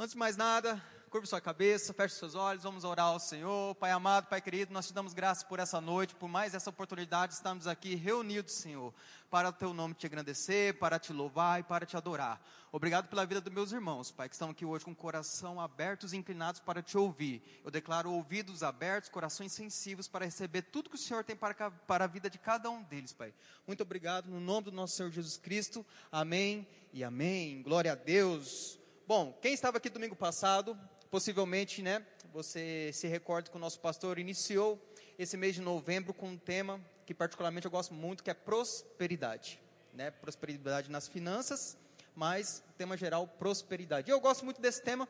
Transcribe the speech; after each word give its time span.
Antes 0.00 0.12
de 0.12 0.18
mais 0.18 0.34
nada, 0.34 0.82
curva 1.10 1.26
sua 1.26 1.42
cabeça, 1.42 1.92
feche 1.92 2.14
seus 2.14 2.34
olhos, 2.34 2.62
vamos 2.62 2.84
orar 2.84 3.08
ao 3.08 3.20
Senhor. 3.20 3.74
Pai 3.74 3.90
amado, 3.90 4.28
Pai 4.28 4.40
querido, 4.40 4.72
nós 4.72 4.86
te 4.86 4.94
damos 4.94 5.12
graças 5.12 5.44
por 5.44 5.58
essa 5.58 5.78
noite, 5.78 6.14
por 6.14 6.26
mais 6.26 6.54
essa 6.54 6.70
oportunidade 6.70 7.32
de 7.32 7.36
estarmos 7.36 7.66
aqui 7.66 7.94
reunidos, 7.96 8.54
Senhor, 8.54 8.94
para 9.30 9.50
o 9.50 9.52
teu 9.52 9.74
nome 9.74 9.92
te 9.92 10.06
agradecer, 10.06 10.78
para 10.78 10.98
te 10.98 11.12
louvar 11.12 11.60
e 11.60 11.64
para 11.64 11.84
te 11.84 11.98
adorar. 11.98 12.40
Obrigado 12.72 13.08
pela 13.08 13.26
vida 13.26 13.42
dos 13.42 13.52
meus 13.52 13.72
irmãos, 13.72 14.10
Pai, 14.10 14.26
que 14.26 14.34
estão 14.34 14.48
aqui 14.48 14.64
hoje 14.64 14.86
com 14.86 14.92
o 14.92 14.96
coração 14.96 15.60
abertos 15.60 16.14
e 16.14 16.16
inclinados 16.16 16.62
para 16.62 16.82
te 16.82 16.96
ouvir. 16.96 17.42
Eu 17.62 17.70
declaro 17.70 18.10
ouvidos 18.10 18.62
abertos, 18.62 19.10
corações 19.10 19.52
sensíveis 19.52 20.08
para 20.08 20.24
receber 20.24 20.62
tudo 20.62 20.88
que 20.88 20.96
o 20.96 20.98
Senhor 20.98 21.24
tem 21.24 21.36
para, 21.36 21.70
para 21.70 22.04
a 22.04 22.08
vida 22.08 22.30
de 22.30 22.38
cada 22.38 22.70
um 22.70 22.82
deles, 22.84 23.12
Pai. 23.12 23.34
Muito 23.66 23.82
obrigado, 23.82 24.30
no 24.30 24.40
nome 24.40 24.64
do 24.64 24.72
nosso 24.72 24.96
Senhor 24.96 25.10
Jesus 25.10 25.36
Cristo. 25.36 25.84
Amém 26.10 26.66
e 26.90 27.04
amém. 27.04 27.60
Glória 27.62 27.92
a 27.92 27.94
Deus. 27.94 28.79
Bom, 29.10 29.36
quem 29.42 29.52
estava 29.52 29.78
aqui 29.78 29.90
domingo 29.90 30.14
passado, 30.14 30.78
Possivelmente, 31.10 31.82
né, 31.82 32.06
você 32.32 32.92
se 32.94 33.08
recorda 33.08 33.50
que 33.50 33.56
o 33.56 33.58
nosso 33.58 33.80
pastor 33.80 34.20
iniciou 34.20 34.80
esse 35.18 35.36
mês 35.36 35.56
de 35.56 35.60
novembro 35.60 36.14
com 36.14 36.28
um 36.28 36.38
tema 36.38 36.80
que 37.04 37.12
particularmente 37.12 37.64
eu 37.64 37.72
gosto 37.72 37.92
muito, 37.92 38.22
que 38.22 38.30
é 38.30 38.34
prosperidade, 38.34 39.60
né? 39.92 40.12
Prosperidade 40.12 40.88
nas 40.92 41.08
finanças, 41.08 41.76
mas 42.14 42.62
tema 42.78 42.96
geral 42.96 43.26
prosperidade. 43.26 44.08
Eu 44.08 44.20
gosto 44.20 44.44
muito 44.44 44.60
desse 44.60 44.80
tema, 44.80 45.08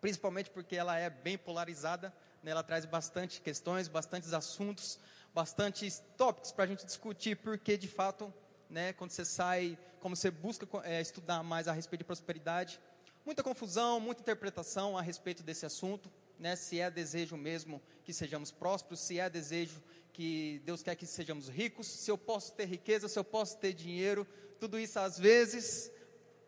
principalmente 0.00 0.50
porque 0.50 0.74
ela 0.74 0.98
é 0.98 1.08
bem 1.08 1.38
polarizada, 1.38 2.12
né? 2.42 2.50
ela 2.50 2.64
traz 2.64 2.84
bastante 2.84 3.40
questões, 3.40 3.86
bastantes 3.86 4.32
assuntos, 4.32 4.98
bastantes 5.32 6.02
tópicos 6.16 6.50
para 6.50 6.64
a 6.64 6.66
gente 6.66 6.84
discutir, 6.84 7.36
porque 7.36 7.76
de 7.76 7.86
fato, 7.86 8.34
né, 8.68 8.92
quando 8.92 9.12
você 9.12 9.24
sai, 9.24 9.78
como 10.00 10.16
você 10.16 10.32
busca 10.32 10.66
é, 10.82 11.00
estudar 11.00 11.44
mais 11.44 11.68
a 11.68 11.72
respeito 11.72 12.00
de 12.00 12.06
prosperidade, 12.06 12.80
muita 13.24 13.42
confusão, 13.42 13.98
muita 14.00 14.20
interpretação 14.20 14.98
a 14.98 15.02
respeito 15.02 15.42
desse 15.42 15.64
assunto, 15.64 16.10
né? 16.38 16.56
Se 16.56 16.80
é 16.80 16.90
desejo 16.90 17.36
mesmo 17.36 17.80
que 18.04 18.12
sejamos 18.12 18.50
prósperos, 18.50 19.00
se 19.00 19.18
é 19.18 19.30
desejo 19.30 19.82
que 20.12 20.60
Deus 20.64 20.82
quer 20.82 20.94
que 20.94 21.06
sejamos 21.06 21.48
ricos, 21.48 21.86
se 21.86 22.10
eu 22.10 22.18
posso 22.18 22.52
ter 22.52 22.66
riqueza, 22.66 23.08
se 23.08 23.18
eu 23.18 23.24
posso 23.24 23.58
ter 23.58 23.72
dinheiro, 23.72 24.26
tudo 24.60 24.78
isso 24.78 24.98
às 24.98 25.18
vezes 25.18 25.90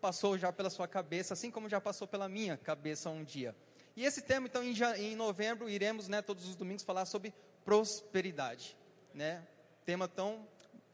passou 0.01 0.39
já 0.39 0.53
pela 0.53 0.71
sua 0.71 0.87
cabeça, 0.87 1.35
assim 1.35 1.51
como 1.51 1.69
já 1.69 1.81
passou 1.81 2.07
pela 2.07 2.29
minha 2.29 2.57
cabeça 2.57 3.11
um 3.11 3.25
dia. 3.25 3.57
E 3.97 4.05
esse 4.05 4.23
tema, 4.23 4.47
então, 4.47 4.63
em, 4.63 4.75
em 4.99 5.17
novembro, 5.17 5.69
iremos, 5.69 6.07
né, 6.07 6.21
todos 6.21 6.47
os 6.47 6.55
domingos, 6.55 6.85
falar 6.85 7.07
sobre 7.07 7.35
prosperidade, 7.65 8.77
né? 9.15 9.45
Tema 9.85 10.07
tão 10.07 10.47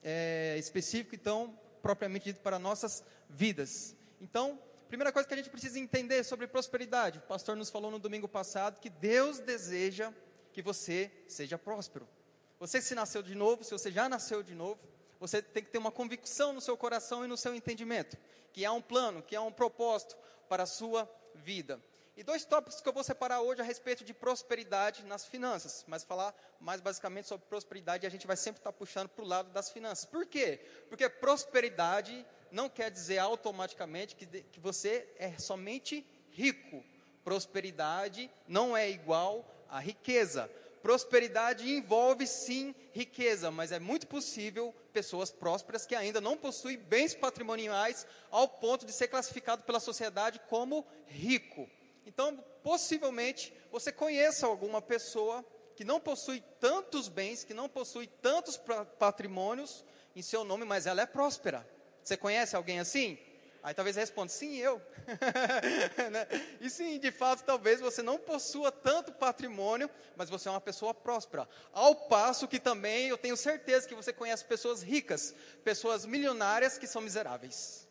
é, 0.03 0.57
específico 0.57 1.15
e 1.15 1.19
tão 1.19 1.59
propriamente 1.83 2.27
dito 2.27 2.41
para 2.41 2.59
nossas 2.59 3.05
vidas. 3.29 3.97
Então, 4.21 4.59
Primeira 4.93 5.11
coisa 5.11 5.27
que 5.27 5.33
a 5.33 5.37
gente 5.39 5.49
precisa 5.49 5.79
entender 5.79 6.23
sobre 6.23 6.47
prosperidade. 6.47 7.17
O 7.17 7.23
pastor 7.23 7.57
nos 7.57 7.71
falou 7.71 7.91
no 7.91 7.99
domingo 7.99 8.29
passado 8.29 8.79
que 8.79 8.91
Deus 8.91 9.39
deseja 9.39 10.13
que 10.53 10.61
você 10.61 11.11
seja 11.27 11.57
próspero. 11.57 12.07
Você 12.61 12.79
se 12.83 12.95
nasceu 12.95 13.23
de 13.23 13.35
novo, 13.35 13.65
se 13.65 13.71
você 13.71 13.91
já 13.91 14.07
nasceu 14.07 14.43
de 14.43 14.55
novo, 14.55 14.79
você 15.19 15.41
tem 15.41 15.65
que 15.65 15.71
ter 15.71 15.79
uma 15.79 15.91
convicção 15.91 16.53
no 16.53 16.61
seu 16.61 16.77
coração 16.77 17.25
e 17.25 17.27
no 17.27 17.39
seu 17.39 17.55
entendimento, 17.55 18.19
que 18.53 18.67
há 18.67 18.73
um 18.75 18.83
plano, 18.83 19.23
que 19.23 19.35
há 19.35 19.41
um 19.41 19.51
propósito 19.51 20.15
para 20.47 20.65
a 20.65 20.67
sua 20.67 21.11
vida. 21.37 21.81
E 22.15 22.23
dois 22.23 22.45
tópicos 22.45 22.81
que 22.81 22.89
eu 22.89 22.93
vou 22.93 23.03
separar 23.03 23.41
hoje 23.41 23.63
a 23.63 23.65
respeito 23.65 24.05
de 24.05 24.13
prosperidade 24.13 25.03
nas 25.05 25.25
finanças, 25.25 25.83
mas 25.89 26.05
falar 26.05 26.35
mais 26.61 26.79
basicamente 26.79 27.27
sobre 27.27 27.47
prosperidade, 27.47 28.07
a 28.07 28.11
gente 28.11 28.27
vai 28.27 28.37
sempre 28.37 28.61
estar 28.61 28.73
puxando 28.73 29.09
para 29.09 29.25
o 29.25 29.27
lado 29.27 29.51
das 29.51 29.71
finanças. 29.71 30.05
Por 30.05 30.27
quê? 30.27 30.61
Porque 30.91 31.09
prosperidade 31.09 32.27
não 32.51 32.69
quer 32.69 32.91
dizer 32.91 33.17
automaticamente 33.17 34.15
que, 34.15 34.27
que 34.27 34.61
você 34.61 35.09
é 35.19 35.39
somente 35.39 36.07
rico. 36.31 36.85
Prosperidade 37.25 38.31
não 38.47 38.77
é 38.77 38.91
igual 38.91 39.51
a 39.71 39.81
riqueza. 39.81 40.51
Prosperidade 40.83 41.67
envolve 41.73 42.27
sim 42.27 42.75
riqueza, 42.93 43.51
mas 43.51 43.73
é 43.73 43.79
muito 43.79 44.07
possível 44.07 44.75
pessoas 44.93 45.31
prósperas 45.31 45.87
que 45.87 45.95
ainda 45.95 46.21
não 46.21 46.37
possuem 46.37 46.77
bens 46.77 47.15
patrimoniais 47.15 48.07
ao 48.31 48.47
ponto 48.47 48.85
de 48.85 48.93
ser 48.93 49.09
classificado 49.09 49.63
pela 49.63 49.81
sociedade 49.81 50.39
como 50.51 50.87
rico. 51.07 51.71
Então, 52.07 52.37
possivelmente, 52.63 53.53
você 53.71 53.93
conheça 53.93 54.47
alguma 54.47 54.83
pessoa 54.83 55.45
que 55.75 55.85
não 55.85 56.01
possui 56.01 56.43
tantos 56.61 57.09
bens, 57.09 57.45
que 57.45 57.55
não 57.55 57.69
possui 57.69 58.07
tantos 58.07 58.61
patrimônios 58.99 59.85
em 60.15 60.23
seu 60.23 60.45
nome, 60.45 60.65
mas 60.65 60.87
ela 60.87 61.03
é 61.03 61.07
próspera. 61.07 61.67
Você 62.03 62.17
conhece 62.17 62.55
alguém 62.57 62.81
assim? 62.81 63.19
Aí 63.63 63.73
talvez 63.73 63.95
responda, 63.95 64.29
sim, 64.29 64.57
eu. 64.57 64.83
Né? 66.11 66.27
e 66.61 66.69
sim, 66.69 66.99
de 66.99 67.13
fato, 67.13 67.45
talvez 67.45 67.81
você 67.81 68.03
não 68.03 68.19
possua 68.19 68.73
tanto 68.73 69.13
patrimônio, 69.13 69.89
mas 70.17 70.29
você 70.29 70.49
é 70.49 70.51
uma 70.51 70.61
pessoa 70.61 70.93
próspera. 70.93 71.49
Ao 71.73 71.95
passo 71.95 72.49
que 72.49 72.59
também 72.59 73.09
eu 73.09 73.17
tenho 73.17 73.37
certeza 73.37 73.87
que 73.87 73.95
você 73.95 74.13
conhece 74.13 74.45
pessoas 74.45 74.83
ricas, 74.83 75.35
pessoas 75.63 76.05
milionárias 76.05 76.77
que 76.77 76.89
são 76.89 77.01
miseráveis. 77.01 77.87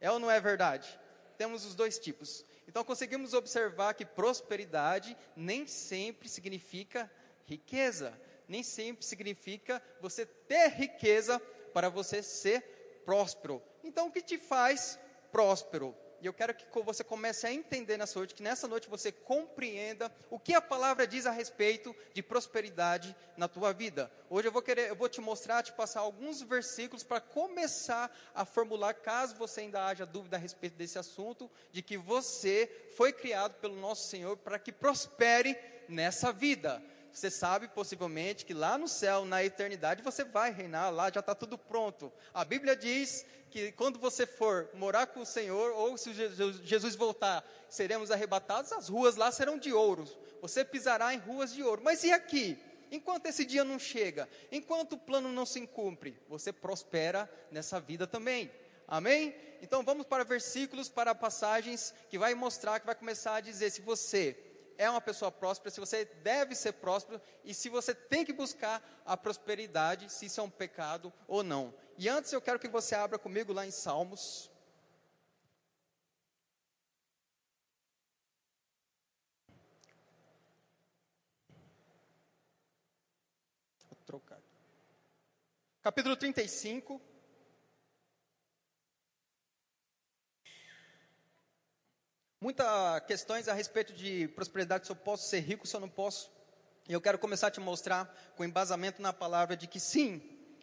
É 0.00 0.10
ou 0.10 0.18
não 0.18 0.30
é 0.30 0.40
verdade? 0.40 0.98
Temos 1.38 1.64
os 1.64 1.76
dois 1.76 1.98
tipos. 1.98 2.44
Então 2.74 2.82
conseguimos 2.82 3.34
observar 3.34 3.94
que 3.94 4.04
prosperidade 4.04 5.16
nem 5.36 5.64
sempre 5.64 6.28
significa 6.28 7.08
riqueza, 7.46 8.20
nem 8.48 8.64
sempre 8.64 9.06
significa 9.06 9.80
você 10.00 10.26
ter 10.26 10.70
riqueza 10.70 11.38
para 11.72 11.88
você 11.88 12.20
ser 12.20 13.02
próspero. 13.04 13.62
Então, 13.84 14.08
o 14.08 14.10
que 14.10 14.20
te 14.20 14.36
faz 14.38 14.98
próspero? 15.30 15.94
E 16.24 16.26
eu 16.26 16.32
quero 16.32 16.54
que 16.54 16.64
você 16.82 17.04
comece 17.04 17.46
a 17.46 17.52
entender 17.52 17.98
nessa 17.98 18.18
noite, 18.18 18.34
que 18.34 18.42
nessa 18.42 18.66
noite 18.66 18.88
você 18.88 19.12
compreenda 19.12 20.10
o 20.30 20.38
que 20.38 20.54
a 20.54 20.60
palavra 20.62 21.06
diz 21.06 21.26
a 21.26 21.30
respeito 21.30 21.94
de 22.14 22.22
prosperidade 22.22 23.14
na 23.36 23.46
tua 23.46 23.74
vida. 23.74 24.10
Hoje 24.30 24.48
eu 24.48 24.52
vou 24.52 24.62
querer, 24.62 24.88
eu 24.88 24.96
vou 24.96 25.06
te 25.06 25.20
mostrar, 25.20 25.62
te 25.62 25.74
passar 25.74 26.00
alguns 26.00 26.40
versículos 26.40 27.04
para 27.04 27.20
começar 27.20 28.10
a 28.34 28.46
formular, 28.46 28.94
caso 28.94 29.36
você 29.36 29.60
ainda 29.60 29.84
haja 29.84 30.06
dúvida 30.06 30.38
a 30.38 30.40
respeito 30.40 30.76
desse 30.76 30.98
assunto, 30.98 31.50
de 31.70 31.82
que 31.82 31.98
você 31.98 32.88
foi 32.96 33.12
criado 33.12 33.60
pelo 33.60 33.76
nosso 33.76 34.08
Senhor 34.08 34.38
para 34.38 34.58
que 34.58 34.72
prospere 34.72 35.54
nessa 35.90 36.32
vida 36.32 36.82
você 37.14 37.30
sabe 37.30 37.68
possivelmente 37.68 38.44
que 38.44 38.52
lá 38.52 38.76
no 38.76 38.88
céu, 38.88 39.24
na 39.24 39.44
eternidade, 39.44 40.02
você 40.02 40.24
vai 40.24 40.50
reinar, 40.50 40.90
lá 40.90 41.12
já 41.12 41.20
está 41.20 41.32
tudo 41.32 41.56
pronto. 41.56 42.12
A 42.34 42.44
Bíblia 42.44 42.74
diz 42.74 43.24
que 43.50 43.70
quando 43.70 44.00
você 44.00 44.26
for 44.26 44.68
morar 44.74 45.06
com 45.06 45.20
o 45.20 45.26
Senhor, 45.26 45.72
ou 45.74 45.96
se 45.96 46.12
Jesus 46.12 46.96
voltar, 46.96 47.48
seremos 47.68 48.10
arrebatados, 48.10 48.72
as 48.72 48.88
ruas 48.88 49.14
lá 49.14 49.30
serão 49.30 49.56
de 49.56 49.72
ouro. 49.72 50.04
Você 50.42 50.64
pisará 50.64 51.14
em 51.14 51.18
ruas 51.18 51.54
de 51.54 51.62
ouro. 51.62 51.82
Mas 51.84 52.02
e 52.02 52.10
aqui? 52.10 52.58
Enquanto 52.90 53.26
esse 53.26 53.44
dia 53.44 53.62
não 53.62 53.78
chega, 53.78 54.28
enquanto 54.50 54.94
o 54.94 54.98
plano 54.98 55.28
não 55.28 55.46
se 55.46 55.64
cumpre, 55.68 56.20
você 56.28 56.52
prospera 56.52 57.30
nessa 57.50 57.78
vida 57.78 58.08
também. 58.08 58.50
Amém? 58.88 59.34
Então 59.62 59.84
vamos 59.84 60.04
para 60.04 60.24
versículos, 60.24 60.88
para 60.88 61.14
passagens 61.14 61.94
que 62.10 62.18
vai 62.18 62.34
mostrar, 62.34 62.80
que 62.80 62.86
vai 62.86 62.94
começar 62.94 63.36
a 63.36 63.40
dizer 63.40 63.70
se 63.70 63.80
você 63.80 64.36
é 64.78 64.88
uma 64.90 65.00
pessoa 65.00 65.30
próspera, 65.30 65.70
se 65.70 65.80
você 65.80 66.04
deve 66.04 66.54
ser 66.54 66.72
próspero 66.72 67.20
e 67.44 67.54
se 67.54 67.68
você 67.68 67.94
tem 67.94 68.24
que 68.24 68.32
buscar 68.32 68.82
a 69.04 69.16
prosperidade, 69.16 70.12
se 70.12 70.26
isso 70.26 70.40
é 70.40 70.42
um 70.42 70.50
pecado 70.50 71.12
ou 71.26 71.42
não. 71.42 71.74
E 71.96 72.08
antes 72.08 72.32
eu 72.32 72.40
quero 72.40 72.58
que 72.58 72.68
você 72.68 72.94
abra 72.94 73.18
comigo 73.18 73.52
lá 73.52 73.66
em 73.66 73.70
Salmos. 73.70 74.50
Vou 83.88 83.98
trocar. 84.04 84.40
Capítulo 85.82 86.16
35. 86.16 87.13
Muitas 92.44 93.00
questões 93.06 93.48
a 93.48 93.54
respeito 93.54 93.94
de 93.94 94.28
prosperidade, 94.28 94.84
se 94.84 94.92
eu 94.92 94.96
posso 94.96 95.26
ser 95.26 95.40
rico, 95.40 95.66
se 95.66 95.74
eu 95.74 95.80
não 95.80 95.88
posso. 95.88 96.30
E 96.86 96.92
eu 96.92 97.00
quero 97.00 97.18
começar 97.18 97.46
a 97.46 97.50
te 97.50 97.58
mostrar 97.58 98.04
com 98.36 98.44
embasamento 98.44 99.00
na 99.00 99.14
palavra 99.14 99.56
de 99.56 99.66
que 99.66 99.80
sim, 99.80 100.20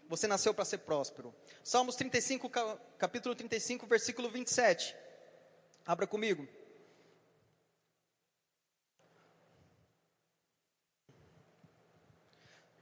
você 0.07 0.27
nasceu 0.27 0.53
para 0.53 0.63
ser 0.63 0.77
próspero. 0.77 1.33
Salmos 1.63 1.95
35, 1.95 2.51
capítulo 2.99 3.33
35, 3.33 3.87
versículo 3.87 4.29
27. 4.29 4.95
Abra 5.83 6.05
comigo. 6.05 6.47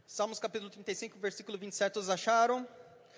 Salmos 0.05 0.39
capítulo 0.39 0.69
35, 0.69 1.17
versículo 1.19 1.57
27, 1.57 1.93
todos 1.93 2.09
acharam? 2.09 2.67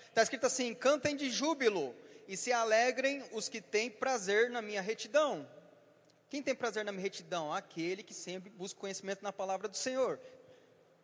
Está 0.06 0.22
escrito 0.22 0.46
assim: 0.46 0.72
Cantem 0.74 1.16
de 1.16 1.28
júbilo 1.28 1.92
e 2.28 2.36
se 2.36 2.52
alegrem 2.52 3.24
os 3.32 3.48
que 3.48 3.60
têm 3.60 3.90
prazer 3.90 4.48
na 4.48 4.62
minha 4.62 4.80
retidão. 4.80 5.44
Quem 6.32 6.42
tem 6.42 6.54
prazer 6.54 6.82
na 6.82 6.92
retidão? 6.92 7.52
Aquele 7.52 8.02
que 8.02 8.14
sempre 8.14 8.48
busca 8.48 8.80
conhecimento 8.80 9.22
na 9.22 9.30
palavra 9.30 9.68
do 9.68 9.76
Senhor. 9.76 10.18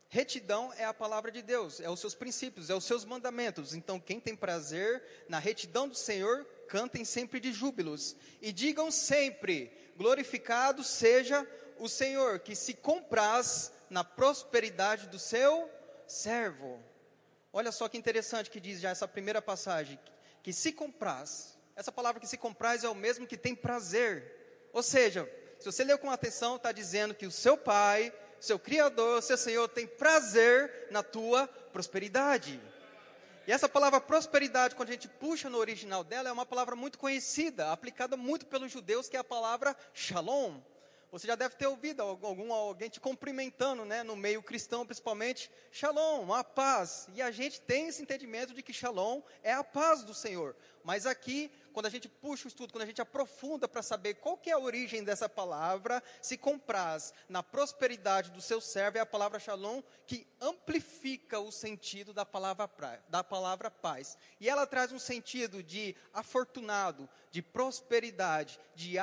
Retidão 0.09 0.73
é 0.73 0.87
a 0.87 0.95
palavra 0.95 1.31
de 1.31 1.43
Deus, 1.43 1.81
é 1.81 1.91
os 1.91 2.01
seus 2.01 2.15
princípios, 2.15 2.71
é 2.71 2.75
os 2.75 2.85
seus 2.85 3.05
mandamentos. 3.05 3.75
Então, 3.75 4.01
quem 4.01 4.19
tem 4.19 4.35
prazer 4.35 5.03
na 5.29 5.39
retidão 5.39 5.87
do 5.87 5.95
Senhor, 5.95 6.47
cantem 6.67 7.05
sempre 7.05 7.41
de 7.41 7.53
júbilos 7.53 8.17
e 8.41 8.51
digam 8.51 8.91
sempre: 8.91 9.71
glorificado 9.99 10.83
seja 10.83 11.47
o 11.79 11.91
Senhor, 11.91 12.39
que 12.39 12.57
se 12.57 12.73
compraz 12.73 13.71
na 13.91 14.03
prosperidade 14.03 15.09
do 15.09 15.19
seu 15.19 15.71
servo. 16.07 16.83
Olha 17.53 17.71
só 17.71 17.87
que 17.87 17.99
interessante 17.99 18.49
que 18.49 18.61
diz 18.61 18.81
já 18.81 18.89
essa 18.89 19.07
primeira 19.07 19.43
passagem, 19.43 20.01
que 20.43 20.55
se 20.55 20.73
compraz. 20.73 21.59
Essa 21.77 21.93
palavra 21.93 22.19
que 22.19 22.27
se 22.27 22.39
compraz 22.39 22.83
é 22.83 22.89
o 22.89 22.95
mesmo 22.95 23.27
que 23.27 23.37
tem 23.37 23.55
prazer. 23.55 24.38
Ou 24.73 24.83
seja, 24.83 25.29
se 25.59 25.67
você 25.67 25.83
leu 25.85 25.99
com 25.99 26.11
atenção, 26.11 26.57
está 26.57 26.73
dizendo 26.73 27.15
que 27.15 27.27
o 27.27 27.31
seu 27.31 27.57
pai, 27.57 28.13
seu 28.41 28.59
Criador, 28.59 29.23
seu 29.23 29.37
Senhor 29.37 29.69
tem 29.69 29.87
prazer 29.87 30.89
na 30.91 31.03
tua 31.03 31.47
prosperidade. 31.73 32.61
E 33.47 33.53
essa 33.53 33.69
palavra 33.69 34.01
prosperidade, 34.01 34.75
quando 34.75 34.91
a 34.91 34.93
gente 34.93 35.09
puxa 35.09 35.49
no 35.49 35.59
original 35.59 36.05
dela, 36.05 36.29
é 36.29 36.33
uma 36.33 36.45
palavra 36.45 36.77
muito 36.77 36.99
conhecida, 36.99 37.73
aplicada 37.73 38.17
muito 38.17 38.47
pelos 38.47 38.71
judeus, 38.71 39.09
que 39.09 39.17
é 39.17 39.21
a 39.21 39.25
palavra 39.25 39.75
shalom. 39.95 40.61
Você 41.11 41.27
já 41.27 41.35
deve 41.35 41.55
ter 41.55 41.67
ouvido 41.67 42.03
algum, 42.03 42.53
alguém 42.53 42.91
te 42.91 43.01
cumprimentando, 43.01 43.85
né, 43.85 44.03
no 44.03 44.15
meio 44.15 44.43
cristão 44.43 44.85
principalmente, 44.85 45.51
shalom, 45.71 46.33
a 46.33 46.45
paz. 46.45 47.09
E 47.15 47.23
a 47.23 47.31
gente 47.31 47.61
tem 47.63 47.89
esse 47.89 48.03
entendimento 48.03 48.53
de 48.53 48.63
que 48.63 48.73
shalom 48.73 49.23
é 49.43 49.53
a 49.53 49.65
paz 49.65 50.05
do 50.05 50.13
Senhor. 50.13 50.55
Mas 50.85 51.07
aqui, 51.07 51.51
quando 51.73 51.87
a 51.87 51.91
gente 51.91 52.09
puxa 52.09 52.47
o 52.47 52.49
estudo, 52.49 52.73
quando 52.73 52.83
a 52.83 52.87
gente 52.87 53.01
aprofunda 53.01 53.69
para 53.69 53.83
saber 53.83 54.15
qual 54.15 54.37
que 54.37 54.51
é 54.51 54.53
a 54.53 54.59
origem 54.59 55.05
dessa 55.05 55.29
palavra, 55.29 56.03
se 56.21 56.37
compraz 56.37 57.13
na 57.29 57.43
prosperidade 57.43 58.31
do 58.31 58.41
seu 58.41 58.61
servo, 58.61 58.99
é 58.99 59.01
a 59.01 59.07
palavra 59.07 59.39
shalom 59.39 59.83
que 60.07 60.27
amplifica 60.41 61.41
o 61.41 61.53
sentido 61.53 62.13
da 62.13 62.25
palavra, 62.25 63.03
da 63.09 63.25
palavra 63.25 63.71
paz. 63.71 64.17
E 64.41 64.49
ela 64.49 64.67
traz 64.67 64.93
um 64.93 64.99
sentido 64.99 65.63
de 65.63 65.95
afortunado, 66.13 67.09
de 67.31 67.43
prosperidade, 67.43 68.59
de 68.75 68.99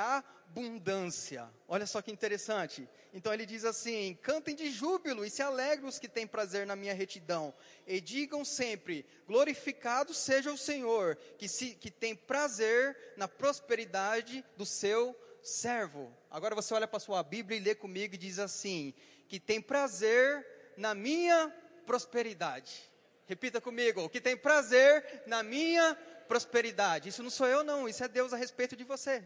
abundância. 0.48 1.48
Olha 1.68 1.86
só 1.86 2.00
que 2.00 2.10
interessante. 2.10 2.88
Então 3.12 3.32
ele 3.32 3.44
diz 3.44 3.64
assim: 3.64 4.16
cantem 4.22 4.54
de 4.54 4.70
júbilo 4.70 5.24
e 5.24 5.30
se 5.30 5.42
alegrem 5.42 5.88
os 5.88 5.98
que 5.98 6.08
têm 6.08 6.26
prazer 6.26 6.66
na 6.66 6.76
minha 6.76 6.94
retidão, 6.94 7.52
e 7.86 8.00
digam 8.00 8.44
sempre: 8.44 9.04
glorificado 9.26 10.14
seja 10.14 10.52
o 10.52 10.58
Senhor, 10.58 11.16
que, 11.38 11.48
se, 11.48 11.74
que 11.74 11.90
tem 11.90 12.14
prazer 12.14 12.96
na 13.16 13.28
prosperidade 13.28 14.44
do 14.56 14.64
seu 14.64 15.14
servo. 15.42 16.14
Agora 16.30 16.54
você 16.54 16.74
olha 16.74 16.88
para 16.88 16.96
a 16.96 17.00
sua 17.00 17.22
Bíblia 17.22 17.58
e 17.58 17.62
lê 17.62 17.74
comigo 17.74 18.14
e 18.14 18.18
diz 18.18 18.38
assim: 18.38 18.94
que 19.28 19.38
tem 19.38 19.60
prazer 19.60 20.46
na 20.76 20.94
minha 20.94 21.52
prosperidade. 21.84 22.90
Repita 23.26 23.60
comigo: 23.60 24.08
que 24.08 24.20
tem 24.20 24.36
prazer 24.36 25.22
na 25.26 25.42
minha 25.42 25.94
prosperidade. 26.28 27.08
Isso 27.08 27.22
não 27.22 27.30
sou 27.30 27.46
eu, 27.46 27.62
não, 27.62 27.88
isso 27.88 28.02
é 28.02 28.08
Deus 28.08 28.32
a 28.32 28.36
respeito 28.36 28.76
de 28.76 28.84
você. 28.84 29.22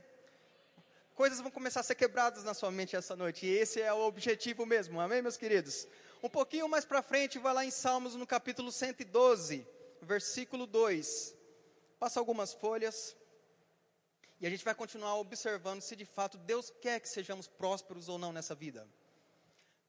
Coisas 1.20 1.42
vão 1.42 1.50
começar 1.50 1.80
a 1.80 1.82
ser 1.82 1.96
quebradas 1.96 2.44
na 2.44 2.54
sua 2.54 2.70
mente 2.70 2.96
essa 2.96 3.14
noite, 3.14 3.44
e 3.44 3.50
esse 3.50 3.78
é 3.78 3.92
o 3.92 4.06
objetivo 4.06 4.64
mesmo, 4.64 4.98
amém, 4.98 5.20
meus 5.20 5.36
queridos? 5.36 5.86
Um 6.22 6.30
pouquinho 6.30 6.66
mais 6.66 6.86
para 6.86 7.02
frente, 7.02 7.38
vai 7.38 7.52
lá 7.52 7.62
em 7.62 7.70
Salmos, 7.70 8.14
no 8.14 8.26
capítulo 8.26 8.72
112, 8.72 9.68
versículo 10.00 10.66
2. 10.66 11.36
Passa 11.98 12.18
algumas 12.18 12.54
folhas, 12.54 13.14
e 14.40 14.46
a 14.46 14.48
gente 14.48 14.64
vai 14.64 14.74
continuar 14.74 15.16
observando 15.16 15.82
se 15.82 15.94
de 15.94 16.06
fato 16.06 16.38
Deus 16.38 16.72
quer 16.80 16.98
que 17.00 17.08
sejamos 17.10 17.46
prósperos 17.46 18.08
ou 18.08 18.16
não 18.16 18.32
nessa 18.32 18.54
vida. 18.54 18.88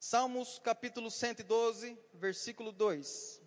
Salmos 0.01 0.59
capítulo 0.59 1.09
112, 1.09 1.97
versículo 2.13 2.73
2. 2.73 3.41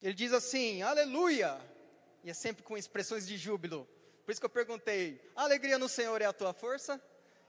Ele 0.00 0.14
diz 0.14 0.32
assim: 0.32 0.80
Aleluia! 0.80 1.60
E 2.24 2.30
é 2.30 2.32
sempre 2.32 2.62
com 2.62 2.74
expressões 2.74 3.26
de 3.26 3.36
júbilo. 3.36 3.86
Por 4.28 4.32
isso 4.32 4.42
que 4.42 4.44
eu 4.44 4.50
perguntei: 4.50 5.18
a 5.34 5.44
alegria 5.44 5.78
no 5.78 5.88
Senhor 5.88 6.20
é 6.20 6.26
a 6.26 6.34
tua 6.34 6.52
força? 6.52 7.00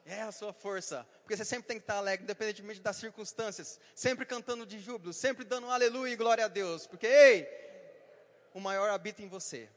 É 0.05 0.21
a 0.21 0.31
sua 0.31 0.53
força. 0.53 1.05
Porque 1.21 1.35
você 1.35 1.43
sempre 1.43 1.67
tem 1.67 1.75
que 1.75 1.83
estar 1.83 1.97
alegre, 1.97 2.23
independentemente 2.23 2.79
das 2.79 2.95
circunstâncias. 2.95 3.77
Sempre 3.93 4.25
cantando 4.25 4.65
de 4.65 4.79
júbilo, 4.79 5.11
sempre 5.11 5.43
dando 5.43 5.69
aleluia 5.69 6.13
e 6.13 6.15
glória 6.15 6.45
a 6.45 6.47
Deus. 6.47 6.87
Porque, 6.87 7.05
ei, 7.05 7.45
o 8.53 8.61
maior 8.61 8.89
habita 8.91 9.21
em 9.21 9.27
você. 9.27 9.69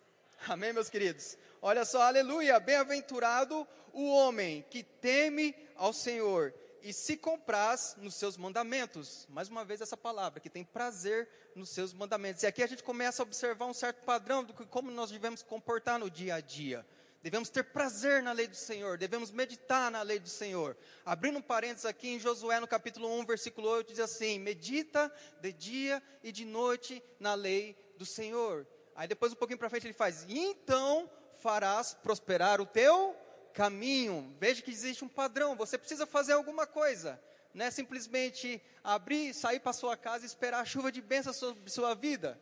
Amém, 0.46 0.72
meus 0.72 0.88
queridos? 0.88 1.36
Olha 1.60 1.84
só, 1.84 2.02
aleluia! 2.02 2.60
Bem-aventurado 2.60 3.66
o 3.92 4.08
homem 4.14 4.64
que 4.70 4.84
teme 4.84 5.56
ao 5.74 5.92
Senhor 5.92 6.54
e 6.82 6.92
se 6.92 7.16
compraz 7.16 7.94
nos 7.98 8.14
seus 8.14 8.36
mandamentos. 8.36 9.26
Mais 9.30 9.48
uma 9.48 9.64
vez 9.64 9.80
essa 9.80 9.96
palavra, 9.96 10.40
que 10.40 10.50
tem 10.50 10.64
prazer 10.64 11.28
nos 11.54 11.70
seus 11.70 11.92
mandamentos. 11.92 12.42
E 12.42 12.46
aqui 12.46 12.62
a 12.62 12.66
gente 12.66 12.82
começa 12.82 13.22
a 13.22 13.24
observar 13.24 13.66
um 13.66 13.74
certo 13.74 14.04
padrão 14.04 14.42
do 14.42 14.52
que 14.52 14.66
como 14.66 14.90
nós 14.90 15.10
devemos 15.10 15.42
comportar 15.42 15.98
no 15.98 16.10
dia 16.10 16.34
a 16.34 16.40
dia. 16.40 16.86
Devemos 17.22 17.48
ter 17.48 17.62
prazer 17.62 18.20
na 18.20 18.32
lei 18.32 18.48
do 18.48 18.56
Senhor, 18.56 18.98
devemos 18.98 19.30
meditar 19.30 19.92
na 19.92 20.02
lei 20.02 20.18
do 20.18 20.28
Senhor. 20.28 20.76
Abrindo 21.06 21.38
um 21.38 21.42
parênteses 21.42 21.86
aqui 21.86 22.08
em 22.08 22.18
Josué, 22.18 22.58
no 22.58 22.66
capítulo 22.66 23.08
1, 23.20 23.26
versículo 23.26 23.68
8, 23.68 23.92
diz 23.92 24.00
assim: 24.00 24.40
Medita 24.40 25.12
de 25.40 25.52
dia 25.52 26.02
e 26.24 26.32
de 26.32 26.44
noite 26.44 27.00
na 27.20 27.34
lei 27.34 27.76
do 27.96 28.04
Senhor. 28.04 28.66
Aí 28.96 29.06
depois, 29.06 29.32
um 29.32 29.36
pouquinho 29.36 29.58
para 29.58 29.70
frente, 29.70 29.86
ele 29.86 29.94
faz: 29.94 30.26
Então 30.28 31.08
farás 31.40 31.94
prosperar 31.94 32.60
o 32.60 32.66
teu 32.66 33.16
caminho. 33.52 34.34
Veja 34.38 34.62
que 34.62 34.70
existe 34.70 35.04
um 35.04 35.08
padrão, 35.08 35.54
você 35.56 35.78
precisa 35.78 36.06
fazer 36.06 36.32
alguma 36.32 36.66
coisa. 36.66 37.20
Não 37.54 37.66
é 37.66 37.70
simplesmente 37.70 38.62
abrir, 38.82 39.34
sair 39.34 39.60
para 39.60 39.72
sua 39.72 39.96
casa 39.96 40.24
e 40.24 40.26
esperar 40.26 40.60
a 40.60 40.64
chuva 40.64 40.90
de 40.90 41.00
bênção 41.02 41.32
sobre 41.32 41.70
sua 41.70 41.94
vida. 41.94 42.40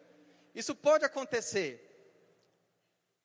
Isso 0.55 0.75
pode 0.75 1.05
acontecer. 1.05 1.87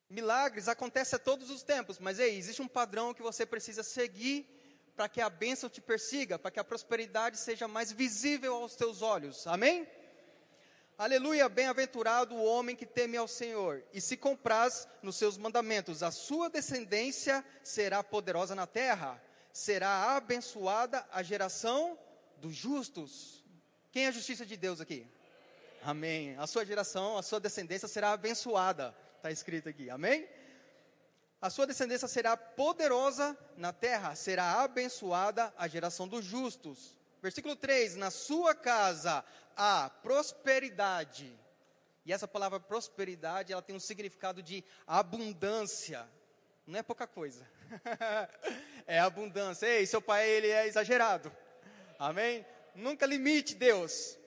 Milagres 0.10 0.68
acontecem 0.68 1.18
a 1.18 1.20
todos 1.20 1.50
os 1.50 1.64
tempos, 1.64 2.00
mas 2.00 2.20
ei, 2.20 2.38
existe 2.38 2.62
um 2.62 2.68
padrão 2.68 3.14
que 3.14 3.24
você 3.24 3.46
precisa 3.46 3.84
seguir 3.84 4.48
para 4.96 5.10
que 5.10 5.20
a 5.20 5.30
bênção 5.30 5.70
te 5.70 5.82
persiga, 5.82 6.40
para 6.40 6.52
que 6.52 6.60
a 6.60 6.64
prosperidade 6.64 7.38
seja 7.38 7.68
mais 7.68 7.92
visível 7.92 8.56
aos 8.56 8.76
teus 8.76 9.02
olhos. 9.02 9.46
Amém? 9.48 9.88
Aleluia, 10.97 11.50
bem-aventurado 11.50 12.36
o 12.36 12.45
homem 12.45 12.74
que 12.74 12.86
teme 12.86 13.18
ao 13.18 13.27
Senhor 13.27 13.83
e 13.92 14.00
se 14.00 14.15
compraz 14.15 14.88
nos 15.01 15.18
seus 15.18 15.38
mandamentos. 15.38 16.01
A 16.01 16.09
sua 16.09 16.50
descendência 16.50 17.44
será 17.62 18.01
poderosa 18.01 18.56
na 18.56 18.65
terra, 18.65 19.21
será 19.51 20.15
abençoada 20.15 21.06
a 21.12 21.21
geração 21.21 22.00
dos 22.38 22.56
justos. 22.56 23.44
Quem 23.92 24.06
é 24.06 24.07
a 24.07 24.12
justiça 24.12 24.45
de 24.45 24.56
Deus 24.56 24.80
aqui? 24.80 25.06
Amém. 25.83 26.38
A 26.38 26.47
sua 26.47 26.65
geração, 26.65 27.18
a 27.18 27.21
sua 27.21 27.41
descendência 27.41 27.89
será 27.89 28.13
abençoada. 28.13 28.95
Está 29.18 29.30
escrito 29.30 29.68
aqui. 29.68 29.89
Amém? 29.89 30.25
A 31.41 31.50
sua 31.50 31.68
descendência 31.68 32.07
será 32.07 32.38
poderosa 32.38 33.38
na 33.57 33.74
terra, 33.74 34.15
será 34.15 34.62
abençoada 34.62 35.53
a 35.58 35.67
geração 35.67 36.08
dos 36.08 36.24
justos. 36.24 36.96
Versículo 37.22 37.55
3: 37.55 37.96
Na 37.96 38.12
sua 38.12 38.53
casa 38.53 39.25
a 39.55 39.89
prosperidade. 39.89 41.38
E 42.05 42.13
essa 42.13 42.27
palavra 42.27 42.59
prosperidade, 42.59 43.51
ela 43.51 43.62
tem 43.62 43.75
um 43.75 43.79
significado 43.79 44.43
de 44.43 44.63
abundância. 44.85 46.07
Não 46.67 46.79
é 46.79 46.83
pouca 46.83 47.07
coisa. 47.07 47.47
é 48.85 49.00
abundância. 49.00 49.65
Ei, 49.67 49.85
seu 49.85 50.01
pai, 50.01 50.27
ele 50.29 50.47
é 50.47 50.67
exagerado. 50.67 51.31
Amém? 51.97 52.45
Nunca 52.75 53.05
limite 53.05 53.55
Deus. 53.55 54.17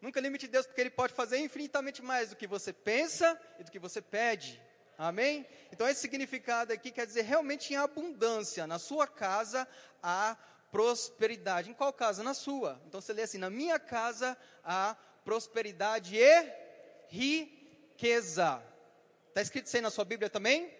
Nunca 0.00 0.20
limite 0.20 0.46
Deus, 0.46 0.66
porque 0.66 0.80
Ele 0.80 0.90
pode 0.90 1.12
fazer 1.12 1.38
infinitamente 1.38 2.02
mais 2.02 2.30
do 2.30 2.36
que 2.36 2.46
você 2.46 2.72
pensa 2.72 3.38
e 3.58 3.64
do 3.64 3.70
que 3.70 3.78
você 3.78 4.00
pede. 4.00 4.60
Amém? 4.96 5.46
Então, 5.72 5.88
esse 5.88 6.00
significado 6.00 6.72
aqui 6.72 6.90
quer 6.90 7.06
dizer 7.06 7.22
realmente 7.22 7.72
em 7.72 7.76
abundância. 7.76 8.66
Na 8.66 8.78
sua 8.78 9.06
casa 9.06 9.66
há 10.02 10.36
prosperidade. 10.70 11.70
Em 11.70 11.74
qual 11.74 11.92
casa? 11.92 12.22
Na 12.22 12.34
sua. 12.34 12.80
Então 12.86 13.00
você 13.00 13.12
lê 13.12 13.22
assim: 13.22 13.38
na 13.38 13.50
minha 13.50 13.78
casa 13.78 14.36
há 14.62 14.96
prosperidade 15.24 16.16
e 16.16 16.52
riqueza. 17.08 18.62
Está 19.28 19.42
escrito 19.42 19.66
isso 19.66 19.76
aí 19.76 19.82
na 19.82 19.90
sua 19.90 20.04
Bíblia 20.04 20.30
também? 20.30 20.72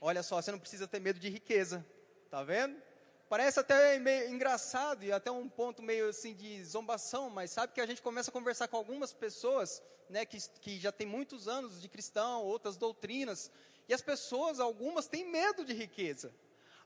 Olha 0.00 0.22
só, 0.22 0.40
você 0.40 0.50
não 0.50 0.58
precisa 0.58 0.86
ter 0.86 1.00
medo 1.00 1.18
de 1.18 1.28
riqueza. 1.28 1.84
Tá 2.30 2.42
vendo? 2.42 2.76
Parece 3.28 3.58
até 3.58 3.98
meio 3.98 4.30
engraçado 4.30 5.04
e 5.04 5.10
até 5.10 5.30
um 5.30 5.48
ponto 5.48 5.82
meio 5.82 6.08
assim 6.08 6.32
de 6.32 6.64
zombação, 6.64 7.28
mas 7.28 7.50
sabe 7.50 7.72
que 7.72 7.80
a 7.80 7.86
gente 7.86 8.00
começa 8.00 8.30
a 8.30 8.32
conversar 8.32 8.68
com 8.68 8.76
algumas 8.76 9.12
pessoas, 9.12 9.82
né, 10.08 10.24
que, 10.24 10.38
que 10.60 10.78
já 10.78 10.92
tem 10.92 11.08
muitos 11.08 11.48
anos 11.48 11.82
de 11.82 11.88
cristão, 11.88 12.44
outras 12.44 12.76
doutrinas, 12.76 13.50
e 13.88 13.94
as 13.94 14.00
pessoas, 14.00 14.60
algumas 14.60 15.08
têm 15.08 15.28
medo 15.28 15.64
de 15.64 15.72
riqueza. 15.72 16.32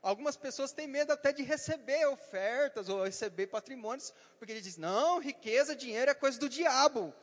Algumas 0.01 0.35
pessoas 0.35 0.71
têm 0.71 0.87
medo 0.87 1.13
até 1.13 1.31
de 1.31 1.43
receber 1.43 2.07
ofertas 2.07 2.89
ou 2.89 3.03
receber 3.03 3.47
patrimônios, 3.47 4.11
porque 4.39 4.51
eles 4.51 4.63
dizem, 4.63 4.81
não, 4.81 5.19
riqueza, 5.19 5.75
dinheiro 5.75 6.09
é 6.09 6.13
coisa 6.15 6.39
do 6.39 6.49
diabo. 6.49 7.13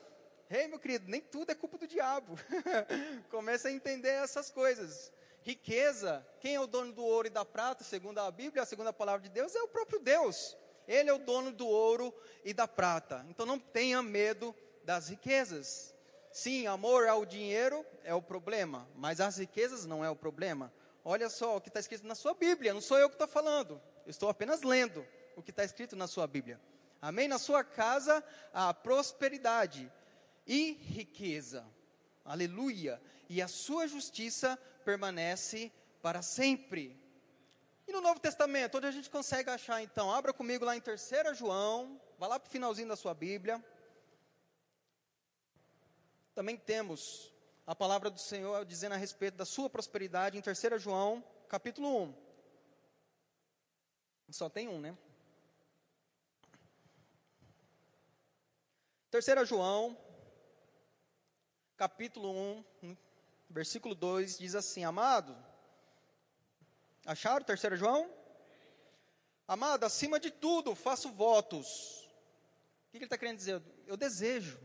Ei, 0.49 0.68
meu 0.68 0.78
querido, 0.78 1.11
nem 1.11 1.20
tudo 1.20 1.50
é 1.50 1.54
culpa 1.54 1.76
do 1.76 1.87
diabo. 1.87 2.38
Começa 3.30 3.68
a 3.68 3.73
entender 3.73 4.11
essas 4.11 4.50
coisas. 4.50 5.12
Riqueza, 5.42 6.26
quem 6.40 6.54
é 6.54 6.61
o 6.61 6.66
dono 6.66 6.92
do 6.92 7.04
ouro 7.04 7.26
e 7.26 7.30
da 7.30 7.44
prata, 7.44 7.82
segundo 7.82 8.18
a 8.18 8.30
Bíblia, 8.30 8.62
a 8.62 8.66
segunda 8.66 8.92
palavra 8.92 9.23
de 9.23 9.28
Deus, 9.28 9.54
é 9.54 9.62
o 9.62 9.68
próprio 9.68 9.99
Deus. 9.99 10.56
Ele 10.87 11.11
é 11.11 11.12
o 11.12 11.18
dono 11.18 11.50
do 11.50 11.66
ouro 11.66 12.14
e 12.44 12.54
da 12.54 12.66
prata. 12.68 13.26
Então 13.28 13.44
não 13.44 13.58
tenha 13.58 14.02
medo 14.02 14.54
das 14.85 15.08
riquezas. 15.08 15.94
Sim, 16.32 16.66
amor 16.66 17.08
ao 17.08 17.26
dinheiro 17.26 17.85
é 18.04 18.14
o 18.14 18.23
problema, 18.23 18.88
mas 18.94 19.20
as 19.20 19.38
riquezas 19.38 19.85
não 19.85 20.04
é 20.04 20.08
o 20.08 20.16
problema. 20.16 20.73
Olha 21.11 21.31
só 21.31 21.57
o 21.57 21.61
que 21.62 21.69
está 21.69 21.81
escrito 21.81 22.07
na 22.07 22.15
sua 22.15 22.35
Bíblia, 22.35 22.75
não 22.75 22.83
sou 22.83 22.99
eu 22.99 23.09
que 23.09 23.15
estou 23.15 23.27
falando, 23.27 23.81
eu 24.05 24.11
estou 24.11 24.29
apenas 24.29 24.61
lendo 24.61 25.07
o 25.35 25.43
que 25.43 25.50
está 25.50 25.65
escrito 25.65 25.97
na 25.97 26.07
sua 26.07 26.27
Bíblia. 26.27 26.61
Amém? 27.00 27.27
Na 27.27 27.38
sua 27.38 27.65
casa 27.65 28.23
há 28.53 28.75
prosperidade 28.75 29.91
e 30.47 30.73
riqueza. 30.73 31.67
Aleluia. 32.23 33.00
E 33.27 33.41
a 33.41 33.49
sua 33.49 33.88
justiça 33.88 34.59
permanece 34.85 35.73
para 36.03 36.21
sempre. 36.21 37.03
E 37.87 37.93
no 37.93 38.03
Novo 38.03 38.21
Testamento, 38.21 38.77
onde 38.77 38.88
a 38.88 38.91
gente 38.91 39.09
consegue 39.09 39.49
achar 39.49 39.83
então? 39.83 40.12
Abra 40.12 40.35
comigo 40.35 40.67
lá 40.67 40.77
em 40.77 40.81
3 40.83 41.11
João, 41.33 41.99
vá 42.19 42.27
lá 42.27 42.38
para 42.38 42.49
o 42.49 42.53
finalzinho 42.53 42.88
da 42.88 42.97
sua 42.97 43.15
Bíblia. 43.15 43.65
Também 46.35 46.59
temos 46.59 47.33
a 47.69 47.75
palavra 47.75 48.09
do 48.09 48.19
Senhor 48.19 48.65
dizendo 48.65 48.95
a 48.95 48.97
respeito 48.97 49.37
da 49.37 49.45
sua 49.45 49.69
prosperidade 49.69 50.39
em 50.39 50.41
3 50.41 50.81
João, 50.81 51.23
capítulo 51.51 52.05
1. 52.05 52.15
Só 54.31 54.49
tem 54.49 54.69
um, 54.69 54.81
né? 54.81 54.97
3 59.11 59.47
João, 59.47 59.95
capítulo 61.77 62.31
1, 62.83 62.97
versículo 63.51 63.95
2, 63.95 64.39
diz 64.39 64.55
assim: 64.55 64.83
Amado, 64.85 65.37
acharam 67.05 67.45
3 67.45 67.79
João? 67.79 68.11
Amado, 69.47 69.85
acima 69.85 70.19
de 70.19 70.31
tudo, 70.31 70.75
faço 70.75 71.11
votos. 71.11 72.09
O 72.87 72.93
que 72.93 72.97
ele 72.97 73.05
está 73.05 73.19
querendo 73.19 73.37
dizer? 73.37 73.63
Eu 73.87 73.99
desejo. 73.99 74.59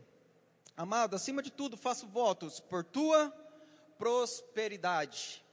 Amado, 0.75 1.15
acima 1.15 1.43
de 1.43 1.51
tudo, 1.51 1.77
faço 1.77 2.07
votos 2.07 2.59
por 2.59 2.83
tua 2.83 3.31
prosperidade 3.95 5.45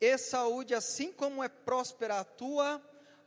e 0.00 0.18
saúde, 0.18 0.74
assim 0.74 1.12
como 1.12 1.44
é 1.44 1.48
próspera 1.48 2.18
a 2.18 2.24
tua 2.24 2.82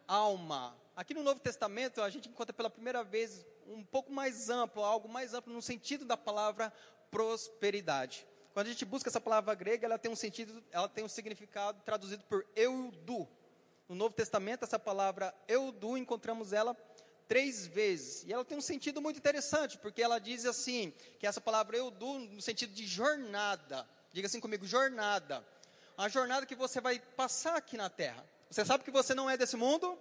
alma. 0.05 0.77
Aqui 0.93 1.13
no 1.13 1.23
Novo 1.23 1.39
Testamento, 1.39 2.01
a 2.01 2.09
gente 2.09 2.27
encontra 2.27 2.51
pela 2.51 2.69
primeira 2.69 3.01
vez 3.01 3.45
um 3.65 3.81
pouco 3.81 4.11
mais 4.11 4.49
amplo, 4.49 4.83
algo 4.83 5.07
mais 5.07 5.33
amplo 5.33 5.53
no 5.53 5.61
sentido 5.61 6.03
da 6.03 6.17
palavra 6.17 6.71
prosperidade. 7.09 8.27
Quando 8.53 8.67
a 8.67 8.69
gente 8.69 8.83
busca 8.83 9.09
essa 9.09 9.21
palavra 9.21 9.55
grega, 9.55 9.85
ela 9.85 9.97
tem 9.97 10.11
um 10.11 10.17
sentido, 10.17 10.61
ela 10.69 10.89
tem 10.89 11.05
um 11.05 11.09
significado 11.09 11.81
traduzido 11.85 12.25
por 12.25 12.45
eudu. 12.57 13.25
No 13.87 13.95
Novo 13.95 14.13
Testamento, 14.13 14.65
essa 14.65 14.77
palavra 14.77 15.33
eudu, 15.47 15.97
encontramos 15.97 16.51
ela 16.51 16.75
três 17.27 17.67
vezes. 17.67 18.23
E 18.23 18.33
ela 18.33 18.45
tem 18.45 18.57
um 18.57 18.61
sentido 18.61 19.01
muito 19.01 19.17
interessante, 19.17 19.77
porque 19.77 20.01
ela 20.01 20.19
diz 20.19 20.45
assim, 20.45 20.93
que 21.19 21.27
essa 21.27 21.41
palavra 21.41 21.77
eudu, 21.77 22.19
no 22.19 22.41
sentido 22.41 22.73
de 22.73 22.85
jornada. 22.85 23.87
Diga 24.13 24.27
assim 24.27 24.39
comigo, 24.39 24.65
jornada. 24.65 25.45
A 25.97 26.07
jornada 26.07 26.45
que 26.45 26.55
você 26.55 26.79
vai 26.79 26.99
passar 26.99 27.55
aqui 27.55 27.75
na 27.75 27.89
terra. 27.89 28.23
Você 28.49 28.63
sabe 28.63 28.83
que 28.83 28.91
você 28.91 29.13
não 29.13 29.29
é 29.29 29.35
desse 29.35 29.57
mundo? 29.57 29.97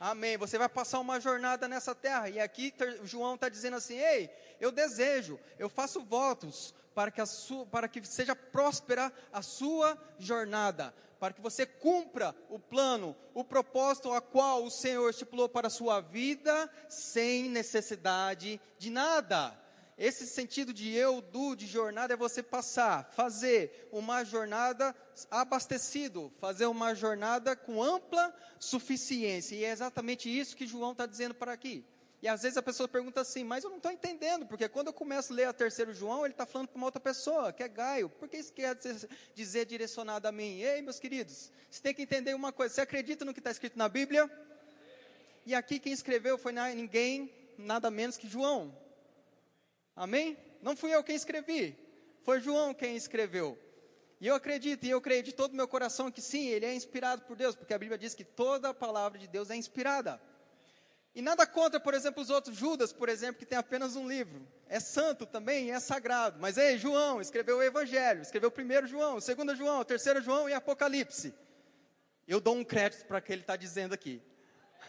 Amém. 0.00 0.36
Você 0.36 0.58
vai 0.58 0.68
passar 0.68 0.98
uma 0.98 1.20
jornada 1.20 1.68
nessa 1.68 1.94
terra. 1.94 2.28
E 2.28 2.40
aqui 2.40 2.74
João 3.04 3.36
está 3.36 3.48
dizendo 3.48 3.76
assim: 3.76 3.96
Ei, 3.96 4.30
eu 4.60 4.72
desejo, 4.72 5.38
eu 5.58 5.68
faço 5.68 6.02
votos 6.02 6.74
para 6.94 7.10
que, 7.10 7.24
sua, 7.26 7.66
para 7.66 7.88
que 7.88 8.04
seja 8.04 8.34
próspera 8.34 9.12
a 9.32 9.42
sua 9.42 9.98
jornada, 10.18 10.94
para 11.18 11.32
que 11.32 11.40
você 11.40 11.64
cumpra 11.64 12.34
o 12.48 12.58
plano, 12.58 13.16
o 13.34 13.44
propósito 13.44 14.12
a 14.12 14.20
qual 14.20 14.64
o 14.64 14.70
Senhor 14.70 15.08
estipulou 15.08 15.48
para 15.48 15.68
a 15.68 15.70
sua 15.70 16.00
vida, 16.00 16.70
sem 16.88 17.48
necessidade 17.48 18.60
de 18.78 18.90
nada. 18.90 19.58
Esse 19.96 20.26
sentido 20.26 20.72
de 20.72 20.90
eu, 20.92 21.20
do, 21.20 21.54
de 21.54 21.66
jornada 21.66 22.14
é 22.14 22.16
você 22.16 22.42
passar, 22.42 23.10
fazer 23.12 23.88
uma 23.92 24.24
jornada 24.24 24.94
abastecido, 25.30 26.32
fazer 26.40 26.66
uma 26.66 26.94
jornada 26.94 27.54
com 27.54 27.82
ampla 27.82 28.34
suficiência. 28.58 29.54
E 29.54 29.64
é 29.64 29.70
exatamente 29.70 30.28
isso 30.28 30.56
que 30.56 30.66
João 30.66 30.92
está 30.92 31.06
dizendo 31.06 31.34
para 31.34 31.52
aqui. 31.52 31.84
E 32.22 32.28
às 32.28 32.42
vezes 32.42 32.56
a 32.56 32.62
pessoa 32.62 32.88
pergunta 32.88 33.20
assim, 33.20 33.42
mas 33.42 33.64
eu 33.64 33.70
não 33.70 33.78
estou 33.78 33.90
entendendo, 33.90 34.46
porque 34.46 34.68
quando 34.68 34.86
eu 34.86 34.92
começo 34.92 35.32
a 35.32 35.36
ler 35.36 35.44
a 35.48 35.52
terceiro 35.52 35.92
João, 35.92 36.24
ele 36.24 36.32
está 36.32 36.46
falando 36.46 36.68
para 36.68 36.76
uma 36.76 36.86
outra 36.86 37.00
pessoa, 37.00 37.52
que 37.52 37.64
é 37.64 37.68
Gaio. 37.68 38.08
Por 38.08 38.28
que 38.28 38.36
isso 38.36 38.52
quer 38.52 38.76
dizer, 38.76 39.08
dizer 39.34 39.66
direcionado 39.66 40.28
a 40.28 40.30
mim? 40.30 40.60
Ei, 40.60 40.80
meus 40.82 41.00
queridos, 41.00 41.50
você 41.68 41.82
tem 41.82 41.92
que 41.92 42.02
entender 42.02 42.32
uma 42.34 42.52
coisa. 42.52 42.72
Você 42.72 42.80
acredita 42.80 43.24
no 43.24 43.34
que 43.34 43.40
está 43.40 43.50
escrito 43.50 43.76
na 43.76 43.88
Bíblia? 43.88 44.30
E 45.44 45.52
aqui 45.52 45.80
quem 45.80 45.92
escreveu 45.92 46.38
foi 46.38 46.52
ninguém, 46.52 47.34
nada 47.58 47.90
menos 47.90 48.16
que 48.16 48.28
João. 48.28 48.72
Amém? 49.96 50.38
Não 50.62 50.76
fui 50.76 50.94
eu 50.94 51.02
quem 51.02 51.16
escrevi, 51.16 51.76
foi 52.22 52.40
João 52.40 52.72
quem 52.72 52.94
escreveu. 52.94 53.58
E 54.20 54.28
eu 54.28 54.36
acredito, 54.36 54.84
e 54.84 54.90
eu 54.90 55.00
creio 55.00 55.24
de 55.24 55.32
todo 55.32 55.54
o 55.54 55.56
meu 55.56 55.66
coração 55.66 56.08
que 56.08 56.22
sim, 56.22 56.46
ele 56.46 56.66
é 56.66 56.72
inspirado 56.72 57.22
por 57.22 57.36
Deus, 57.36 57.56
porque 57.56 57.74
a 57.74 57.78
Bíblia 57.78 57.98
diz 57.98 58.14
que 58.14 58.22
toda 58.22 58.68
a 58.68 58.74
palavra 58.74 59.18
de 59.18 59.26
Deus 59.26 59.50
é 59.50 59.56
inspirada. 59.56 60.22
E 61.14 61.20
nada 61.20 61.46
contra, 61.46 61.78
por 61.78 61.92
exemplo, 61.92 62.22
os 62.22 62.30
outros, 62.30 62.56
Judas, 62.56 62.92
por 62.92 63.08
exemplo, 63.08 63.38
que 63.38 63.44
tem 63.44 63.58
apenas 63.58 63.96
um 63.96 64.08
livro. 64.08 64.46
É 64.66 64.80
santo 64.80 65.26
também, 65.26 65.70
é 65.70 65.78
sagrado. 65.78 66.38
Mas 66.40 66.56
ei, 66.56 66.78
João 66.78 67.20
escreveu 67.20 67.58
o 67.58 67.62
Evangelho, 67.62 68.22
escreveu 68.22 68.48
o 68.48 68.52
primeiro 68.52 68.86
João, 68.86 69.16
o 69.16 69.20
segundo 69.20 69.54
João, 69.54 69.80
o 69.80 69.84
terceiro 69.84 70.22
João 70.22 70.48
e 70.48 70.54
Apocalipse. 70.54 71.34
Eu 72.26 72.40
dou 72.40 72.56
um 72.56 72.64
crédito 72.64 73.04
para 73.04 73.18
o 73.18 73.22
que 73.22 73.30
ele 73.30 73.42
está 73.42 73.56
dizendo 73.56 73.92
aqui. 73.92 74.22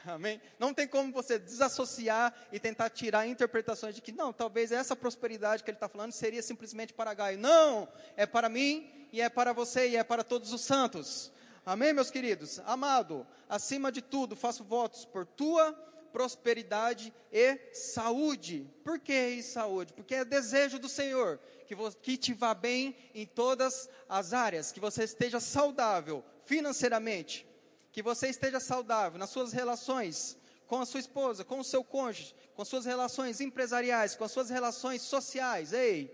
Amém? 0.06 0.42
Não 0.58 0.74
tem 0.74 0.88
como 0.88 1.12
você 1.12 1.38
desassociar 1.38 2.34
e 2.52 2.60
tentar 2.60 2.90
tirar 2.90 3.28
interpretações 3.28 3.96
de 3.96 4.02
que, 4.02 4.12
não, 4.12 4.32
talvez 4.32 4.72
essa 4.72 4.96
prosperidade 4.96 5.64
que 5.64 5.70
ele 5.70 5.78
está 5.78 5.90
falando 5.90 6.14
seria 6.14 6.42
simplesmente 6.42 6.94
para 6.94 7.14
Gaio. 7.14 7.38
Não, 7.38 7.88
é 8.16 8.26
para 8.26 8.48
mim 8.48 9.08
e 9.12 9.22
é 9.22 9.30
para 9.30 9.52
você 9.52 9.90
e 9.90 9.98
é 9.98 10.04
para 10.04 10.24
todos 10.24 10.54
os 10.54 10.62
santos. 10.62 11.32
Amém, 11.66 11.94
meus 11.94 12.12
queridos? 12.12 12.60
Amado, 12.66 13.26
acima 13.48 13.92
de 13.92 14.02
tudo, 14.02 14.36
faço 14.36 14.64
votos 14.64 15.06
por 15.06 15.26
tua 15.26 15.74
prosperidade 16.14 17.12
e 17.32 17.58
saúde. 17.74 18.72
Por 18.84 19.00
que 19.00 19.42
saúde? 19.42 19.92
Porque 19.92 20.16
é 20.16 20.24
desejo 20.24 20.80
do 20.80 20.88
Senhor 20.88 21.40
que, 21.66 21.76
que 22.02 22.18
te 22.18 22.34
vá 22.34 22.54
bem 22.54 22.96
em 23.14 23.26
todas 23.26 23.90
as 24.08 24.32
áreas, 24.32 24.72
que 24.72 24.80
você 24.80 25.04
esteja 25.04 25.40
saudável 25.40 26.24
financeiramente, 26.46 27.46
que 27.92 28.04
você 28.04 28.28
esteja 28.30 28.60
saudável 28.60 29.18
nas 29.18 29.32
suas 29.32 29.52
relações 29.52 30.38
com 30.68 30.80
a 30.80 30.86
sua 30.86 31.00
esposa, 31.00 31.44
com 31.44 31.60
o 31.60 31.64
seu 31.64 31.84
cônjuge, 31.84 32.34
com 32.56 32.64
suas 32.64 32.86
relações 32.86 33.42
empresariais, 33.42 34.16
com 34.16 34.24
as 34.24 34.32
suas 34.32 34.50
relações 34.50 35.02
sociais. 35.02 35.74
Ei, 35.74 36.10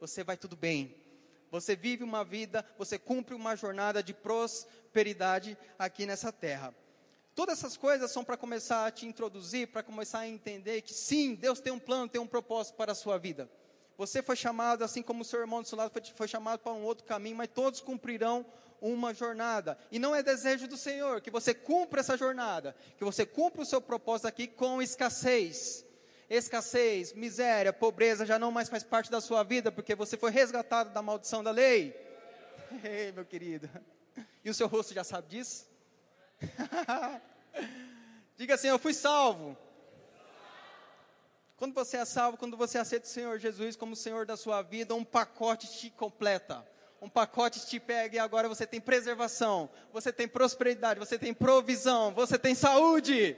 você 0.00 0.24
vai 0.24 0.36
tudo 0.36 0.56
bem. 0.56 0.94
Você 1.50 1.76
vive 1.76 2.02
uma 2.02 2.24
vida, 2.24 2.64
você 2.76 2.98
cumpre 2.98 3.34
uma 3.34 3.54
jornada 3.54 4.02
de 4.02 4.12
prosperidade 4.12 5.56
aqui 5.78 6.04
nessa 6.04 6.32
terra. 6.32 6.74
Todas 7.34 7.58
essas 7.58 7.76
coisas 7.76 8.10
são 8.10 8.22
para 8.22 8.36
começar 8.36 8.86
a 8.86 8.90
te 8.90 9.06
introduzir, 9.06 9.68
para 9.68 9.82
começar 9.82 10.20
a 10.20 10.28
entender 10.28 10.82
que 10.82 10.92
sim, 10.92 11.34
Deus 11.34 11.60
tem 11.60 11.72
um 11.72 11.78
plano, 11.78 12.08
tem 12.08 12.20
um 12.20 12.26
propósito 12.26 12.76
para 12.76 12.92
a 12.92 12.94
sua 12.94 13.18
vida. 13.18 13.50
Você 13.96 14.22
foi 14.22 14.36
chamado, 14.36 14.84
assim 14.84 15.02
como 15.02 15.22
o 15.22 15.24
seu 15.24 15.40
irmão 15.40 15.62
do 15.62 15.68
seu 15.68 15.78
lado 15.78 15.90
foi, 15.90 16.02
foi 16.14 16.28
chamado 16.28 16.60
para 16.60 16.72
um 16.72 16.82
outro 16.82 17.04
caminho, 17.04 17.36
mas 17.36 17.48
todos 17.48 17.80
cumprirão 17.80 18.44
uma 18.82 19.14
jornada. 19.14 19.78
E 19.90 19.98
não 19.98 20.14
é 20.14 20.22
desejo 20.22 20.66
do 20.66 20.76
Senhor 20.76 21.22
que 21.22 21.30
você 21.30 21.54
cumpra 21.54 22.00
essa 22.00 22.18
jornada, 22.18 22.76
que 22.98 23.04
você 23.04 23.24
cumpra 23.24 23.62
o 23.62 23.66
seu 23.66 23.80
propósito 23.80 24.26
aqui 24.26 24.46
com 24.46 24.82
escassez. 24.82 25.86
Escassez, 26.28 27.12
miséria, 27.12 27.72
pobreza 27.72 28.26
já 28.26 28.38
não 28.38 28.50
mais 28.50 28.68
faz 28.68 28.82
parte 28.82 29.10
da 29.10 29.20
sua 29.20 29.42
vida, 29.42 29.70
porque 29.70 29.94
você 29.94 30.16
foi 30.16 30.30
resgatado 30.30 30.90
da 30.90 31.00
maldição 31.00 31.42
da 31.42 31.50
lei. 31.50 31.94
Ei, 32.84 33.12
meu 33.12 33.24
querido. 33.24 33.70
E 34.44 34.50
o 34.50 34.54
seu 34.54 34.66
rosto 34.66 34.92
já 34.92 35.04
sabe 35.04 35.28
disso? 35.28 35.71
Diga 38.36 38.54
assim: 38.54 38.68
Eu 38.68 38.78
fui 38.78 38.94
salvo. 38.94 39.56
Quando 41.56 41.74
você 41.74 41.96
é 41.96 42.04
salvo, 42.04 42.36
quando 42.36 42.56
você 42.56 42.78
aceita 42.78 43.06
o 43.06 43.08
Senhor 43.08 43.38
Jesus 43.38 43.76
como 43.76 43.94
Senhor 43.94 44.26
da 44.26 44.36
sua 44.36 44.62
vida, 44.62 44.94
um 44.94 45.04
pacote 45.04 45.68
te 45.78 45.90
completa 45.90 46.66
um 47.02 47.08
pacote 47.08 47.66
te 47.66 47.80
pega 47.80 48.14
e 48.14 48.18
agora 48.20 48.48
você 48.48 48.64
tem 48.64 48.80
preservação, 48.80 49.68
você 49.92 50.12
tem 50.12 50.28
prosperidade, 50.28 51.00
você 51.00 51.18
tem 51.18 51.34
provisão, 51.34 52.14
você 52.14 52.38
tem 52.38 52.54
saúde. 52.54 53.36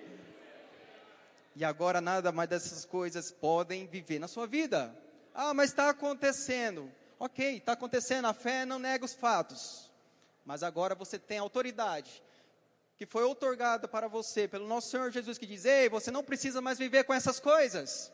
E 1.56 1.64
agora 1.64 1.98
nada 1.98 2.30
mais 2.30 2.50
dessas 2.50 2.84
coisas 2.84 3.32
podem 3.32 3.86
viver 3.86 4.18
na 4.18 4.28
sua 4.28 4.46
vida. 4.46 4.94
Ah, 5.32 5.54
mas 5.54 5.70
está 5.70 5.88
acontecendo. 5.88 6.92
Ok, 7.18 7.56
está 7.56 7.72
acontecendo, 7.72 8.26
a 8.26 8.34
fé 8.34 8.66
não 8.66 8.78
nega 8.78 9.02
os 9.02 9.14
fatos. 9.14 9.90
Mas 10.44 10.62
agora 10.62 10.94
você 10.94 11.18
tem 11.18 11.38
autoridade 11.38 12.22
que 12.96 13.06
foi 13.06 13.24
otorgada 13.24 13.88
para 13.88 14.08
você 14.08 14.46
pelo 14.46 14.66
nosso 14.66 14.90
Senhor 14.90 15.10
Jesus, 15.10 15.38
que 15.38 15.46
diz: 15.46 15.64
Ei, 15.64 15.88
você 15.88 16.10
não 16.10 16.22
precisa 16.22 16.60
mais 16.60 16.78
viver 16.78 17.04
com 17.04 17.12
essas 17.12 17.40
coisas. 17.40 18.12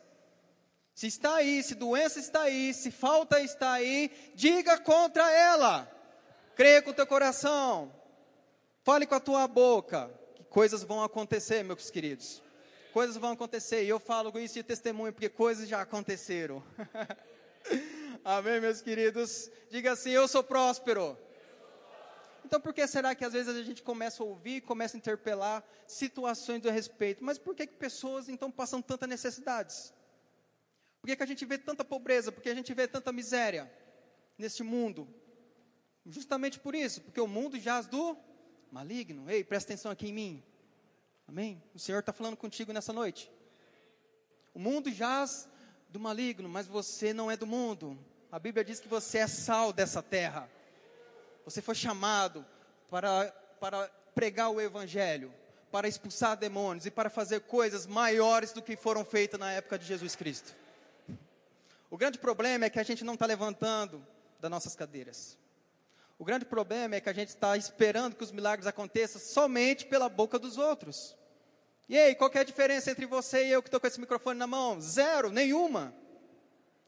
Se 0.93 1.07
está 1.07 1.35
aí, 1.35 1.63
se 1.63 1.75
doença 1.75 2.19
está 2.19 2.41
aí, 2.41 2.73
se 2.73 2.91
falta 2.91 3.39
está 3.39 3.73
aí, 3.73 4.11
diga 4.35 4.77
contra 4.79 5.31
ela. 5.31 5.89
Creia 6.55 6.81
com 6.81 6.91
o 6.91 6.93
teu 6.93 7.07
coração. 7.07 7.93
Fale 8.83 9.05
com 9.05 9.15
a 9.15 9.19
tua 9.19 9.47
boca. 9.47 10.11
Que 10.35 10.43
coisas 10.43 10.83
vão 10.83 11.03
acontecer, 11.03 11.63
meus 11.63 11.89
queridos. 11.89 12.41
Coisas 12.91 13.15
vão 13.15 13.31
acontecer. 13.31 13.83
E 13.83 13.89
eu 13.89 13.99
falo 13.99 14.31
com 14.31 14.39
isso 14.39 14.55
de 14.55 14.63
testemunho, 14.63 15.13
porque 15.13 15.29
coisas 15.29 15.67
já 15.67 15.81
aconteceram. 15.81 16.61
Amém, 18.25 18.59
meus 18.59 18.81
queridos? 18.81 19.49
Diga 19.69 19.93
assim: 19.93 20.09
Eu 20.11 20.27
sou 20.27 20.43
próspero. 20.43 21.17
Então, 22.43 22.59
por 22.59 22.73
que 22.73 22.85
será 22.87 23.13
que 23.15 23.23
às 23.23 23.33
vezes 23.33 23.55
a 23.55 23.63
gente 23.63 23.83
começa 23.83 24.21
a 24.21 24.25
ouvir, 24.25 24.61
começa 24.61 24.97
a 24.97 24.99
interpelar 24.99 25.63
situações 25.87 26.61
do 26.61 26.69
respeito? 26.69 27.23
Mas 27.23 27.37
por 27.37 27.55
que, 27.55 27.67
que 27.67 27.75
pessoas 27.75 28.27
então 28.27 28.51
passam 28.51 28.81
tantas 28.81 29.07
necessidades? 29.07 29.93
Por 30.99 31.07
que, 31.07 31.15
que 31.15 31.23
a 31.23 31.27
gente 31.27 31.45
vê 31.45 31.57
tanta 31.57 31.83
pobreza? 31.83 32.31
Por 32.31 32.41
que 32.41 32.49
a 32.49 32.55
gente 32.55 32.73
vê 32.73 32.87
tanta 32.87 33.11
miséria 33.11 33.71
neste 34.37 34.63
mundo? 34.63 35.07
Justamente 36.05 36.59
por 36.59 36.75
isso, 36.75 37.01
porque 37.01 37.21
o 37.21 37.27
mundo 37.27 37.59
jaz 37.59 37.87
do 37.87 38.17
maligno. 38.71 39.29
Ei, 39.29 39.43
presta 39.43 39.73
atenção 39.73 39.91
aqui 39.91 40.09
em 40.09 40.13
mim. 40.13 40.43
Amém? 41.27 41.63
O 41.73 41.79
Senhor 41.79 41.99
está 41.99 42.11
falando 42.11 42.35
contigo 42.35 42.73
nessa 42.73 42.91
noite. 42.91 43.31
O 44.53 44.59
mundo 44.59 44.91
jaz 44.91 45.47
do 45.89 45.99
maligno, 45.99 46.49
mas 46.49 46.67
você 46.67 47.13
não 47.13 47.29
é 47.29 47.37
do 47.37 47.47
mundo. 47.47 47.97
A 48.31 48.39
Bíblia 48.39 48.63
diz 48.63 48.79
que 48.79 48.87
você 48.87 49.19
é 49.19 49.27
sal 49.27 49.71
dessa 49.71 50.01
terra. 50.01 50.49
Você 51.51 51.61
foi 51.61 51.75
chamado 51.75 52.45
para, 52.89 53.29
para 53.59 53.89
pregar 54.15 54.49
o 54.49 54.61
Evangelho, 54.61 55.33
para 55.69 55.85
expulsar 55.85 56.37
demônios 56.37 56.85
e 56.85 56.91
para 56.91 57.09
fazer 57.09 57.41
coisas 57.41 57.85
maiores 57.85 58.53
do 58.53 58.61
que 58.61 58.77
foram 58.77 59.03
feitas 59.03 59.37
na 59.37 59.51
época 59.51 59.77
de 59.77 59.85
Jesus 59.85 60.15
Cristo. 60.15 60.55
O 61.89 61.97
grande 61.97 62.17
problema 62.17 62.65
é 62.65 62.69
que 62.69 62.79
a 62.79 62.83
gente 62.83 63.03
não 63.03 63.15
está 63.15 63.25
levantando 63.25 64.01
das 64.39 64.49
nossas 64.49 64.77
cadeiras. 64.77 65.37
O 66.17 66.23
grande 66.23 66.45
problema 66.45 66.95
é 66.95 67.01
que 67.01 67.09
a 67.09 67.13
gente 67.13 67.29
está 67.29 67.57
esperando 67.57 68.15
que 68.15 68.23
os 68.23 68.31
milagres 68.31 68.65
aconteçam 68.65 69.19
somente 69.19 69.85
pela 69.85 70.07
boca 70.07 70.39
dos 70.39 70.57
outros. 70.57 71.17
E 71.89 71.97
aí, 71.97 72.15
qual 72.15 72.31
é 72.33 72.39
a 72.39 72.45
diferença 72.45 72.91
entre 72.91 73.05
você 73.05 73.45
e 73.45 73.51
eu 73.51 73.61
que 73.61 73.67
estou 73.67 73.81
com 73.81 73.87
esse 73.87 73.99
microfone 73.99 74.39
na 74.39 74.47
mão? 74.47 74.79
Zero, 74.79 75.29
nenhuma. 75.29 75.93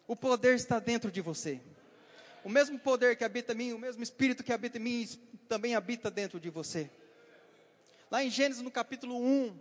O 0.08 0.16
poder 0.16 0.56
está 0.56 0.80
dentro 0.80 1.12
de 1.12 1.20
você. 1.20 1.60
O 2.44 2.50
mesmo 2.50 2.78
poder 2.78 3.16
que 3.16 3.24
habita 3.24 3.54
em 3.54 3.56
mim, 3.56 3.74
o 3.74 3.80
mesmo 3.80 4.04
Espírito 4.04 4.44
que 4.44 4.52
habita 4.52 4.78
em 4.78 4.82
mim, 4.82 5.08
também 5.48 5.76
habita 5.76 6.12
dentro 6.12 6.40
de 6.40 6.50
você. 6.50 6.90
Lá 8.12 8.24
em 8.24 8.30
Gênesis, 8.30 8.62
no 8.62 8.70
capítulo 8.70 9.18
1, 9.18 9.58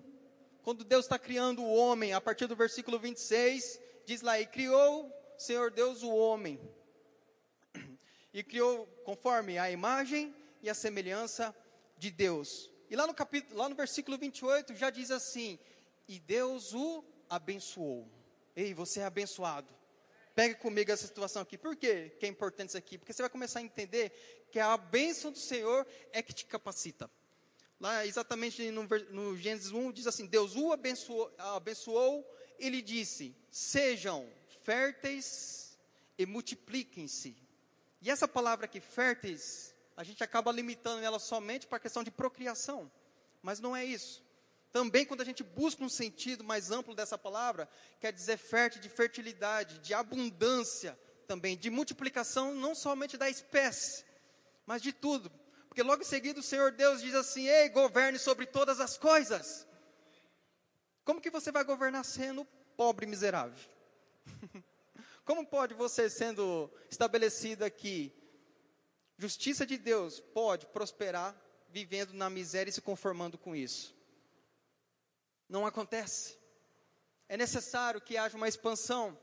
quando 0.63 0.85
Deus 0.85 1.05
está 1.05 1.19
criando 1.19 1.63
o 1.63 1.75
homem, 1.75 2.13
a 2.13 2.21
partir 2.21 2.47
do 2.47 2.57
versículo 2.57 2.99
26, 2.99 3.81
diz 4.05 4.21
lá: 4.21 4.41
E 4.41 4.47
criou 4.47 5.13
Senhor 5.39 5.71
Deus 5.71 6.03
o 6.03 6.11
homem, 6.11 6.61
e 8.35 8.43
criou 8.43 8.87
conforme 9.05 9.59
a 9.59 9.71
imagem 9.71 10.35
e 10.63 10.69
a 10.69 10.75
semelhança 10.75 11.55
de 11.97 12.11
Deus. 12.11 12.71
E 12.91 12.97
lá 12.97 13.07
no 13.07 13.15
capítulo, 13.15 13.59
lá 13.59 13.69
no 13.69 13.75
versículo 13.75 14.19
28 14.19 14.75
já 14.75 14.91
diz 14.91 15.11
assim: 15.11 15.59
E 16.09 16.19
Deus 16.19 16.75
o 16.75 17.05
abençoou. 17.31 18.09
Ei, 18.55 18.75
você 18.75 19.01
é 19.01 19.05
abençoado. 19.05 19.73
Pega 20.35 20.55
comigo 20.55 20.91
essa 20.91 21.07
situação 21.07 21.43
aqui. 21.43 21.59
Por 21.59 21.77
quê 21.77 22.13
que 22.19 22.27
é 22.27 22.29
importante 22.29 22.71
isso 22.71 22.79
aqui? 22.79 22.99
Porque 22.99 23.13
você 23.13 23.23
vai 23.23 23.31
começar 23.31 23.59
a 23.59 23.63
entender 23.63 24.47
que 24.51 24.59
a 24.59 24.77
bênção 24.77 25.31
do 25.31 25.39
Senhor 25.39 25.87
é 26.13 26.23
que 26.23 26.33
te 26.33 26.47
capacita. 26.47 27.11
Lá, 27.79 28.07
exatamente 28.07 28.71
no, 28.71 28.85
no 29.11 29.37
Gênesis 29.37 29.73
1, 29.73 29.93
diz 29.93 30.07
assim: 30.07 30.27
Deus 30.27 30.55
o 30.57 30.73
abençoou, 30.73 31.33
abençoou 31.39 32.25
ele 32.59 32.81
disse: 32.81 33.35
Sejam 33.51 34.29
férteis 34.63 35.77
e 36.17 36.25
multipliquem-se. 36.25 37.37
E 38.01 38.11
essa 38.11 38.29
palavra 38.29 38.67
aqui, 38.67 38.81
férteis, 38.81 39.75
a 39.97 40.05
gente 40.05 40.23
acaba 40.23 40.53
limitando 40.53 41.03
ela 41.03 41.19
somente 41.19 41.67
para 41.67 41.77
a 41.77 41.81
questão 41.81 42.05
de 42.05 42.11
procriação. 42.11 42.91
Mas 43.43 43.59
não 43.59 43.75
é 43.75 43.85
isso. 43.85 44.22
Também, 44.73 45.05
quando 45.05 45.21
a 45.21 45.25
gente 45.25 45.43
busca 45.43 45.85
um 45.85 45.89
sentido 45.89 46.43
mais 46.43 46.71
amplo 46.71 46.95
dessa 46.95 47.19
palavra, 47.19 47.69
quer 48.01 48.11
dizer 48.11 48.39
fértil 48.39 48.81
de 48.81 48.89
fertilidade, 48.89 49.79
de 49.81 49.93
abundância 49.93 50.99
também, 51.27 51.59
de 51.59 51.69
multiplicação, 51.69 52.55
não 52.55 52.75
somente 52.75 53.19
da 53.19 53.29
espécie, 53.29 54.03
mas 54.65 54.81
de 54.81 54.93
tudo. 54.93 55.31
Porque 55.69 55.83
logo 55.83 56.01
em 56.03 56.07
seguida 56.07 56.41
o 56.41 56.43
Senhor 56.43 56.73
Deus 56.73 57.03
diz 57.03 57.15
assim: 57.15 57.49
Ei, 57.49 57.69
governe 57.69 58.19
sobre 58.19 58.47
todas 58.47 58.81
as 58.81 58.97
coisas. 58.97 59.67
Como 61.05 61.21
que 61.21 61.31
você 61.31 61.53
vai 61.53 61.65
governar 61.65 62.05
sendo 62.05 62.45
pobre 62.77 63.05
miserável? 63.05 63.59
Como 65.25 65.47
pode 65.47 65.75
você, 65.75 66.09
sendo 66.09 66.71
estabelecido 66.91 67.63
aqui, 67.65 68.13
justiça 69.19 69.67
de 69.67 69.77
Deus, 69.77 70.19
pode 70.19 70.67
prosperar 70.67 71.37
vivendo 71.69 72.13
na 72.13 72.31
miséria 72.31 72.71
e 72.71 72.73
se 72.73 72.81
conformando 72.81 73.37
com 73.37 73.55
isso? 73.55 73.95
Não 75.49 75.67
acontece. 75.67 76.39
É 77.29 77.37
necessário 77.37 78.01
que 78.01 78.17
haja 78.17 78.37
uma 78.37 78.49
expansão, 78.49 79.19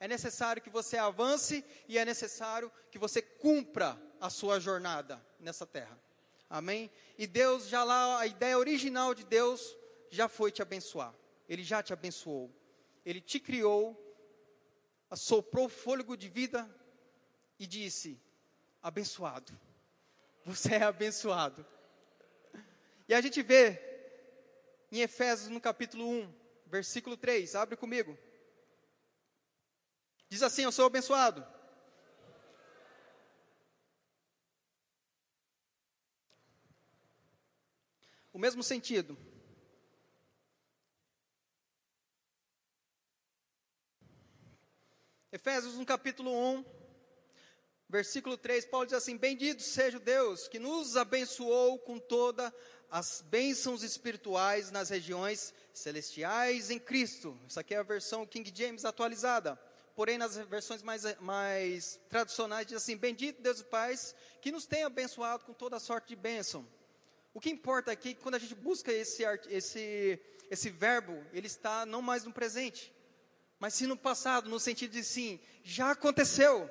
é 0.00 0.08
necessário 0.08 0.60
que 0.60 0.68
você 0.68 0.96
avance 0.96 1.64
e 1.86 1.96
é 1.96 2.04
necessário 2.04 2.72
que 2.90 2.98
você 2.98 3.22
cumpra 3.22 3.96
a 4.20 4.28
sua 4.28 4.58
jornada 4.58 5.24
nessa 5.38 5.64
terra. 5.64 5.96
Amém? 6.50 6.90
E 7.16 7.26
Deus 7.26 7.68
já 7.68 7.84
lá, 7.84 8.18
a 8.18 8.26
ideia 8.26 8.58
original 8.58 9.14
de 9.14 9.24
Deus 9.24 9.76
já 10.10 10.28
foi 10.28 10.50
te 10.50 10.60
abençoar. 10.60 11.14
Ele 11.48 11.62
já 11.62 11.82
te 11.82 11.92
abençoou. 11.92 12.52
Ele 13.06 13.20
te 13.20 13.40
criou, 13.40 13.96
assoprou 15.08 15.68
fôlego 15.68 16.16
de 16.16 16.28
vida 16.28 16.68
e 17.58 17.66
disse: 17.66 18.20
abençoado. 18.82 19.52
Você 20.44 20.74
é 20.74 20.82
abençoado. 20.82 21.64
E 23.08 23.14
a 23.14 23.20
gente 23.20 23.40
vê 23.40 23.91
em 24.92 25.00
Efésios, 25.00 25.48
no 25.48 25.58
capítulo 25.58 26.06
1, 26.06 26.34
versículo 26.66 27.16
3. 27.16 27.54
Abre 27.54 27.76
comigo. 27.78 28.16
Diz 30.28 30.42
assim: 30.42 30.64
Eu 30.64 30.70
sou 30.70 30.84
abençoado. 30.84 31.46
O 38.34 38.38
mesmo 38.38 38.62
sentido. 38.62 39.16
Efésios, 45.30 45.78
no 45.78 45.86
capítulo 45.86 46.30
1, 46.30 46.64
versículo 47.88 48.36
3, 48.36 48.66
Paulo 48.66 48.84
diz 48.84 48.94
assim: 48.94 49.16
Bendito 49.16 49.62
seja 49.62 49.96
o 49.96 50.00
Deus 50.00 50.48
que 50.48 50.58
nos 50.58 50.98
abençoou 50.98 51.78
com 51.78 51.98
toda 51.98 52.54
as 52.92 53.22
bênçãos 53.22 53.82
espirituais 53.82 54.70
nas 54.70 54.90
regiões 54.90 55.54
celestiais 55.72 56.68
em 56.68 56.78
Cristo. 56.78 57.34
Essa 57.46 57.60
aqui 57.60 57.74
é 57.74 57.78
a 57.78 57.82
versão 57.82 58.26
King 58.26 58.52
James 58.54 58.84
atualizada. 58.84 59.58
Porém, 59.96 60.18
nas 60.18 60.36
versões 60.36 60.82
mais, 60.82 61.02
mais 61.18 61.98
tradicionais, 62.10 62.66
diz 62.66 62.76
assim: 62.76 62.94
Bendito 62.94 63.40
Deus 63.40 63.60
e 63.60 63.64
Pai, 63.64 63.94
que 64.42 64.52
nos 64.52 64.66
tem 64.66 64.84
abençoado 64.84 65.42
com 65.46 65.54
toda 65.54 65.80
sorte 65.80 66.08
de 66.08 66.16
bênção. 66.16 66.68
O 67.32 67.40
que 67.40 67.48
importa 67.48 67.90
aqui 67.92 68.10
é 68.10 68.14
que 68.14 68.20
quando 68.20 68.34
a 68.34 68.38
gente 68.38 68.54
busca 68.54 68.92
esse, 68.92 69.22
esse, 69.48 70.20
esse 70.50 70.68
verbo, 70.68 71.24
ele 71.32 71.46
está 71.46 71.86
não 71.86 72.02
mais 72.02 72.24
no 72.24 72.32
presente, 72.32 72.92
mas 73.58 73.72
sim 73.72 73.86
no 73.86 73.96
passado, 73.96 74.50
no 74.50 74.60
sentido 74.60 74.90
de 74.90 75.02
sim, 75.02 75.40
já 75.64 75.92
aconteceu. 75.92 76.68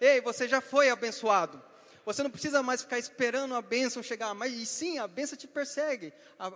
Ei, 0.00 0.20
você 0.20 0.46
já 0.46 0.60
foi 0.60 0.88
abençoado. 0.88 1.60
Você 2.04 2.22
não 2.22 2.30
precisa 2.30 2.62
mais 2.62 2.82
ficar 2.82 2.98
esperando 2.98 3.54
a 3.54 3.62
bênção 3.62 4.02
chegar, 4.02 4.34
mas 4.34 4.68
sim, 4.68 4.98
a 4.98 5.08
bênção 5.08 5.38
te 5.38 5.46
persegue. 5.46 6.12
A, 6.38 6.52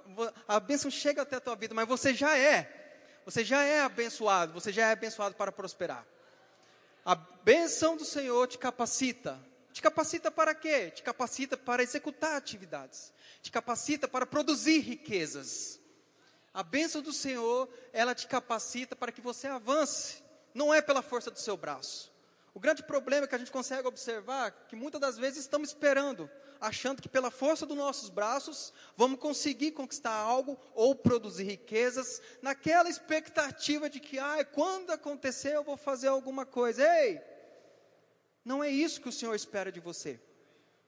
a 0.47 0.61
bênção 0.61 0.91
chega 0.91 1.23
até 1.23 1.37
a 1.37 1.41
tua 1.41 1.57
vida, 1.57 1.75
mas 1.75 1.89
você 1.89 2.13
já 2.13 2.37
é. 2.37 2.75
Você 3.25 3.45
já 3.45 3.63
é 3.63 3.81
abençoado, 3.81 4.53
você 4.53 4.73
já 4.73 4.89
é 4.89 4.93
abençoado 4.93 5.35
para 5.35 5.53
prosperar. 5.53 6.07
A 7.05 7.15
bênção 7.15 7.97
do 7.97 8.05
Senhor 8.05 8.47
te 8.47 8.59
capacita. 8.59 9.39
Te 9.73 9.81
capacita 9.81 10.31
para 10.31 10.55
quê? 10.55 10.91
Te 10.91 11.03
capacita 11.03 11.57
para 11.57 11.83
executar 11.83 12.37
atividades. 12.37 13.13
Te 13.41 13.51
capacita 13.51 14.07
para 14.09 14.27
produzir 14.27 14.81
riquezas. 14.81 15.81
A 16.53 16.63
bênção 16.63 17.01
do 17.01 17.13
Senhor, 17.13 17.69
ela 17.93 18.15
te 18.15 18.27
capacita 18.27 18.97
para 18.97 19.13
que 19.13 19.21
você 19.21 19.47
avance. 19.47 20.23
Não 20.53 20.75
é 20.75 20.83
pela 20.83 21.03
força 21.03 21.31
do 21.31 21.39
seu 21.39 21.57
braço. 21.57 22.13
O 22.55 22.61
grande 22.61 22.83
problema 22.83 23.25
é 23.25 23.29
que 23.29 23.35
a 23.35 23.39
gente 23.39 23.53
consegue 23.53 23.87
observar 23.87 24.51
que 24.69 24.75
muitas 24.75 25.01
das 25.01 25.19
vezes 25.19 25.41
estamos 25.41 25.69
esperando, 25.69 26.31
achando 26.61 27.01
que 27.01 27.09
pela 27.09 27.31
força 27.31 27.65
dos 27.65 27.77
nossos 27.77 28.09
braços 28.09 28.73
vamos 28.97 29.21
conseguir 29.21 29.73
conquistar 29.73 30.15
algo 30.15 30.59
ou 30.75 30.95
produzir 30.95 31.45
riquezas, 31.45 32.21
naquela 32.43 32.89
expectativa 32.89 33.89
de 33.89 34.01
que, 34.01 34.19
ah, 34.19 34.45
quando 34.45 34.91
acontecer 34.91 35.55
eu 35.55 35.63
vou 35.63 35.77
fazer 35.77 36.09
alguma 36.09 36.45
coisa. 36.45 36.83
Ei, 37.01 37.21
não 38.45 38.65
é 38.65 38.71
isso 38.71 39.01
que 39.01 39.09
o 39.09 39.13
Senhor 39.13 39.35
espera 39.35 39.71
de 39.71 39.79
você. 39.79 40.21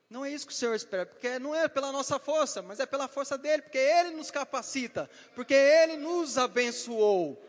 Não 0.08 0.24
é 0.24 0.32
isso 0.32 0.46
que 0.46 0.52
o 0.52 0.56
Senhor 0.56 0.74
espera, 0.74 1.06
porque 1.06 1.38
não 1.38 1.54
é 1.54 1.68
pela 1.68 1.92
nossa 1.92 2.18
força, 2.18 2.60
mas 2.60 2.80
é 2.80 2.86
pela 2.86 3.06
força 3.06 3.38
dele, 3.38 3.62
porque 3.62 3.78
ele 3.78 4.10
nos 4.10 4.28
capacita, 4.28 5.08
porque 5.36 5.54
ele 5.54 5.96
nos 5.96 6.36
abençoou. 6.36 7.40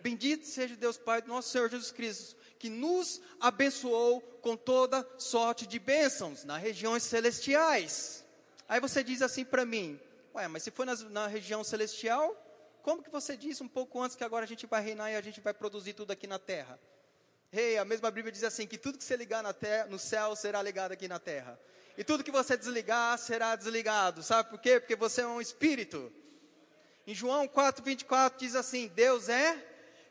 Bendito 0.00 0.46
seja 0.46 0.76
Deus 0.76 0.96
Pai 0.96 1.20
do 1.20 1.28
nosso 1.28 1.50
Senhor 1.50 1.68
Jesus 1.68 1.90
Cristo, 1.90 2.35
que 2.58 2.68
nos 2.68 3.20
abençoou 3.40 4.20
com 4.40 4.56
toda 4.56 5.06
sorte 5.18 5.66
de 5.66 5.78
bênçãos 5.78 6.44
nas 6.44 6.60
regiões 6.60 7.02
celestiais. 7.02 8.24
Aí 8.68 8.80
você 8.80 9.02
diz 9.02 9.22
assim 9.22 9.44
para 9.44 9.64
mim: 9.64 10.00
Ué, 10.34 10.48
mas 10.48 10.62
se 10.62 10.70
for 10.70 10.84
na, 10.84 10.94
na 11.10 11.26
região 11.26 11.62
celestial, 11.64 12.34
como 12.82 13.02
que 13.02 13.10
você 13.10 13.36
disse 13.36 13.62
um 13.62 13.68
pouco 13.68 14.00
antes 14.00 14.16
que 14.16 14.24
agora 14.24 14.44
a 14.44 14.48
gente 14.48 14.66
vai 14.66 14.82
reinar 14.82 15.10
e 15.10 15.16
a 15.16 15.20
gente 15.20 15.40
vai 15.40 15.54
produzir 15.54 15.92
tudo 15.92 16.12
aqui 16.12 16.26
na 16.26 16.38
terra? 16.38 16.78
Hey, 17.52 17.78
a 17.78 17.84
mesma 17.84 18.10
Bíblia 18.10 18.32
diz 18.32 18.44
assim: 18.44 18.66
que 18.66 18.78
tudo 18.78 18.98
que 18.98 19.04
você 19.04 19.16
ligar 19.16 19.42
terra, 19.54 19.86
no 19.86 19.98
céu 19.98 20.36
será 20.36 20.62
ligado 20.62 20.92
aqui 20.92 21.08
na 21.08 21.18
terra. 21.18 21.58
E 21.96 22.04
tudo 22.04 22.22
que 22.22 22.30
você 22.30 22.56
desligar 22.56 23.18
será 23.18 23.56
desligado. 23.56 24.22
Sabe 24.22 24.50
por 24.50 24.60
quê? 24.60 24.78
Porque 24.78 24.94
você 24.94 25.22
é 25.22 25.26
um 25.26 25.40
espírito. 25.40 26.12
Em 27.06 27.14
João 27.14 27.48
4,24 27.48 28.36
diz 28.36 28.54
assim: 28.54 28.88
Deus 28.88 29.28
é 29.28 29.56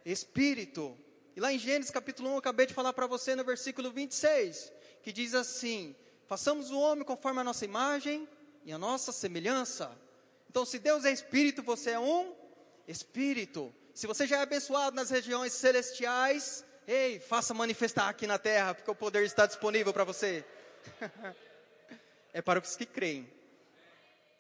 espírito. 0.06 0.98
E 1.36 1.40
lá 1.42 1.52
em 1.52 1.60
Gênesis 1.60 1.92
capítulo 1.92 2.30
1, 2.30 2.32
eu 2.32 2.38
acabei 2.38 2.66
de 2.66 2.74
falar 2.74 2.94
para 2.94 3.06
você 3.08 3.36
no 3.36 3.44
versículo 3.44 3.92
26, 3.92 4.72
que 5.04 5.12
diz 5.12 5.36
assim: 5.36 5.94
Façamos 6.28 6.72
o 6.72 6.80
homem 6.80 7.04
conforme 7.04 7.42
a 7.42 7.44
nossa 7.44 7.66
imagem 7.66 8.28
e 8.64 8.72
a 8.72 8.78
nossa 8.78 9.12
semelhança. 9.12 9.92
Então, 10.50 10.66
se 10.66 10.80
Deus 10.80 11.04
é 11.04 11.12
espírito, 11.12 11.62
você 11.62 11.92
é 11.92 12.00
um 12.00 12.34
espírito. 12.88 13.74
Se 13.94 14.08
você 14.08 14.26
já 14.26 14.38
é 14.38 14.42
abençoado 14.44 14.96
nas 14.96 15.10
regiões 15.10 15.52
celestiais, 15.52 16.64
ei, 16.88 17.20
faça 17.20 17.54
manifestar 17.54 18.08
aqui 18.08 18.26
na 18.26 18.38
terra, 18.38 18.74
porque 18.74 18.90
o 18.90 18.96
poder 18.96 19.26
está 19.26 19.46
disponível 19.46 19.92
para 19.92 20.06
você. 20.06 20.46
é 22.32 22.42
para 22.42 22.62
os 22.62 22.78
que 22.78 22.86
creem. 22.86 23.30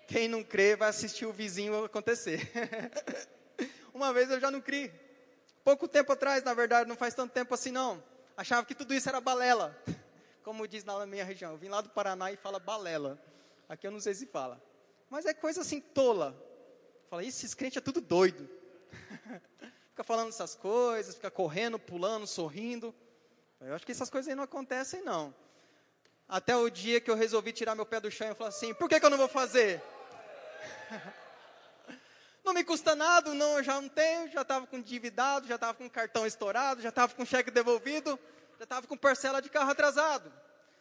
Quem 0.08 0.29
não 0.29 0.45
crê 0.45 0.77
vai 0.77 0.88
assistir 0.88 1.25
o 1.25 1.34
vizinho 1.34 1.84
acontecer. 1.84 2.49
Uma 3.93 4.13
vez 4.13 4.31
eu 4.31 4.39
já 4.39 4.49
não 4.49 4.62
criei. 4.62 5.04
Pouco 5.65 5.88
tempo 5.88 6.13
atrás, 6.13 6.43
na 6.43 6.54
verdade, 6.54 6.88
não 6.88 6.95
faz 6.95 7.15
tanto 7.15 7.34
tempo 7.34 7.51
assim 7.51 7.71
não. 7.71 8.01
Achava 8.38 8.63
que 8.63 8.75
tudo 8.75 8.93
isso 8.93 9.10
era 9.10 9.19
balela. 9.19 9.75
Como 10.45 10.67
diz 10.67 10.84
na 10.84 11.08
minha 11.08 11.25
região. 11.25 11.54
Eu 11.54 11.58
vim 11.58 11.69
lá 11.69 11.82
do 11.82 11.89
Paraná 11.89 12.32
e 12.32 12.38
fala 12.38 12.60
balela. 12.60 13.19
Aqui 13.67 13.88
eu 13.88 13.91
não 13.91 13.99
sei 13.99 14.13
se 14.13 14.28
fala. 14.28 14.62
Mas 15.10 15.25
é 15.25 15.34
coisa 15.34 15.62
assim 15.62 15.82
tola. 15.82 16.39
Fala, 17.10 17.23
esses 17.23 17.56
crentes 17.56 17.78
é 17.78 17.82
tudo 17.82 17.99
doido. 17.99 18.47
fica 19.89 20.04
falando 20.04 20.30
essas 20.30 20.54
coisas, 20.54 21.15
fica 21.15 21.32
correndo, 21.32 21.80
pulando, 21.80 22.28
sorrindo. 22.28 22.93
Eu 23.60 23.73
acho 23.73 23.88
que 23.88 23.91
essas 23.91 24.12
coisas 24.12 24.30
aí 24.30 24.36
não 24.36 24.43
acontecem, 24.43 25.01
não. 25.01 25.34
Até 26.30 26.56
o 26.56 26.69
dia 26.69 27.01
que 27.01 27.10
eu 27.10 27.15
resolvi 27.15 27.51
tirar 27.51 27.73
meu 27.73 27.88
pé 27.88 27.99
do 27.99 28.12
chão 28.12 28.30
e 28.30 28.36
falar 28.36 28.49
assim, 28.49 28.71
por 28.75 28.88
que, 28.88 28.99
que 28.99 29.06
eu 29.06 29.10
não 29.10 29.17
vou 29.17 29.28
fazer? 29.28 29.82
Não 32.45 32.53
me 32.53 32.63
custa 32.63 32.95
nada, 32.95 33.34
não, 33.34 33.58
eu 33.58 33.63
já 33.63 33.81
não 33.81 33.89
tenho, 33.89 34.29
já 34.29 34.43
estava 34.43 34.67
com 34.67 34.77
endividado, 34.77 35.47
já 35.47 35.55
estava 35.55 35.73
com 35.73 35.89
cartão 35.89 36.27
estourado, 36.27 36.79
já 36.79 36.89
estava 36.89 37.12
com 37.15 37.25
cheque 37.25 37.49
devolvido, 37.49 38.19
já 38.60 38.65
estava 38.65 38.86
com 38.86 38.95
parcela 38.95 39.41
de 39.41 39.49
carro 39.49 39.71
atrasado, 39.71 40.31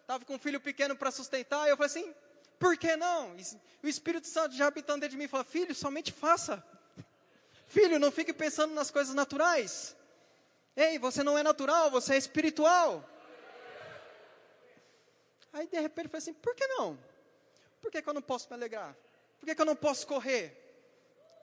estava 0.03 0.27
com 0.27 0.35
um 0.35 0.38
filho 0.38 0.61
pequeno 0.61 0.94
para 0.94 1.11
sustentar, 1.11 1.66
e 1.66 1.70
eu 1.70 1.77
falei 1.79 1.90
assim, 1.90 2.14
por 2.59 2.77
que 2.77 2.94
não? 2.96 3.35
E 3.83 3.87
o 3.87 3.88
Espírito 3.88 4.27
Santo 4.27 4.55
já 4.55 4.66
habitando 4.66 5.00
dentro 5.00 5.16
de 5.16 5.16
mim, 5.16 5.27
fala, 5.27 5.42
filho, 5.42 5.74
somente 5.74 6.12
faça. 6.12 6.62
Filho, 7.66 7.98
não 7.98 8.12
fique 8.12 8.35
pensando 8.35 8.74
nas 8.74 8.90
coisas 8.90 9.14
naturais. 9.14 9.96
Ei, 10.77 10.98
você 10.98 11.22
não 11.22 11.38
é 11.38 11.42
natural, 11.42 11.90
você 11.90 12.12
é 12.12 12.18
espiritual. 12.18 13.03
Aí 15.50 15.66
de 15.66 15.81
repente 15.81 16.05
eu 16.05 16.11
falei 16.11 16.22
assim, 16.22 16.35
por 16.35 16.55
que 16.55 16.66
não? 16.66 16.98
Por 17.81 17.90
que, 17.90 18.03
que 18.03 18.09
eu 18.09 18.14
não 18.14 18.20
posso 18.22 18.48
me 18.50 18.55
alegrar? 18.55 18.94
Por 19.40 19.46
que, 19.46 19.55
que 19.55 19.61
eu 19.62 19.66
não 19.66 19.77
posso 19.77 20.07
correr? 20.07 20.61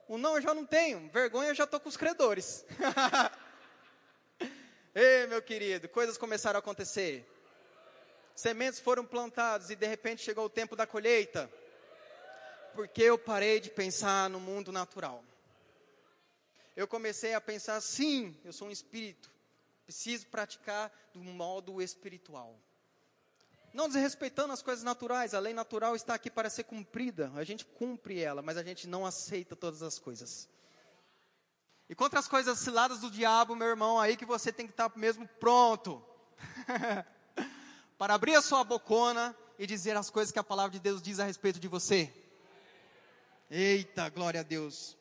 O 0.08 0.18
não 0.18 0.36
eu 0.36 0.42
já 0.42 0.52
não 0.52 0.66
tenho, 0.66 1.08
vergonha 1.10 1.50
eu 1.50 1.54
já 1.54 1.64
estou 1.64 1.80
com 1.80 1.88
os 1.88 1.96
credores. 1.96 2.66
Ei, 4.94 5.26
meu 5.26 5.40
querido, 5.40 5.88
coisas 5.88 6.18
começaram 6.18 6.58
a 6.58 6.60
acontecer. 6.60 7.26
Sementes 8.34 8.80
foram 8.80 9.06
plantadas 9.06 9.70
e 9.70 9.76
de 9.76 9.86
repente 9.86 10.22
chegou 10.22 10.44
o 10.44 10.50
tempo 10.50 10.76
da 10.76 10.86
colheita. 10.86 11.50
Porque 12.74 13.02
eu 13.02 13.18
parei 13.18 13.60
de 13.60 13.70
pensar 13.70 14.28
no 14.28 14.40
mundo 14.40 14.72
natural. 14.72 15.24
Eu 16.74 16.88
comecei 16.88 17.34
a 17.34 17.40
pensar, 17.40 17.80
sim, 17.80 18.36
eu 18.44 18.52
sou 18.52 18.68
um 18.68 18.70
espírito. 18.70 19.30
Preciso 19.84 20.26
praticar 20.28 20.90
do 21.12 21.20
modo 21.20 21.82
espiritual. 21.82 22.58
Não 23.72 23.88
desrespeitando 23.88 24.52
as 24.52 24.62
coisas 24.62 24.84
naturais, 24.84 25.32
a 25.32 25.40
lei 25.40 25.54
natural 25.54 25.96
está 25.96 26.14
aqui 26.14 26.30
para 26.30 26.50
ser 26.50 26.64
cumprida. 26.64 27.32
A 27.34 27.44
gente 27.44 27.64
cumpre 27.64 28.20
ela, 28.20 28.42
mas 28.42 28.56
a 28.56 28.62
gente 28.62 28.86
não 28.86 29.06
aceita 29.06 29.56
todas 29.56 29.82
as 29.82 29.98
coisas. 29.98 30.48
E 31.88 31.94
contra 31.94 32.20
as 32.20 32.28
coisas 32.28 32.58
ciladas 32.58 33.00
do 33.00 33.10
diabo, 33.10 33.56
meu 33.56 33.68
irmão, 33.68 33.98
aí 33.98 34.16
que 34.16 34.26
você 34.26 34.52
tem 34.52 34.66
que 34.66 34.72
estar 34.72 34.90
mesmo 34.96 35.26
pronto. 35.40 36.04
para 37.96 38.14
abrir 38.14 38.34
a 38.34 38.42
sua 38.42 38.64
bocona 38.64 39.36
e 39.58 39.66
dizer 39.66 39.96
as 39.96 40.10
coisas 40.10 40.32
que 40.32 40.38
a 40.38 40.44
palavra 40.44 40.72
de 40.72 40.80
Deus 40.80 41.00
diz 41.00 41.20
a 41.20 41.24
respeito 41.24 41.60
de 41.60 41.68
você. 41.68 42.12
Eita, 43.50 44.08
glória 44.08 44.40
a 44.40 44.42
Deus. 44.42 44.96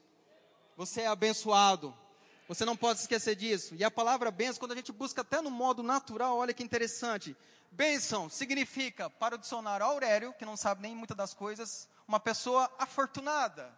Você 0.78 1.02
é 1.02 1.08
abençoado. 1.08 1.94
Você 2.48 2.66
não 2.66 2.76
pode 2.76 3.00
esquecer 3.00 3.36
disso. 3.36 3.74
E 3.76 3.84
a 3.84 3.90
palavra 3.90 4.30
bênção, 4.30 4.60
quando 4.60 4.74
a 4.74 4.76
gente 4.76 4.92
busca 4.92 5.22
até 5.22 5.42
no 5.42 5.50
modo 5.50 5.82
natural, 5.82 6.38
olha 6.38 6.54
que 6.54 6.62
interessante. 6.62 7.36
Bênção 7.72 8.30
significa, 8.30 9.10
para 9.10 9.36
o 9.36 9.38
dicionário 9.38 9.86
Aurélio, 9.86 10.34
que 10.34 10.46
não 10.46 10.58
sabe 10.58 10.82
nem 10.82 10.94
muitas 10.94 11.16
das 11.16 11.34
coisas, 11.34 11.88
uma 12.06 12.20
pessoa 12.20 12.70
afortunada. 12.78 13.74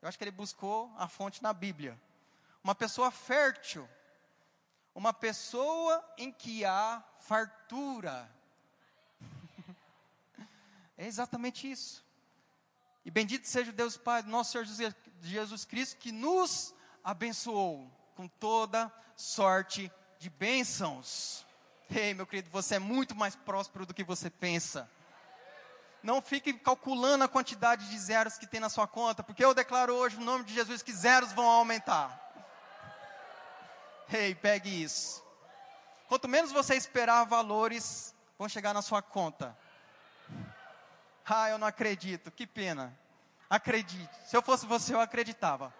Eu 0.00 0.08
acho 0.08 0.16
que 0.16 0.24
ele 0.24 0.30
buscou 0.30 0.90
a 0.96 1.06
fonte 1.06 1.42
na 1.42 1.52
Bíblia. 1.52 2.00
Uma 2.64 2.74
pessoa 2.74 3.10
fértil. 3.10 3.86
Uma 4.94 5.12
pessoa 5.12 6.02
em 6.16 6.32
que 6.32 6.64
há 6.64 7.04
fartura. 7.18 8.30
é 10.96 11.06
exatamente 11.06 11.70
isso. 11.70 12.02
E 13.04 13.10
bendito 13.10 13.46
seja 13.46 13.70
o 13.70 13.74
Deus 13.74 13.98
Pai 13.98 14.22
nosso 14.22 14.52
Senhor 14.52 14.66
Jesus 15.20 15.64
Cristo, 15.66 15.98
que 15.98 16.12
nos 16.12 16.74
abençoou 17.04 17.90
com 18.14 18.26
toda 18.26 18.92
sorte 19.14 19.92
de 20.18 20.30
bênçãos. 20.30 21.46
Ei, 21.90 22.12
meu 22.12 22.26
querido, 22.26 22.50
você 22.50 22.74
é 22.74 22.78
muito 22.78 23.14
mais 23.14 23.34
próspero 23.34 23.86
do 23.86 23.94
que 23.94 24.04
você 24.04 24.28
pensa. 24.28 24.90
Não 26.02 26.20
fique 26.20 26.52
calculando 26.52 27.24
a 27.24 27.28
quantidade 27.28 27.88
de 27.88 27.98
zeros 27.98 28.36
que 28.36 28.46
tem 28.46 28.60
na 28.60 28.68
sua 28.68 28.86
conta, 28.86 29.22
porque 29.22 29.44
eu 29.44 29.54
declaro 29.54 29.94
hoje, 29.94 30.16
no 30.16 30.24
nome 30.24 30.44
de 30.44 30.54
Jesus, 30.54 30.82
que 30.82 30.92
zeros 30.92 31.32
vão 31.32 31.46
aumentar. 31.46 32.24
Ei, 34.12 34.34
pegue 34.34 34.82
isso. 34.82 35.24
Quanto 36.08 36.28
menos 36.28 36.52
você 36.52 36.74
esperar, 36.74 37.24
valores 37.24 38.14
vão 38.38 38.48
chegar 38.48 38.72
na 38.72 38.82
sua 38.82 39.02
conta. 39.02 39.56
Ah, 41.26 41.50
eu 41.50 41.58
não 41.58 41.66
acredito, 41.66 42.30
que 42.30 42.46
pena. 42.46 42.96
Acredite. 43.50 44.10
Se 44.26 44.36
eu 44.36 44.42
fosse 44.42 44.64
você, 44.66 44.94
eu 44.94 45.00
acreditava. 45.00 45.74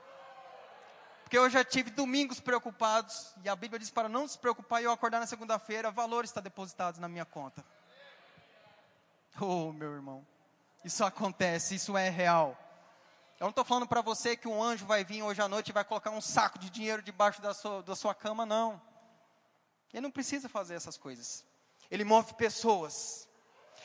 Porque 1.29 1.37
eu 1.37 1.51
já 1.51 1.63
tive 1.63 1.91
domingos 1.91 2.41
preocupados, 2.41 3.35
e 3.45 3.51
a 3.51 3.55
Bíblia 3.55 3.79
diz 3.79 3.91
para 3.91 4.09
não 4.09 4.27
se 4.27 4.39
preocupar 4.39 4.81
e 4.81 4.87
eu 4.87 4.91
acordar 4.91 5.21
na 5.21 5.27
segunda-feira, 5.27 5.91
valor 5.91 6.25
está 6.25 6.41
depositado 6.41 6.99
na 7.01 7.07
minha 7.07 7.27
conta. 7.27 7.63
Oh, 9.39 9.71
meu 9.71 9.93
irmão, 9.93 10.27
isso 10.83 11.05
acontece, 11.05 11.75
isso 11.75 11.99
é 11.99 12.09
real. 12.09 12.57
Eu 13.39 13.45
não 13.45 13.51
estou 13.51 13.63
falando 13.63 13.87
para 13.87 14.01
você 14.01 14.39
que 14.39 14.49
um 14.49 14.63
anjo 14.63 14.87
vai 14.87 15.05
vir 15.05 15.23
hoje 15.23 15.43
à 15.43 15.47
noite 15.47 15.69
e 15.69 15.73
vai 15.73 15.85
colocar 15.85 16.09
um 16.09 16.21
saco 16.23 16.59
de 16.59 16.71
dinheiro 16.71 17.03
debaixo 17.03 17.43
da 17.43 17.53
sua, 17.53 17.83
da 17.83 17.95
sua 17.95 18.15
cama, 18.15 18.47
não. 18.47 18.81
Ele 19.93 20.01
não 20.01 20.11
precisa 20.11 20.49
fazer 20.49 20.77
essas 20.77 20.97
coisas. 20.97 21.45
Ele 21.91 22.05
move 22.05 22.33
pessoas. 22.37 23.29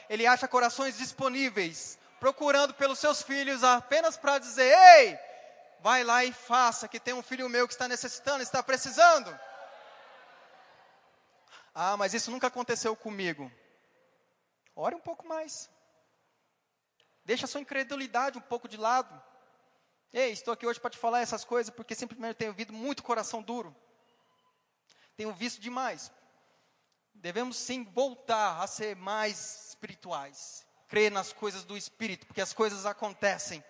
Ele 0.09 0.25
acha 0.25 0.47
corações 0.47 0.97
disponíveis, 0.97 1.99
procurando 2.21 2.73
pelos 2.73 2.99
seus 2.99 3.21
filhos 3.21 3.65
apenas 3.65 4.15
para 4.15 4.39
dizer: 4.39 4.73
Ei, 4.73 5.32
vai 5.83 6.01
lá 6.01 6.23
e 6.23 6.31
faça, 6.31 6.87
que 6.87 6.97
tem 6.97 7.13
um 7.13 7.21
filho 7.21 7.49
meu 7.49 7.67
que 7.67 7.73
está 7.73 7.89
necessitando, 7.89 8.41
está 8.41 8.63
precisando. 8.63 9.37
Ah, 11.75 11.97
mas 11.97 12.13
isso 12.13 12.31
nunca 12.31 12.47
aconteceu 12.47 12.95
comigo. 12.95 13.51
Ore 14.77 14.95
um 14.95 15.01
pouco 15.01 15.27
mais. 15.27 15.69
Deixa 17.25 17.43
a 17.43 17.49
sua 17.49 17.59
incredulidade 17.59 18.37
um 18.37 18.41
pouco 18.41 18.69
de 18.69 18.77
lado. 18.77 19.21
Ei, 20.13 20.31
estou 20.31 20.53
aqui 20.53 20.65
hoje 20.65 20.79
para 20.79 20.89
te 20.89 20.97
falar 20.97 21.19
essas 21.19 21.43
coisas 21.43 21.73
porque 21.75 21.95
simplesmente 21.95 22.37
tenho 22.37 22.51
ouvido 22.51 22.71
muito 22.71 23.03
coração 23.03 23.41
duro. 23.41 23.75
Tenho 25.17 25.33
visto 25.33 25.59
demais. 25.59 26.13
Devemos 27.13 27.57
sim 27.57 27.83
voltar 27.83 28.61
a 28.61 28.67
ser 28.67 28.95
mais 28.95 29.67
espirituais. 29.67 30.65
Crer 30.87 31.11
nas 31.11 31.33
coisas 31.33 31.65
do 31.65 31.75
Espírito, 31.75 32.25
porque 32.25 32.39
as 32.39 32.53
coisas 32.53 32.85
acontecem. 32.85 33.61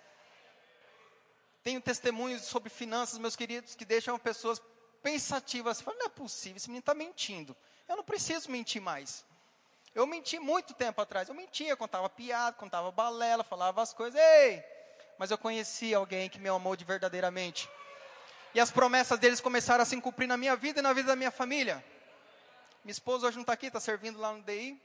Tenho 1.64 1.80
testemunhos 1.80 2.42
sobre 2.42 2.70
finanças, 2.70 3.18
meus 3.18 3.38
queridos, 3.38 3.74
que 3.74 3.86
deixam 3.86 4.20
pessoas 4.20 4.62
pensativas. 5.02 5.80
Falam, 5.80 6.00
não 6.00 6.06
é 6.08 6.10
possível, 6.10 6.58
esse 6.58 6.68
menino 6.68 6.82
está 6.82 6.94
mentindo. 6.94 7.56
Eu 7.88 7.96
não 7.96 8.04
preciso 8.04 8.52
mentir 8.52 8.82
mais. 8.82 9.26
Eu 9.96 10.06
menti 10.06 10.40
muito 10.40 10.74
tempo 10.74 11.00
atrás. 11.00 11.30
Eu 11.30 11.36
mentia, 11.36 11.78
contava 11.78 12.10
piada, 12.10 12.58
contava 12.58 12.92
balela, 12.92 13.44
falava 13.46 13.82
as 13.82 13.94
coisas. 13.94 14.20
Ei! 14.20 14.62
Mas 15.18 15.32
eu 15.32 15.38
conheci 15.38 15.94
alguém 15.94 16.30
que 16.30 16.40
me 16.40 16.50
amou 16.50 16.76
de 16.76 16.84
verdadeiramente. 16.84 17.70
E 18.54 18.60
as 18.60 18.70
promessas 18.70 19.18
deles 19.18 19.40
começaram 19.40 19.84
a 19.84 19.86
se 19.86 20.00
cumprir 20.02 20.28
na 20.28 20.36
minha 20.36 20.56
vida 20.58 20.80
e 20.80 20.84
na 20.84 20.92
vida 20.92 21.10
da 21.10 21.16
minha 21.16 21.32
família. 21.32 21.84
Minha 22.84 22.92
esposa 22.92 23.28
hoje 23.28 23.38
não 23.38 23.44
está 23.44 23.54
aqui, 23.54 23.68
está 23.68 23.80
servindo 23.80 24.20
lá 24.20 24.34
no 24.34 24.42
DI. 24.44 24.82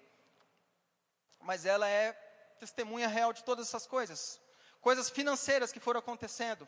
Mas 1.41 1.67
ela 1.67 1.89
é 1.89 2.13
testemunha 2.61 3.09
real 3.09 3.33
de 3.33 3.43
todas 3.43 3.67
essas 3.67 3.87
coisas 3.87 4.41
coisas 4.81 5.11
financeiras 5.11 5.73
que 5.73 5.81
foram 5.81 6.01
acontecendo. 6.01 6.67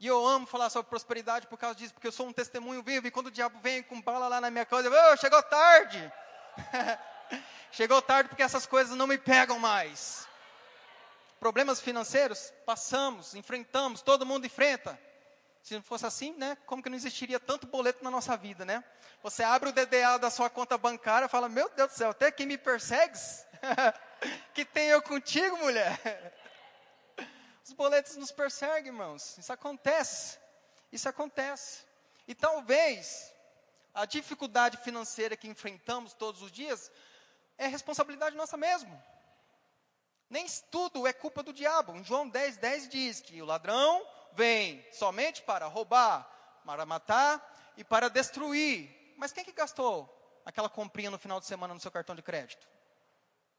E 0.00 0.06
eu 0.06 0.24
amo 0.24 0.46
falar 0.46 0.70
sobre 0.70 0.88
prosperidade 0.88 1.46
por 1.48 1.58
causa 1.58 1.74
disso, 1.74 1.92
porque 1.92 2.06
eu 2.06 2.12
sou 2.12 2.26
um 2.26 2.32
testemunho 2.32 2.82
vivo. 2.82 3.06
E 3.06 3.10
quando 3.10 3.26
o 3.26 3.30
diabo 3.30 3.58
vem 3.60 3.82
com 3.82 4.00
bala 4.00 4.28
lá 4.28 4.40
na 4.40 4.50
minha 4.50 4.64
casa, 4.64 4.88
eu 4.88 5.12
oh, 5.12 5.16
chegou 5.16 5.42
tarde. 5.42 6.12
chegou 7.72 8.00
tarde 8.00 8.28
porque 8.28 8.42
essas 8.42 8.64
coisas 8.64 8.96
não 8.96 9.08
me 9.08 9.18
pegam 9.18 9.58
mais. 9.58 10.28
Problemas 11.40 11.80
financeiros, 11.80 12.52
passamos, 12.64 13.34
enfrentamos, 13.34 14.00
todo 14.00 14.26
mundo 14.26 14.46
enfrenta. 14.46 14.98
Se 15.62 15.74
não 15.74 15.82
fosse 15.82 16.06
assim, 16.06 16.32
né, 16.34 16.56
como 16.64 16.82
que 16.82 16.88
não 16.88 16.96
existiria 16.96 17.38
tanto 17.38 17.66
boleto 17.66 18.02
na 18.02 18.10
nossa 18.10 18.36
vida, 18.36 18.64
né? 18.64 18.82
Você 19.22 19.42
abre 19.42 19.68
o 19.68 19.72
DDA 19.72 20.16
da 20.18 20.30
sua 20.30 20.48
conta 20.48 20.78
bancária 20.78 21.26
e 21.26 21.28
fala, 21.28 21.48
meu 21.48 21.68
Deus 21.70 21.90
do 21.90 21.94
céu, 21.94 22.10
até 22.10 22.30
quem 22.30 22.46
me 22.46 22.56
persegues? 22.56 23.44
que 24.54 24.64
tem 24.64 24.88
eu 24.88 25.02
contigo, 25.02 25.56
mulher? 25.58 26.00
Os 27.68 27.74
boletos 27.74 28.16
nos 28.16 28.32
perseguem, 28.32 28.86
irmãos. 28.86 29.36
Isso 29.36 29.52
acontece. 29.52 30.38
Isso 30.90 31.06
acontece. 31.06 31.84
E 32.26 32.34
talvez 32.34 33.30
a 33.92 34.06
dificuldade 34.06 34.78
financeira 34.78 35.36
que 35.36 35.46
enfrentamos 35.46 36.14
todos 36.14 36.40
os 36.40 36.50
dias 36.50 36.90
é 37.58 37.66
responsabilidade 37.66 38.34
nossa 38.34 38.56
mesmo. 38.56 39.02
Nem 40.30 40.46
tudo 40.70 41.06
é 41.06 41.12
culpa 41.12 41.42
do 41.42 41.52
diabo. 41.52 41.94
Em 41.94 42.02
João 42.02 42.26
10, 42.26 42.56
10 42.56 42.88
diz 42.88 43.20
que 43.20 43.42
o 43.42 43.44
ladrão 43.44 44.02
vem 44.32 44.82
somente 44.90 45.42
para 45.42 45.66
roubar, 45.66 46.26
para 46.64 46.86
matar 46.86 47.74
e 47.76 47.84
para 47.84 48.08
destruir. 48.08 49.14
Mas 49.18 49.30
quem 49.30 49.44
que 49.44 49.52
gastou 49.52 50.08
aquela 50.42 50.70
comprinha 50.70 51.10
no 51.10 51.18
final 51.18 51.38
de 51.38 51.44
semana 51.44 51.74
no 51.74 51.80
seu 51.80 51.90
cartão 51.90 52.16
de 52.16 52.22
crédito? 52.22 52.66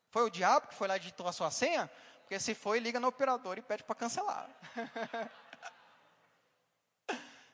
Foi 0.09 0.23
o 0.23 0.31
diabo 0.31 0.67
que 0.67 0.73
foi 0.73 0.87
lá 0.87 0.95
e 0.97 0.99
digitou 0.99 1.27
a 1.27 1.31
sua 1.31 1.51
senha? 1.51 1.91
Porque 2.29 2.39
se 2.39 2.53
foi, 2.53 2.77
liga 2.77 2.99
no 2.99 3.07
operador 3.07 3.57
e 3.57 3.61
pede 3.63 3.83
para 3.83 3.95
cancelar. 3.95 4.47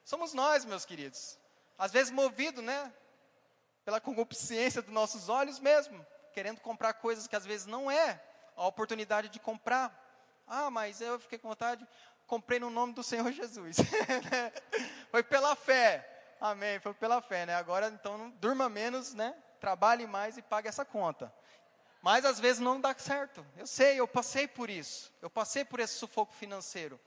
Somos 0.04 0.34
nós, 0.34 0.66
meus 0.66 0.84
queridos. 0.84 1.40
Às 1.78 1.94
vezes 1.94 2.12
movido, 2.12 2.62
né? 2.62 2.94
Pela 3.86 4.02
concupiscência 4.02 4.82
dos 4.82 4.94
nossos 4.94 5.30
olhos 5.30 5.62
mesmo. 5.62 6.06
Querendo 6.34 6.60
comprar 6.60 6.96
coisas 6.96 7.26
que 7.26 7.38
às 7.38 7.46
vezes 7.46 7.66
não 7.66 7.90
é 7.90 8.22
a 8.54 8.68
oportunidade 8.68 9.30
de 9.30 9.40
comprar. 9.40 9.98
Ah, 10.46 10.70
mas 10.70 11.00
eu 11.00 11.18
fiquei 11.22 11.40
com 11.40 11.48
vontade. 11.48 11.88
Comprei 12.28 12.60
no 12.60 12.70
nome 12.70 12.92
do 12.92 13.02
Senhor 13.02 13.32
Jesus. 13.32 13.78
Foi 15.10 15.24
pela 15.24 15.56
fé. 15.56 16.36
Amém. 16.42 16.82
Foi 16.82 16.94
pela 16.94 17.22
fé, 17.22 17.46
né? 17.46 17.56
Agora, 17.56 17.88
então, 17.88 18.30
durma 18.42 18.68
menos, 18.68 19.14
né? 19.14 19.34
Trabalhe 19.62 20.06
mais 20.06 20.38
e 20.38 20.42
pague 20.42 20.68
essa 20.68 20.84
conta. 20.84 21.34
Mas 22.06 22.24
às 22.24 22.40
vezes 22.40 22.62
não 22.62 22.80
dá 22.80 22.94
certo. 22.94 23.44
Eu 23.58 23.66
sei, 23.66 24.00
eu 24.00 24.08
passei 24.08 24.48
por 24.48 24.70
isso. 24.70 25.12
Eu 25.24 25.28
passei 25.28 25.66
por 25.66 25.80
esse 25.80 25.96
sufoco 25.96 26.36
financeiro. 26.36 27.00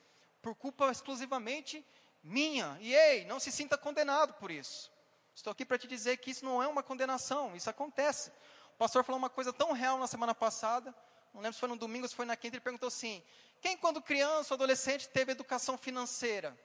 Por 0.42 0.56
culpa 0.56 0.90
exclusivamente 0.90 1.86
minha. 2.20 2.76
E 2.80 2.92
ei, 2.92 3.24
não 3.24 3.38
se 3.38 3.52
sinta 3.52 3.78
condenado 3.78 4.34
por 4.34 4.50
isso. 4.50 4.90
Estou 5.32 5.52
aqui 5.52 5.64
para 5.64 5.78
te 5.78 5.86
dizer 5.86 6.16
que 6.16 6.32
isso 6.32 6.44
não 6.44 6.60
é 6.60 6.66
uma 6.66 6.82
condenação, 6.82 7.54
isso 7.54 7.70
acontece. 7.70 8.30
O 8.74 8.76
pastor 8.76 9.04
falou 9.04 9.20
uma 9.20 9.30
coisa 9.30 9.52
tão 9.52 9.70
real 9.70 9.98
na 9.98 10.08
semana 10.08 10.34
passada, 10.34 10.92
não 11.32 11.42
lembro 11.42 11.54
se 11.54 11.60
foi 11.60 11.68
no 11.68 11.76
domingo 11.76 12.04
ou 12.04 12.08
se 12.08 12.16
foi 12.16 12.26
na 12.26 12.34
quinta, 12.34 12.56
ele 12.56 12.60
perguntou 12.60 12.88
assim: 12.88 13.22
quem, 13.60 13.76
quando 13.76 14.02
criança 14.02 14.52
ou 14.52 14.56
adolescente, 14.56 15.08
teve 15.08 15.30
educação 15.30 15.78
financeira? 15.78 16.58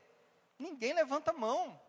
Ninguém 0.57 0.91
levanta 0.93 1.29
a 1.29 1.35
mão, 1.35 1.79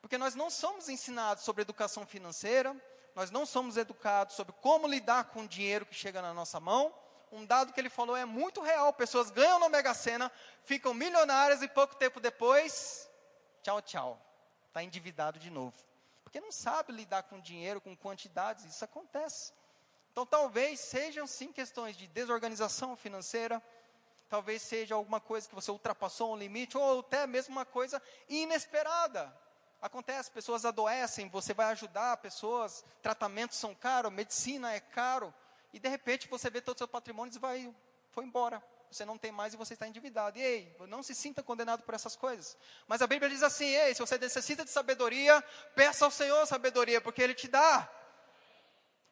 porque 0.00 0.18
nós 0.18 0.34
não 0.34 0.50
somos 0.50 0.88
ensinados 0.88 1.44
sobre 1.44 1.62
educação 1.62 2.04
financeira, 2.04 2.74
nós 3.16 3.30
não 3.30 3.46
somos 3.46 3.78
educados 3.78 4.36
sobre 4.36 4.52
como 4.60 4.86
lidar 4.86 5.24
com 5.24 5.44
o 5.44 5.48
dinheiro 5.48 5.86
que 5.86 5.94
chega 5.94 6.20
na 6.20 6.34
nossa 6.34 6.60
mão. 6.60 6.94
Um 7.32 7.46
dado 7.46 7.72
que 7.72 7.80
ele 7.80 7.88
falou 7.88 8.14
é 8.14 8.26
muito 8.26 8.60
real: 8.60 8.92
pessoas 8.92 9.30
ganham 9.30 9.58
na 9.58 9.70
Mega 9.70 9.94
Sena, 9.94 10.30
ficam 10.64 10.92
milionárias 10.92 11.62
e 11.62 11.66
pouco 11.66 11.96
tempo 11.96 12.20
depois, 12.20 13.08
tchau, 13.62 13.80
tchau, 13.80 14.20
está 14.68 14.84
endividado 14.84 15.38
de 15.38 15.48
novo. 15.48 15.74
Porque 16.22 16.38
não 16.40 16.52
sabe 16.52 16.92
lidar 16.92 17.22
com 17.22 17.40
dinheiro, 17.40 17.80
com 17.80 17.96
quantidades, 17.96 18.66
isso 18.66 18.84
acontece. 18.84 19.54
Então, 20.12 20.26
talvez 20.26 20.78
sejam 20.80 21.26
sim 21.26 21.50
questões 21.50 21.96
de 21.96 22.06
desorganização 22.06 22.96
financeira, 22.96 23.62
talvez 24.28 24.60
seja 24.60 24.94
alguma 24.94 25.20
coisa 25.20 25.48
que 25.48 25.54
você 25.54 25.70
ultrapassou 25.70 26.34
um 26.34 26.36
limite, 26.36 26.76
ou 26.76 27.00
até 27.00 27.26
mesmo 27.26 27.52
uma 27.52 27.64
coisa 27.64 28.00
inesperada. 28.28 29.34
Acontece, 29.86 30.32
pessoas 30.32 30.64
adoecem, 30.64 31.28
você 31.28 31.54
vai 31.54 31.66
ajudar 31.66 32.16
pessoas, 32.16 32.84
tratamentos 33.00 33.56
são 33.56 33.72
caros, 33.72 34.12
medicina 34.12 34.72
é 34.72 34.80
caro, 34.80 35.32
e 35.72 35.78
de 35.78 35.88
repente 35.88 36.26
você 36.26 36.50
vê 36.50 36.60
todo 36.60 36.74
o 36.74 36.78
seu 36.78 36.88
patrimônio 36.88 37.32
e 37.32 37.38
vai, 37.38 37.72
foi 38.10 38.24
embora. 38.24 38.60
Você 38.90 39.04
não 39.04 39.16
tem 39.16 39.30
mais 39.30 39.54
e 39.54 39.56
você 39.56 39.74
está 39.74 39.86
endividado. 39.86 40.38
E 40.38 40.42
ei, 40.42 40.76
não 40.88 41.04
se 41.04 41.14
sinta 41.14 41.40
condenado 41.40 41.84
por 41.84 41.94
essas 41.94 42.16
coisas. 42.16 42.58
Mas 42.88 43.00
a 43.00 43.06
Bíblia 43.06 43.30
diz 43.30 43.44
assim: 43.44 43.66
ei, 43.66 43.94
se 43.94 44.00
você 44.00 44.18
necessita 44.18 44.64
de 44.64 44.70
sabedoria, 44.70 45.40
peça 45.76 46.04
ao 46.04 46.10
Senhor 46.10 46.44
sabedoria, 46.46 47.00
porque 47.00 47.22
Ele 47.22 47.34
te 47.34 47.46
dá. 47.46 47.88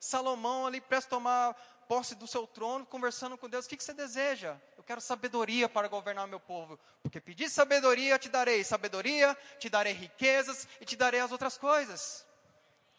Salomão 0.01 0.67
ali 0.67 0.81
presta 0.81 1.11
tomar 1.11 1.57
posse 1.89 2.15
do 2.15 2.27
seu 2.27 2.47
trono, 2.47 2.87
conversando 2.87 3.37
com 3.37 3.49
Deus. 3.49 3.67
O 3.67 3.69
que, 3.69 3.77
que 3.77 3.85
você 3.85 3.95
deseja? 3.95 4.57
Eu 4.77 4.83
quero 4.83 5.01
sabedoria 5.01 5.69
para 5.69 5.89
governar 5.89 6.27
meu 6.27 6.41
povo. 6.41 6.79
Porque 7.03 7.21
pedir 7.21 7.49
sabedoria, 7.49 8.19
te 8.19 8.29
darei 8.29 8.63
sabedoria, 8.65 9.37
te 9.59 9.69
darei 9.69 9.93
riquezas 9.93 10.69
e 10.81 10.85
te 10.85 10.97
darei 10.97 11.21
as 11.21 11.33
outras 11.33 11.57
coisas. 11.57 12.27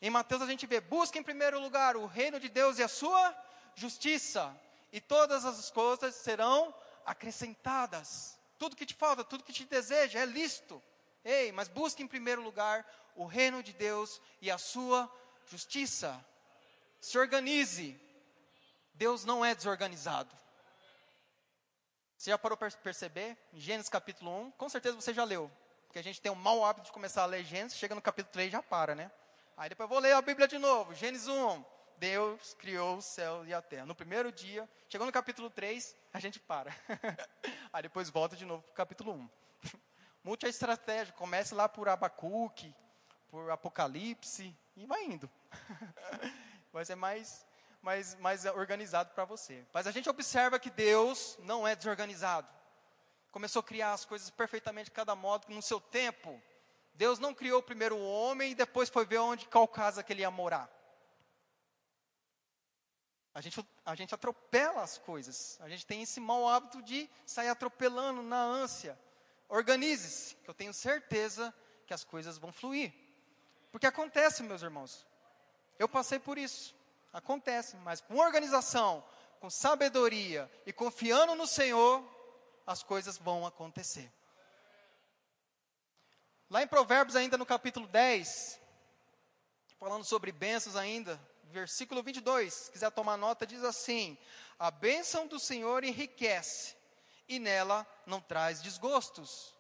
Em 0.02 0.10
Mateus 0.10 0.42
a 0.42 0.48
gente 0.48 0.66
vê: 0.66 0.80
busca 0.80 1.18
em 1.18 1.24
primeiro 1.24 1.60
lugar 1.60 1.96
o 1.96 2.06
reino 2.06 2.40
de 2.40 2.50
Deus 2.50 2.80
e 2.80 2.84
a 2.84 2.88
sua 2.88 3.36
justiça, 3.76 4.56
e 4.92 5.02
todas 5.02 5.46
as 5.46 5.70
coisas 5.70 6.16
serão 6.16 6.74
acrescentadas. 7.06 8.38
Tudo 8.58 8.76
que 8.76 8.86
te 8.86 8.94
falta, 8.94 9.24
tudo 9.24 9.44
que 9.44 9.54
te 9.54 9.66
deseja 9.66 10.20
é 10.20 10.26
listo. 10.26 10.82
Ei, 11.24 11.52
mas 11.52 11.68
busque 11.68 12.04
em 12.04 12.08
primeiro 12.08 12.42
lugar 12.42 12.86
o 13.16 13.26
reino 13.26 13.62
de 13.62 13.74
Deus 13.74 14.22
e 14.42 14.50
a 14.50 14.58
sua 14.58 15.12
justiça. 15.48 16.24
Se 17.00 17.18
organize. 17.18 18.00
Deus 18.96 19.26
não 19.26 19.44
é 19.44 19.54
desorganizado. 19.54 20.34
Você 22.18 22.30
já 22.32 22.38
parou 22.38 22.58
para 22.58 22.72
perceber? 22.72 23.38
Gênesis 23.54 23.90
capítulo 23.90 24.32
1, 24.48 24.52
com 24.52 24.70
certeza 24.70 24.96
você 24.96 25.14
já 25.14 25.24
leu. 25.24 25.52
Porque 25.86 26.00
a 26.00 26.04
gente 26.04 26.22
tem 26.22 26.32
um 26.32 26.36
mau 26.36 26.66
hábito 26.66 26.88
de 26.88 26.92
começar 26.92 27.24
a 27.24 27.26
ler 27.26 27.44
Gênesis, 27.44 27.78
chega 27.78 27.94
no 27.94 28.02
capítulo 28.02 28.32
3 28.32 28.52
já 28.52 28.64
para, 28.64 28.96
né? 28.96 29.12
Aí 29.58 29.70
depois 29.70 29.86
eu 29.86 29.90
vou 29.90 30.00
ler 30.00 30.14
a 30.14 30.22
Bíblia 30.22 30.48
de 30.48 30.58
novo. 30.58 30.94
Gênesis 30.94 31.28
1. 31.28 31.64
Deus 31.98 32.54
criou 32.56 32.98
o 32.98 33.02
céu 33.02 33.46
e 33.46 33.54
a 33.54 33.62
terra. 33.62 33.86
No 33.86 33.96
primeiro 33.96 34.32
dia, 34.32 34.68
chegou 34.90 35.06
no 35.06 35.14
capítulo 35.14 35.50
3, 35.50 35.96
a 36.14 36.20
gente 36.20 36.40
para. 36.40 36.76
Aí 37.72 37.84
depois 37.84 38.10
volta 38.10 38.36
de 38.36 38.46
novo 38.46 38.64
para 38.64 38.72
o 38.72 38.76
capítulo 38.76 39.14
1. 39.14 39.30
Mude 40.24 40.46
a 40.46 40.50
estratégia, 40.50 41.14
comece 41.14 41.54
lá 41.54 41.70
por 41.70 41.88
Abacuque, 41.88 42.74
por 43.30 43.52
Apocalipse, 43.52 44.56
e 44.76 44.86
vai 44.86 45.04
indo. 45.04 45.30
Vai 46.74 46.84
ser 46.84 46.96
mais 46.96 47.46
mais, 47.86 48.16
mais 48.16 48.46
organizado 48.46 49.14
para 49.14 49.24
você. 49.24 49.64
Mas 49.72 49.86
a 49.86 49.92
gente 49.92 50.10
observa 50.10 50.58
que 50.58 50.72
Deus 50.72 51.38
não 51.44 51.68
é 51.68 51.76
desorganizado. 51.76 52.48
Começou 53.32 53.60
a 53.60 53.64
criar 53.64 53.94
as 53.94 54.04
coisas 54.04 54.32
perfeitamente, 54.32 54.90
cada 54.90 55.16
modo, 55.16 55.46
no 55.54 55.62
seu 55.62 55.80
tempo. 55.80 56.42
Deus 56.96 57.20
não 57.20 57.34
criou 57.34 57.62
primeiro 57.62 57.96
o 57.96 58.12
homem 58.12 58.52
e 58.52 58.56
depois 58.56 58.90
foi 58.90 59.06
ver 59.06 59.20
onde, 59.20 59.48
qual 59.48 59.68
casa 59.68 60.02
que 60.02 60.12
ele 60.12 60.22
ia 60.22 60.32
morar. 60.32 60.68
A 63.36 63.42
gente, 63.42 63.64
a 63.86 63.94
gente 63.94 64.16
atropela 64.16 64.82
as 64.82 64.98
coisas. 64.98 65.60
A 65.62 65.70
gente 65.70 65.86
tem 65.86 66.02
esse 66.02 66.20
mau 66.20 66.48
hábito 66.48 66.82
de 66.82 67.08
sair 67.26 67.50
atropelando 67.50 68.24
na 68.24 68.42
ânsia. 68.42 69.00
Organize-se, 69.48 70.36
que 70.38 70.50
eu 70.50 70.56
tenho 70.56 70.74
certeza 70.74 71.54
que 71.86 71.94
as 71.94 72.04
coisas 72.04 72.40
vão 72.40 72.52
fluir. 72.52 72.92
Porque 73.72 73.86
acontece, 73.86 74.42
meus 74.42 74.64
irmãos. 74.64 75.06
Eu 75.78 75.88
passei 75.88 76.18
por 76.18 76.38
isso 76.38 76.74
acontece, 77.16 77.78
mas 77.78 78.02
com 78.02 78.18
organização, 78.18 79.02
com 79.40 79.50
sabedoria 79.50 80.52
e 80.66 80.74
confiando 80.74 81.34
no 81.34 81.48
Senhor, 81.48 82.04
as 82.68 82.84
coisas 82.84 83.18
vão 83.18 83.46
acontecer. 83.46 84.12
Lá 86.50 86.62
em 86.62 86.68
Provérbios, 86.68 87.16
ainda 87.16 87.38
no 87.38 87.46
capítulo 87.46 87.88
10, 87.88 88.60
falando 89.80 90.04
sobre 90.04 90.34
bênçãos 90.34 90.76
ainda, 90.76 91.20
versículo 91.46 92.04
22, 92.04 92.54
se 92.54 92.72
quiser 92.72 92.92
tomar 92.92 93.16
nota, 93.16 93.48
diz 93.48 93.64
assim: 93.64 94.18
A 94.60 94.70
bênção 94.70 95.26
do 95.26 95.40
Senhor 95.40 95.86
enriquece, 95.86 96.76
e 97.30 97.40
nela 97.40 97.88
não 98.06 98.20
traz 98.20 98.62
desgostos. 98.62 99.56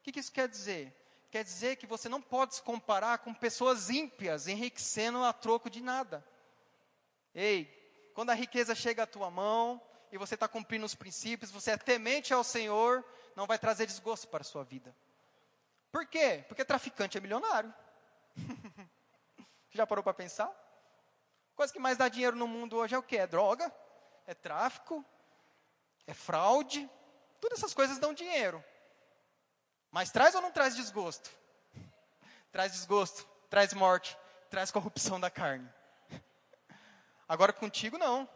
O 0.00 0.02
que, 0.02 0.12
que 0.12 0.20
isso 0.20 0.32
quer 0.32 0.48
dizer? 0.48 0.92
Quer 1.30 1.44
dizer 1.44 1.76
que 1.76 1.86
você 1.86 2.08
não 2.08 2.20
pode 2.20 2.56
se 2.56 2.62
comparar 2.62 3.18
com 3.18 3.32
pessoas 3.32 3.90
ímpias, 3.90 4.48
enriquecendo 4.48 5.22
a 5.22 5.32
troco 5.32 5.70
de 5.70 5.80
nada. 5.80 6.26
Ei, 7.38 8.10
quando 8.14 8.30
a 8.30 8.34
riqueza 8.34 8.74
chega 8.74 9.02
à 9.02 9.06
tua 9.06 9.30
mão 9.30 9.78
e 10.10 10.16
você 10.16 10.32
está 10.32 10.48
cumprindo 10.48 10.86
os 10.86 10.94
princípios, 10.94 11.50
você 11.50 11.72
é 11.72 11.76
temente 11.76 12.32
ao 12.32 12.42
Senhor, 12.42 13.04
não 13.36 13.46
vai 13.46 13.58
trazer 13.58 13.84
desgosto 13.84 14.26
para 14.28 14.40
a 14.40 14.44
sua 14.44 14.64
vida. 14.64 14.96
Por 15.92 16.06
quê? 16.06 16.46
Porque 16.48 16.64
traficante 16.64 17.18
é 17.18 17.20
milionário. 17.20 17.72
Já 19.70 19.86
parou 19.86 20.02
para 20.02 20.14
pensar? 20.14 20.50
Coisa 21.54 21.70
que 21.70 21.78
mais 21.78 21.98
dá 21.98 22.08
dinheiro 22.08 22.34
no 22.34 22.48
mundo 22.48 22.78
hoje 22.78 22.94
é 22.94 22.98
o 22.98 23.02
que? 23.02 23.18
É 23.18 23.26
droga, 23.26 23.70
é 24.26 24.32
tráfico, 24.32 25.04
é 26.06 26.14
fraude. 26.14 26.88
Todas 27.38 27.58
essas 27.58 27.74
coisas 27.74 27.98
dão 27.98 28.14
dinheiro. 28.14 28.64
Mas 29.90 30.10
traz 30.10 30.34
ou 30.34 30.40
não 30.40 30.50
traz 30.50 30.74
desgosto? 30.74 31.30
Traz 32.50 32.72
desgosto, 32.72 33.28
traz 33.50 33.74
morte, 33.74 34.16
traz 34.48 34.70
corrupção 34.70 35.20
da 35.20 35.28
carne. 35.28 35.68
Agora 37.28 37.52
contigo 37.52 37.98
não. 37.98 38.28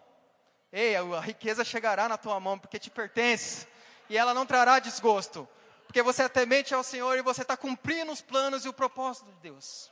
Ei, 0.73 0.95
a 0.97 1.21
riqueza 1.21 1.65
chegará 1.65 2.09
na 2.09 2.17
tua 2.17 2.39
mão 2.39 2.59
porque 2.59 2.79
te 2.79 2.91
pertence 2.91 3.67
e 4.09 4.17
ela 4.17 4.33
não 4.35 4.47
trará 4.47 4.79
desgosto, 4.79 5.49
porque 5.87 6.03
você 6.03 6.25
é 6.25 6.29
temente 6.29 6.75
ao 6.75 6.83
Senhor 6.83 7.17
e 7.17 7.23
você 7.23 7.43
está 7.43 7.57
cumprindo 7.57 8.13
os 8.13 8.21
planos 8.21 8.65
e 8.65 8.69
o 8.69 8.73
propósito 8.73 9.27
de 9.27 9.39
Deus. 9.41 9.91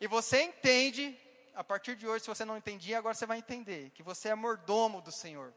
E 0.00 0.06
você 0.06 0.42
entende, 0.42 1.16
a 1.54 1.62
partir 1.62 1.96
de 1.96 2.06
hoje, 2.06 2.24
se 2.24 2.28
você 2.28 2.44
não 2.44 2.56
entendia, 2.56 2.98
agora 2.98 3.14
você 3.14 3.26
vai 3.26 3.38
entender, 3.38 3.90
que 3.90 4.02
você 4.02 4.28
é 4.28 4.34
mordomo 4.34 5.00
do 5.00 5.12
Senhor. 5.12 5.52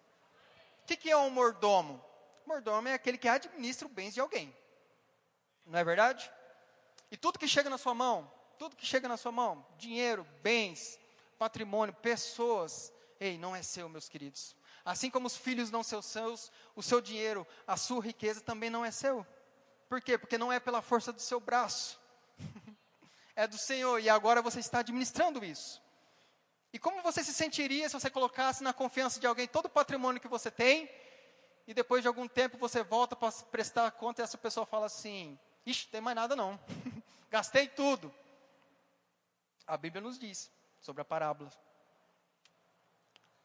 O 0.84 0.86
que, 0.86 0.96
que 0.96 1.10
é 1.10 1.18
um 1.18 1.32
mordomo? 1.32 2.04
Mordomo 2.46 2.88
é 2.88 2.94
aquele 2.94 3.18
que 3.18 3.28
administra 3.28 3.88
os 3.88 3.94
bens 3.94 4.14
de 4.14 4.20
alguém. 4.20 4.56
Não 5.66 5.80
é 5.80 5.84
verdade? 5.84 6.32
E 7.10 7.18
tudo 7.18 7.40
que 7.40 7.48
chega 7.48 7.70
na 7.70 7.78
sua 7.78 7.96
mão, 7.96 8.32
tudo 8.60 8.76
que 8.76 8.86
chega 8.86 9.08
na 9.08 9.18
sua 9.18 9.32
mão, 9.32 9.66
dinheiro, 9.78 10.28
bens, 10.44 11.00
patrimônio, 11.38 11.94
pessoas, 11.96 12.92
ei, 13.20 13.38
não 13.38 13.56
é 13.56 13.62
seu, 13.62 13.88
meus 13.88 14.10
queridos. 14.10 14.56
Assim 14.84 15.10
como 15.10 15.28
os 15.28 15.36
filhos 15.36 15.72
não 15.72 15.84
são 15.84 16.02
seus, 16.02 16.52
o 16.76 16.84
seu 16.84 17.02
dinheiro, 17.02 17.46
a 17.66 17.76
sua 17.76 18.04
riqueza 18.04 18.42
também 18.42 18.70
não 18.70 18.86
é 18.86 18.92
seu. 18.92 19.26
Por 19.90 20.02
quê? 20.02 20.18
Porque 20.18 20.38
não 20.38 20.52
é 20.52 20.60
pela 20.60 20.82
força 20.82 21.12
do 21.12 21.22
seu 21.22 21.40
braço. 21.40 22.00
é 23.36 23.48
do 23.48 23.58
Senhor 23.58 24.00
e 24.00 24.10
agora 24.10 24.42
você 24.42 24.60
está 24.60 24.80
administrando 24.80 25.44
isso. 25.44 25.82
E 26.72 26.80
como 26.80 27.02
você 27.02 27.24
se 27.24 27.34
sentiria 27.34 27.88
se 27.88 28.00
você 28.00 28.10
colocasse 28.10 28.64
na 28.64 28.74
confiança 28.74 29.20
de 29.20 29.26
alguém 29.26 29.48
todo 29.48 29.66
o 29.66 29.70
patrimônio 29.70 30.22
que 30.22 30.28
você 30.28 30.52
tem 30.52 30.90
e 31.66 31.74
depois 31.74 32.02
de 32.02 32.08
algum 32.08 32.28
tempo 32.28 32.58
você 32.58 32.84
volta 32.84 33.16
para 33.16 33.32
prestar 33.50 33.90
conta 33.92 34.22
e 34.22 34.24
essa 34.24 34.38
pessoa 34.38 34.66
fala 34.66 34.86
assim: 34.86 35.40
Ixi, 35.66 35.88
tem 35.88 36.02
mais 36.02 36.16
nada 36.16 36.36
não. 36.36 36.60
Gastei 37.32 37.68
tudo. 37.68 38.14
A 39.66 39.78
Bíblia 39.78 40.02
nos 40.02 40.20
diz 40.20 40.52
sobre 40.86 41.02
a 41.02 41.06
parábola. 41.06 41.52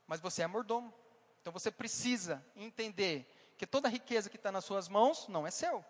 Mas 0.07 0.21
você 0.21 0.43
é 0.43 0.47
mordomo. 0.47 0.93
Então 1.41 1.51
você 1.51 1.71
precisa 1.71 2.45
entender 2.55 3.55
que 3.57 3.67
toda 3.67 3.89
a 3.89 3.91
riqueza 3.91 4.29
que 4.29 4.37
está 4.37 4.53
nas 4.53 4.65
suas 4.65 4.89
mãos 4.89 5.27
não 5.27 5.47
é 5.47 5.51
seu. 5.51 5.83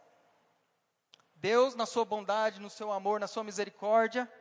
Deus, 1.35 1.75
na 1.75 1.87
sua 1.87 2.05
bondade, 2.05 2.61
no 2.61 2.71
seu 2.71 2.93
amor, 2.93 3.19
na 3.19 3.27
sua 3.27 3.43
misericórdia, 3.43 4.33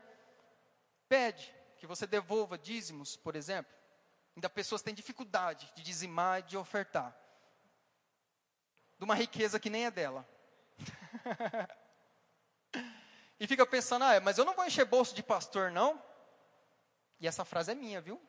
pede 1.07 1.51
que 1.77 1.87
você 1.87 2.05
devolva 2.05 2.59
dízimos, 2.59 3.17
por 3.17 3.35
exemplo. 3.35 3.73
Ainda 4.35 4.47
pessoas 4.47 4.83
têm 4.83 4.93
dificuldade 4.93 5.71
de 5.75 5.81
dizimar 5.81 6.41
e 6.41 6.43
de 6.43 6.57
ofertar. 6.57 7.17
De 8.99 9.03
uma 9.03 9.15
riqueza 9.15 9.59
que 9.59 9.69
nem 9.69 9.85
é 9.85 9.91
dela. 9.91 10.29
e 13.39 13.47
fica 13.47 13.65
pensando, 13.65 14.05
ah, 14.05 14.19
mas 14.19 14.37
eu 14.37 14.45
não 14.45 14.53
vou 14.53 14.65
encher 14.65 14.85
bolso 14.85 15.15
de 15.15 15.23
pastor, 15.23 15.71
não. 15.71 16.08
E 17.19 17.27
essa 17.27 17.43
frase 17.43 17.71
é 17.71 17.75
minha, 17.75 17.99
viu? 17.99 18.21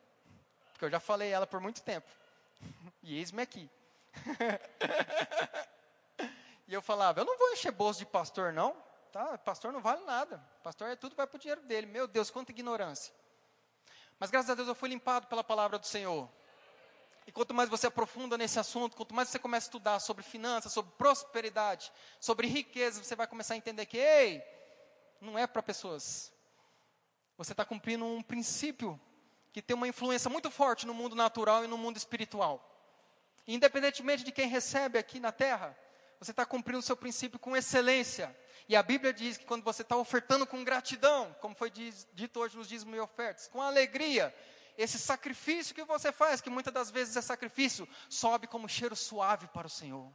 Porque 0.72 0.84
eu 0.84 0.90
já 0.90 1.00
falei 1.00 1.30
ela 1.30 1.46
por 1.46 1.60
muito 1.60 1.82
tempo. 1.82 2.10
E 3.02 3.16
eis-me 3.16 3.40
aqui. 3.40 3.70
e 6.68 6.74
eu 6.74 6.82
falava, 6.82 7.20
eu 7.20 7.24
não 7.24 7.38
vou 7.38 7.52
encher 7.52 7.72
bolso 7.72 7.98
de 7.98 8.04
pastor, 8.04 8.52
não. 8.52 8.76
Tá? 9.10 9.38
Pastor 9.38 9.72
não 9.72 9.80
vale 9.80 10.04
nada. 10.04 10.38
Pastor 10.62 10.90
é 10.90 10.96
tudo 10.96 11.16
vai 11.16 11.26
para 11.26 11.36
o 11.36 11.40
dinheiro 11.40 11.62
dele. 11.62 11.86
Meu 11.86 12.06
Deus, 12.06 12.30
quanta 12.30 12.52
ignorância. 12.52 13.12
Mas 14.18 14.30
graças 14.30 14.50
a 14.50 14.54
Deus 14.54 14.68
eu 14.68 14.74
fui 14.74 14.90
limpado 14.90 15.26
pela 15.28 15.42
palavra 15.42 15.78
do 15.78 15.86
Senhor. 15.86 16.28
E 17.26 17.32
quanto 17.32 17.54
mais 17.54 17.68
você 17.68 17.86
aprofunda 17.86 18.36
nesse 18.36 18.58
assunto, 18.58 18.96
quanto 18.96 19.14
mais 19.14 19.28
você 19.28 19.38
começa 19.38 19.66
a 19.66 19.68
estudar 19.68 20.00
sobre 20.00 20.22
finanças, 20.22 20.72
sobre 20.72 20.92
prosperidade, 20.98 21.90
sobre 22.18 22.46
riqueza, 22.46 23.02
você 23.02 23.16
vai 23.16 23.26
começar 23.26 23.54
a 23.54 23.56
entender 23.56 23.86
que, 23.86 23.96
ei, 23.96 24.42
não 25.20 25.38
é 25.38 25.46
para 25.46 25.62
pessoas. 25.62 26.32
Você 27.40 27.54
está 27.54 27.64
cumprindo 27.64 28.04
um 28.04 28.20
princípio 28.20 29.00
que 29.50 29.62
tem 29.62 29.74
uma 29.74 29.88
influência 29.88 30.28
muito 30.28 30.50
forte 30.50 30.86
no 30.86 30.92
mundo 30.92 31.16
natural 31.16 31.64
e 31.64 31.66
no 31.66 31.78
mundo 31.78 31.96
espiritual. 31.96 32.62
Independentemente 33.48 34.22
de 34.22 34.30
quem 34.30 34.46
recebe 34.46 34.98
aqui 34.98 35.18
na 35.18 35.32
terra, 35.32 35.74
você 36.18 36.32
está 36.32 36.44
cumprindo 36.44 36.80
o 36.80 36.82
seu 36.82 36.94
princípio 36.94 37.38
com 37.38 37.56
excelência. 37.56 38.36
E 38.68 38.76
a 38.76 38.82
Bíblia 38.82 39.10
diz 39.10 39.38
que 39.38 39.46
quando 39.46 39.64
você 39.64 39.80
está 39.80 39.96
ofertando 39.96 40.46
com 40.46 40.62
gratidão, 40.62 41.34
como 41.40 41.54
foi 41.54 41.70
dito 41.70 42.40
hoje 42.40 42.58
nos 42.58 42.68
dízimos 42.68 42.94
e 42.94 43.00
ofertas, 43.00 43.48
com 43.48 43.62
alegria, 43.62 44.36
esse 44.76 44.98
sacrifício 44.98 45.74
que 45.74 45.82
você 45.84 46.12
faz, 46.12 46.42
que 46.42 46.50
muitas 46.50 46.74
das 46.74 46.90
vezes 46.90 47.16
é 47.16 47.22
sacrifício, 47.22 47.88
sobe 48.10 48.46
como 48.48 48.68
cheiro 48.68 48.94
suave 48.94 49.48
para 49.48 49.66
o 49.66 49.70
Senhor. 49.70 50.12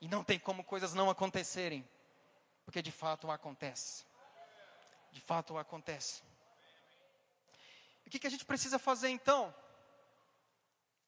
E 0.00 0.08
não 0.08 0.24
tem 0.24 0.40
como 0.40 0.64
coisas 0.64 0.92
não 0.92 1.08
acontecerem, 1.08 1.88
porque 2.64 2.82
de 2.82 2.90
fato 2.90 3.30
acontece. 3.30 4.10
De 5.12 5.20
fato 5.20 5.56
acontece. 5.56 6.22
O 8.06 8.10
que, 8.10 8.18
que 8.18 8.26
a 8.26 8.30
gente 8.30 8.44
precisa 8.44 8.78
fazer 8.78 9.08
então? 9.08 9.54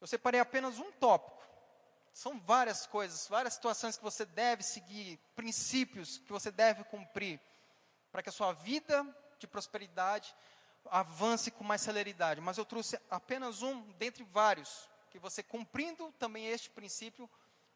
Eu 0.01 0.07
separei 0.07 0.41
apenas 0.41 0.79
um 0.79 0.93
tópico. 0.93 1.43
São 2.13 2.39
várias 2.39 2.87
coisas, 2.87 3.27
várias 3.27 3.55
situações 3.55 3.97
que 3.97 4.03
você 4.03 4.25
deve 4.25 4.63
seguir, 4.63 5.19
princípios 5.35 6.19
que 6.19 6.33
você 6.33 6.51
deve 6.51 6.85
cumprir, 6.85 7.41
para 8.13 8.23
que 8.23 8.29
a 8.29 8.33
sua 8.33 8.53
vida 8.53 9.05
de 9.39 9.47
prosperidade 9.47 10.35
avance 10.91 11.51
com 11.51 11.65
mais 11.65 11.81
celeridade. 11.81 12.41
Mas 12.41 12.57
eu 12.57 12.65
trouxe 12.65 13.01
apenas 13.11 13.63
um 13.63 13.81
dentre 13.93 14.23
vários, 14.25 14.89
que 15.11 15.19
você 15.19 15.43
cumprindo 15.43 16.13
também 16.13 16.47
este 16.47 16.71
princípio, 16.71 17.29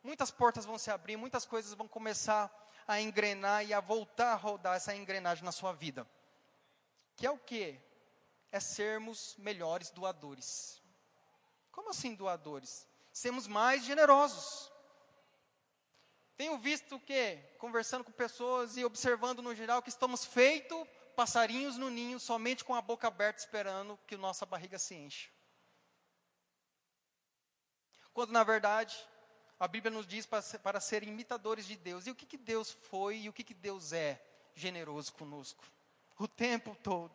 muitas 0.03 0.31
portas 0.31 0.65
vão 0.65 0.79
se 0.79 0.91
abrir, 0.91 1.17
muitas 1.17 1.45
coisas 1.45 1.75
vão 1.75 1.89
começar 1.89 2.53
a 2.87 3.01
engrenar 3.01 3.65
e 3.65 3.75
a 3.75 3.81
voltar 3.81 4.33
a 4.33 4.37
rodar 4.37 4.77
essa 4.77 4.95
engrenagem 4.95 5.45
na 5.45 5.53
sua 5.53 5.73
vida. 5.73 6.07
Que 7.19 7.27
é 7.27 7.31
o 7.31 7.37
que? 7.37 7.79
É 8.51 8.61
sermos 8.61 9.35
melhores 9.37 9.91
doadores. 9.91 10.81
Como 11.73 11.91
assim 11.91 12.15
doadores? 12.15 12.87
Sermos 13.13 13.49
mais 13.49 13.85
generosos. 13.85 14.73
Tenho 16.37 16.57
visto 16.57 17.01
que? 17.01 17.37
Conversando 17.59 18.05
com 18.05 18.13
pessoas 18.13 18.77
e 18.77 18.85
observando 18.85 19.43
no 19.43 19.53
geral 19.53 19.83
que 19.83 19.89
estamos 19.89 20.25
feitos 20.25 20.87
passarinhos 21.17 21.77
no 21.77 21.91
ninho 21.91 22.21
somente 22.21 22.65
com 22.65 22.77
a 22.77 22.81
boca 22.81 23.09
aberta 23.09 23.41
esperando 23.41 23.99
que 24.07 24.17
nossa 24.17 24.47
barriga 24.47 24.79
se 24.79 24.95
enche. 24.95 25.29
Quando 28.15 28.31
na 28.31 28.45
verdade 28.45 28.97
a 29.59 29.67
Bíblia 29.67 29.91
nos 29.91 30.07
diz 30.07 30.25
para, 30.25 30.41
ser, 30.41 30.61
para 30.61 30.81
ser 30.81 31.03
imitadores 31.03 31.67
de 31.67 31.77
Deus. 31.77 32.07
E 32.07 32.13
o 32.13 32.15
que, 32.15 32.25
que 32.25 32.39
Deus 32.39 32.71
foi 32.71 33.23
e 33.23 33.29
o 33.29 33.33
que, 33.33 33.43
que 33.43 33.55
Deus 33.55 33.93
é 33.93 34.25
generoso 34.55 35.13
conosco? 35.15 35.65
O 36.19 36.27
tempo 36.27 36.77
todo. 36.83 37.13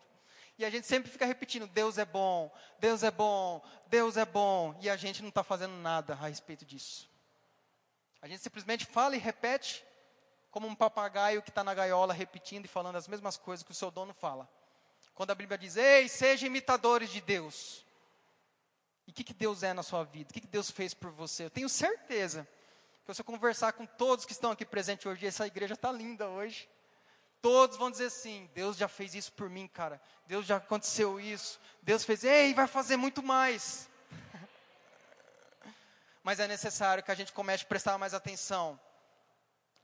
E 0.58 0.66
a 0.66 0.70
gente 0.70 0.88
sempre 0.88 1.12
fica 1.12 1.26
repetindo: 1.26 1.68
Deus 1.68 1.98
é 1.98 2.06
bom, 2.06 2.52
Deus 2.80 3.04
é 3.04 3.12
bom, 3.12 3.62
Deus 3.88 4.18
é 4.18 4.26
bom. 4.26 4.78
E 4.82 4.90
a 4.90 4.96
gente 4.96 5.22
não 5.22 5.30
está 5.30 5.44
fazendo 5.44 5.76
nada 5.78 6.14
a 6.14 6.28
respeito 6.28 6.66
disso. 6.66 7.10
A 8.22 8.28
gente 8.28 8.42
simplesmente 8.42 8.86
fala 8.86 9.16
e 9.16 9.20
repete 9.20 9.84
como 10.50 10.68
um 10.68 10.76
papagaio 10.76 11.42
que 11.42 11.50
está 11.50 11.64
na 11.64 11.74
gaiola 11.74 12.14
repetindo 12.14 12.66
e 12.66 12.70
falando 12.70 12.96
as 12.96 13.08
mesmas 13.08 13.36
coisas 13.36 13.64
que 13.64 13.72
o 13.72 13.76
seu 13.76 13.90
dono 13.90 14.14
fala. 14.14 14.48
Quando 15.14 15.32
a 15.32 15.36
Bíblia 15.36 15.58
diz, 15.58 15.76
ei, 15.76 16.08
sejam 16.08 16.48
imitadores 16.48 17.10
de 17.10 17.20
Deus. 17.20 17.84
E 19.08 19.12
o 19.12 19.14
que, 19.14 19.24
que 19.24 19.34
Deus 19.34 19.64
é 19.64 19.74
na 19.74 19.84
sua 19.84 20.04
vida? 20.04 20.30
O 20.30 20.34
que, 20.34 20.42
que 20.42 20.48
Deus 20.48 20.72
fez 20.72 20.94
por 20.94 21.12
você? 21.12 21.46
Eu 21.46 21.50
tenho 21.50 21.68
certeza 21.68 22.48
que 23.06 23.14
se 23.14 23.20
eu 23.20 23.26
conversar 23.26 23.74
com 23.74 23.86
todos 23.86 24.26
que 24.26 24.32
estão 24.32 24.52
aqui 24.52 24.66
presentes 24.66 25.06
hoje, 25.06 25.26
essa 25.26 25.46
igreja 25.46 25.74
está 25.74 25.92
linda 25.92 26.28
hoje. 26.28 26.70
Todos 27.44 27.76
vão 27.76 27.92
dizer 27.92 28.06
assim: 28.06 28.50
Deus 28.54 28.78
já 28.78 28.88
fez 28.88 29.14
isso 29.14 29.34
por 29.34 29.50
mim, 29.50 29.68
cara. 29.68 30.02
Deus 30.26 30.46
já 30.46 30.56
aconteceu 30.56 31.20
isso. 31.20 31.60
Deus 31.82 32.06
fez, 32.06 32.24
ei, 32.24 32.54
vai 32.54 32.68
fazer 32.68 32.96
muito 32.96 33.22
mais. 33.22 33.90
Mas 36.24 36.40
é 36.40 36.48
necessário 36.48 37.04
que 37.04 37.12
a 37.12 37.16
gente 37.16 37.34
comece 37.34 37.66
a 37.66 37.68
prestar 37.68 37.98
mais 37.98 38.14
atenção 38.14 38.80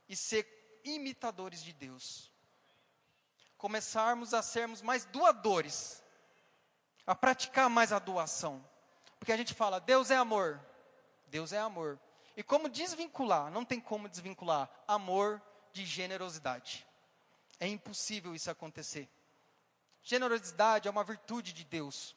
e 0.08 0.16
ser 0.16 0.80
imitadores 0.86 1.62
de 1.62 1.74
Deus. 1.74 2.32
Começarmos 3.58 4.32
a 4.32 4.40
sermos 4.40 4.80
mais 4.80 5.04
doadores, 5.04 6.02
a 7.06 7.14
praticar 7.14 7.68
mais 7.68 7.92
a 7.92 7.98
doação. 7.98 8.64
Porque 9.18 9.32
a 9.32 9.36
gente 9.36 9.52
fala, 9.52 9.78
Deus 9.78 10.10
é 10.10 10.16
amor, 10.16 10.58
Deus 11.26 11.52
é 11.52 11.58
amor. 11.58 12.00
E 12.34 12.42
como 12.42 12.70
desvincular? 12.70 13.50
Não 13.50 13.66
tem 13.66 13.78
como 13.78 14.08
desvincular 14.08 14.70
amor 14.88 15.42
de 15.74 15.84
generosidade. 15.84 16.88
É 17.60 17.68
impossível 17.68 18.34
isso 18.34 18.50
acontecer. 18.50 19.08
Generosidade 20.02 20.88
é 20.88 20.90
uma 20.90 21.04
virtude 21.04 21.52
de 21.52 21.62
Deus. 21.62 22.16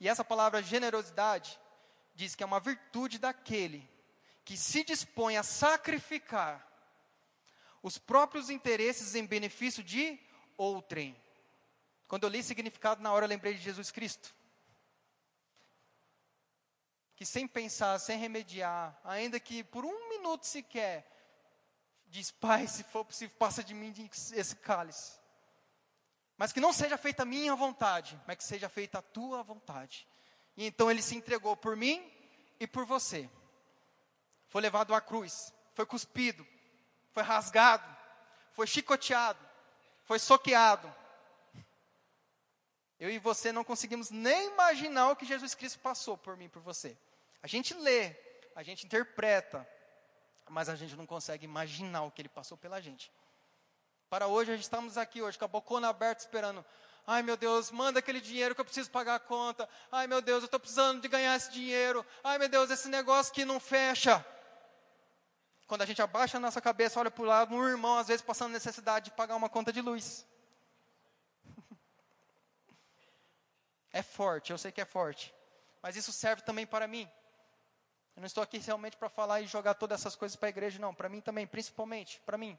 E 0.00 0.08
essa 0.08 0.24
palavra 0.24 0.62
generosidade 0.62 1.60
diz 2.14 2.34
que 2.34 2.42
é 2.42 2.46
uma 2.46 2.58
virtude 2.58 3.18
daquele 3.18 3.88
que 4.44 4.56
se 4.56 4.82
dispõe 4.82 5.36
a 5.36 5.42
sacrificar 5.42 6.66
os 7.82 7.98
próprios 7.98 8.48
interesses 8.48 9.14
em 9.14 9.26
benefício 9.26 9.84
de 9.84 10.18
outrem. 10.56 11.14
Quando 12.08 12.24
eu 12.24 12.30
li 12.30 12.42
significado 12.42 13.02
na 13.02 13.12
hora, 13.12 13.26
eu 13.26 13.28
lembrei 13.28 13.54
de 13.54 13.60
Jesus 13.60 13.90
Cristo. 13.90 14.34
Que 17.14 17.26
sem 17.26 17.46
pensar, 17.46 17.98
sem 17.98 18.18
remediar, 18.18 18.98
ainda 19.04 19.38
que 19.38 19.62
por 19.62 19.84
um 19.84 20.08
minuto 20.08 20.46
sequer, 20.46 21.17
diz: 22.08 22.30
Pai, 22.30 22.66
se 22.66 22.82
for 22.84 23.04
possível, 23.04 23.36
passa 23.38 23.62
de 23.62 23.74
mim 23.74 23.94
esse 24.32 24.56
cálice. 24.56 25.18
Mas 26.36 26.52
que 26.52 26.60
não 26.60 26.72
seja 26.72 26.96
feita 26.96 27.24
a 27.24 27.26
minha 27.26 27.54
vontade, 27.54 28.20
mas 28.26 28.36
que 28.36 28.44
seja 28.44 28.68
feita 28.68 28.98
a 28.98 29.02
tua 29.02 29.42
vontade. 29.42 30.06
E 30.56 30.64
então 30.64 30.90
ele 30.90 31.02
se 31.02 31.16
entregou 31.16 31.56
por 31.56 31.76
mim 31.76 32.12
e 32.60 32.66
por 32.66 32.84
você. 32.84 33.28
Foi 34.46 34.62
levado 34.62 34.94
à 34.94 35.00
cruz, 35.00 35.52
foi 35.74 35.84
cuspido, 35.84 36.46
foi 37.12 37.22
rasgado, 37.22 37.84
foi 38.52 38.66
chicoteado, 38.66 39.38
foi 40.04 40.18
soqueado. 40.18 40.92
Eu 42.98 43.10
e 43.10 43.18
você 43.18 43.52
não 43.52 43.62
conseguimos 43.62 44.10
nem 44.10 44.48
imaginar 44.48 45.10
o 45.10 45.16
que 45.16 45.24
Jesus 45.24 45.54
Cristo 45.54 45.78
passou 45.78 46.16
por 46.16 46.36
mim 46.36 46.48
por 46.48 46.62
você. 46.62 46.96
A 47.42 47.46
gente 47.46 47.74
lê, 47.74 48.16
a 48.56 48.62
gente 48.62 48.86
interpreta, 48.86 49.68
mas 50.50 50.68
a 50.68 50.76
gente 50.76 50.96
não 50.96 51.06
consegue 51.06 51.44
imaginar 51.44 52.02
o 52.02 52.10
que 52.10 52.22
ele 52.22 52.28
passou 52.28 52.56
pela 52.56 52.80
gente. 52.80 53.12
Para 54.08 54.26
hoje, 54.26 54.54
estamos 54.54 54.96
aqui 54.96 55.20
hoje, 55.20 55.38
com 55.38 55.44
a 55.44 55.48
bocona 55.48 55.88
aberta, 55.88 56.22
esperando. 56.22 56.64
Ai 57.06 57.22
meu 57.22 57.36
Deus, 57.36 57.70
manda 57.70 57.98
aquele 57.98 58.20
dinheiro 58.20 58.54
que 58.54 58.60
eu 58.60 58.64
preciso 58.64 58.90
pagar 58.90 59.14
a 59.14 59.18
conta. 59.18 59.68
Ai 59.90 60.06
meu 60.06 60.20
Deus, 60.20 60.42
eu 60.42 60.46
estou 60.46 60.60
precisando 60.60 61.00
de 61.00 61.08
ganhar 61.08 61.34
esse 61.36 61.50
dinheiro. 61.50 62.04
Ai 62.22 62.38
meu 62.38 62.48
Deus, 62.48 62.70
esse 62.70 62.88
negócio 62.88 63.32
que 63.32 63.44
não 63.44 63.58
fecha. 63.58 64.24
Quando 65.66 65.82
a 65.82 65.86
gente 65.86 66.00
abaixa 66.00 66.38
a 66.38 66.40
nossa 66.40 66.60
cabeça, 66.60 66.98
olha 66.98 67.10
para 67.10 67.22
o 67.22 67.26
lado, 67.26 67.54
um 67.54 67.66
irmão, 67.66 67.98
às 67.98 68.08
vezes, 68.08 68.22
passando 68.22 68.52
necessidade 68.52 69.06
de 69.06 69.10
pagar 69.12 69.36
uma 69.36 69.48
conta 69.48 69.72
de 69.72 69.80
luz. 69.80 70.26
É 73.90 74.02
forte, 74.02 74.52
eu 74.52 74.58
sei 74.58 74.70
que 74.70 74.82
é 74.82 74.84
forte. 74.84 75.34
Mas 75.82 75.96
isso 75.96 76.12
serve 76.12 76.42
também 76.42 76.66
para 76.66 76.86
mim. 76.86 77.10
Eu 78.18 78.20
não 78.20 78.26
estou 78.26 78.42
aqui 78.42 78.58
realmente 78.58 78.96
para 78.96 79.08
falar 79.08 79.42
e 79.42 79.46
jogar 79.46 79.74
todas 79.74 80.00
essas 80.00 80.16
coisas 80.16 80.34
para 80.34 80.48
a 80.48 80.50
igreja, 80.50 80.76
não. 80.80 80.92
Para 80.92 81.08
mim 81.08 81.20
também, 81.20 81.46
principalmente, 81.46 82.20
para 82.26 82.36
mim. 82.36 82.58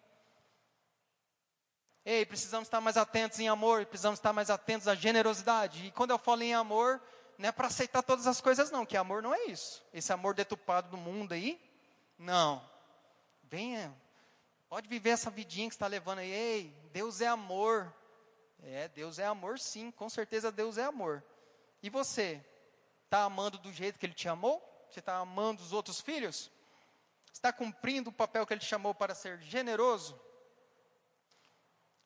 Ei, 2.06 2.26
precisamos 2.26 2.68
estar 2.68 2.80
mais 2.80 2.96
atentos 2.96 3.42
em 3.42 3.50
amor, 3.50 3.86
precisamos 3.86 4.20
estar 4.20 4.32
mais 4.32 4.50
atentos 4.50 4.88
à 4.88 4.96
generosidade. 4.96 5.88
E 5.88 5.92
quando 5.92 6.12
eu 6.12 6.18
falo 6.18 6.44
em 6.44 6.54
amor, 6.54 7.02
não 7.38 7.50
é 7.50 7.52
para 7.52 7.68
aceitar 7.68 8.02
todas 8.02 8.26
as 8.26 8.40
coisas, 8.40 8.72
não, 8.72 8.86
que 8.86 8.96
amor 8.96 9.22
não 9.22 9.36
é 9.36 9.48
isso. 9.48 9.86
Esse 9.94 10.14
amor 10.14 10.34
detupado 10.34 10.92
do 10.92 10.96
mundo 10.96 11.34
aí, 11.34 11.62
não. 12.18 12.66
Venha, 13.44 13.94
pode 14.70 14.88
viver 14.88 15.10
essa 15.10 15.30
vidinha 15.30 15.68
que 15.68 15.76
está 15.76 15.88
levando 15.88 16.20
aí. 16.20 16.32
Ei, 16.32 16.74
Deus 16.94 17.20
é 17.20 17.28
amor. 17.28 17.94
É, 18.64 18.88
Deus 18.88 19.20
é 19.20 19.26
amor, 19.26 19.60
sim, 19.60 19.92
com 19.92 20.08
certeza 20.08 20.54
Deus 20.54 20.78
é 20.78 20.86
amor. 20.86 21.22
E 21.84 21.90
você, 21.90 22.42
está 23.04 23.24
amando 23.24 23.58
do 23.58 23.74
jeito 23.74 24.00
que 24.00 24.06
Ele 24.06 24.14
te 24.14 24.30
amou? 24.30 24.69
Você 24.90 25.00
está 25.00 25.18
amando 25.18 25.62
os 25.62 25.72
outros 25.72 26.02
filhos? 26.02 26.52
Está 27.32 27.54
cumprindo 27.54 28.10
o 28.10 28.14
papel 28.14 28.46
que 28.46 28.54
Ele 28.54 28.62
te 28.62 28.66
chamou 28.66 28.94
para 28.94 29.14
ser 29.14 29.40
generoso? 29.42 30.20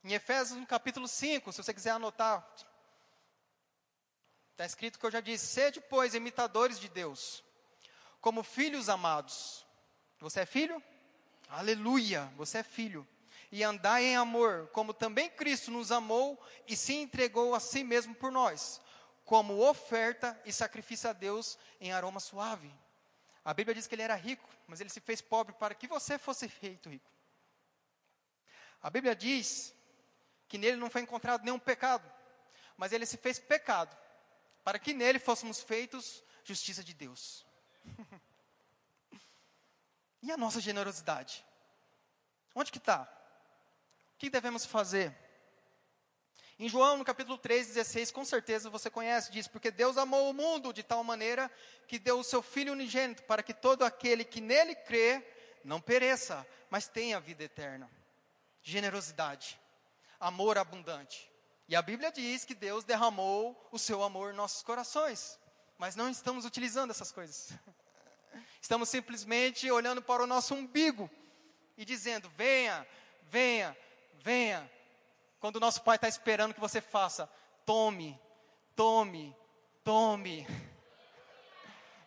Em 0.03 0.13
Efésios, 0.13 0.59
no 0.59 0.67
capítulo 0.67 1.07
5, 1.07 1.51
se 1.51 1.63
você 1.63 1.73
quiser 1.73 1.91
anotar, 1.91 2.45
está 4.51 4.65
escrito 4.65 4.99
que 4.99 5.05
eu 5.05 5.11
já 5.11 5.21
disse: 5.21 5.47
sede, 5.47 5.79
pois, 5.79 6.13
imitadores 6.13 6.77
de 6.77 6.89
Deus, 6.89 7.41
como 8.19 8.43
filhos 8.43 8.89
amados. 8.89 9.65
Você 10.19 10.41
é 10.41 10.45
filho? 10.45 10.83
Aleluia, 11.49 12.31
você 12.35 12.57
é 12.57 12.63
filho. 12.63 13.07
E 13.51 13.63
andai 13.63 14.05
em 14.05 14.17
amor, 14.17 14.67
como 14.73 14.93
também 14.93 15.29
Cristo 15.29 15.71
nos 15.71 15.91
amou 15.91 16.41
e 16.67 16.75
se 16.75 16.93
entregou 16.93 17.53
a 17.55 17.59
si 17.59 17.83
mesmo 17.83 18.13
por 18.15 18.31
nós, 18.31 18.81
como 19.25 19.59
oferta 19.67 20.39
e 20.45 20.51
sacrifício 20.51 21.09
a 21.09 21.13
Deus 21.13 21.57
em 21.79 21.91
aroma 21.91 22.19
suave. 22.19 22.73
A 23.43 23.53
Bíblia 23.53 23.75
diz 23.75 23.87
que 23.87 23.95
ele 23.95 24.01
era 24.01 24.15
rico, 24.15 24.47
mas 24.67 24.81
ele 24.81 24.89
se 24.89 24.99
fez 24.99 25.21
pobre 25.21 25.53
para 25.53 25.75
que 25.75 25.87
você 25.87 26.17
fosse 26.17 26.47
feito 26.47 26.89
rico. 26.89 27.09
A 28.81 28.89
Bíblia 28.89 29.15
diz 29.15 29.73
que 30.47 30.57
nele 30.57 30.77
não 30.77 30.89
foi 30.89 31.01
encontrado 31.01 31.43
nenhum 31.43 31.59
pecado, 31.59 32.09
mas 32.77 32.91
ele 32.91 33.05
se 33.05 33.17
fez 33.17 33.39
pecado, 33.39 33.95
para 34.63 34.77
que 34.79 34.93
nele 34.93 35.19
fôssemos 35.19 35.61
feitos 35.61 36.23
justiça 36.43 36.83
de 36.83 36.93
Deus. 36.93 37.45
e 40.21 40.31
a 40.31 40.37
nossa 40.37 40.59
generosidade? 40.59 41.45
Onde 42.53 42.71
que 42.71 42.77
está? 42.77 43.03
O 44.13 44.17
que 44.17 44.29
devemos 44.29 44.65
fazer? 44.65 45.15
Em 46.59 46.69
João, 46.69 46.97
no 46.97 47.05
capítulo 47.05 47.37
3, 47.37 47.67
16, 47.67 48.11
com 48.11 48.23
certeza 48.23 48.69
você 48.69 48.89
conhece, 48.89 49.31
diz: 49.31 49.47
Porque 49.47 49.71
Deus 49.71 49.97
amou 49.97 50.29
o 50.29 50.33
mundo 50.33 50.71
de 50.71 50.83
tal 50.83 51.03
maneira 51.03 51.51
que 51.87 51.97
deu 51.97 52.19
o 52.19 52.23
seu 52.23 52.41
Filho 52.41 52.73
unigênito, 52.73 53.23
para 53.23 53.43
que 53.43 53.53
todo 53.53 53.83
aquele 53.83 54.23
que 54.23 54.39
nele 54.39 54.75
crê 54.75 55.25
não 55.63 55.81
pereça, 55.81 56.45
mas 56.69 56.87
tenha 56.87 57.19
vida 57.19 57.43
eterna. 57.43 57.89
Generosidade 58.61 59.59
amor 60.23 60.57
abundante. 60.57 61.29
E 61.67 61.75
a 61.75 61.81
Bíblia 61.81 62.09
diz 62.09 62.45
que 62.45 62.55
Deus 62.55 62.85
derramou 62.85 63.69
o 63.71 63.77
seu 63.77 64.01
amor 64.01 64.33
em 64.33 64.37
nossos 64.37 64.63
corações, 64.63 65.37
mas 65.77 65.97
não 65.97 66.09
estamos 66.09 66.45
utilizando 66.45 66.91
essas 66.91 67.11
coisas. 67.11 67.51
Estamos 68.61 68.87
simplesmente 68.87 69.69
olhando 69.69 70.01
para 70.01 70.23
o 70.23 70.27
nosso 70.27 70.55
umbigo 70.55 71.09
e 71.77 71.83
dizendo: 71.83 72.29
venha, 72.37 72.87
venha, 73.23 73.77
venha. 74.23 74.71
Quando 75.43 75.57
o 75.57 75.59
nosso 75.59 75.81
Pai 75.81 75.97
está 75.97 76.07
esperando 76.07 76.53
que 76.53 76.59
você 76.61 76.79
faça, 76.79 77.29
tome, 77.65 78.17
tome, 78.77 79.35
tome. 79.83 80.47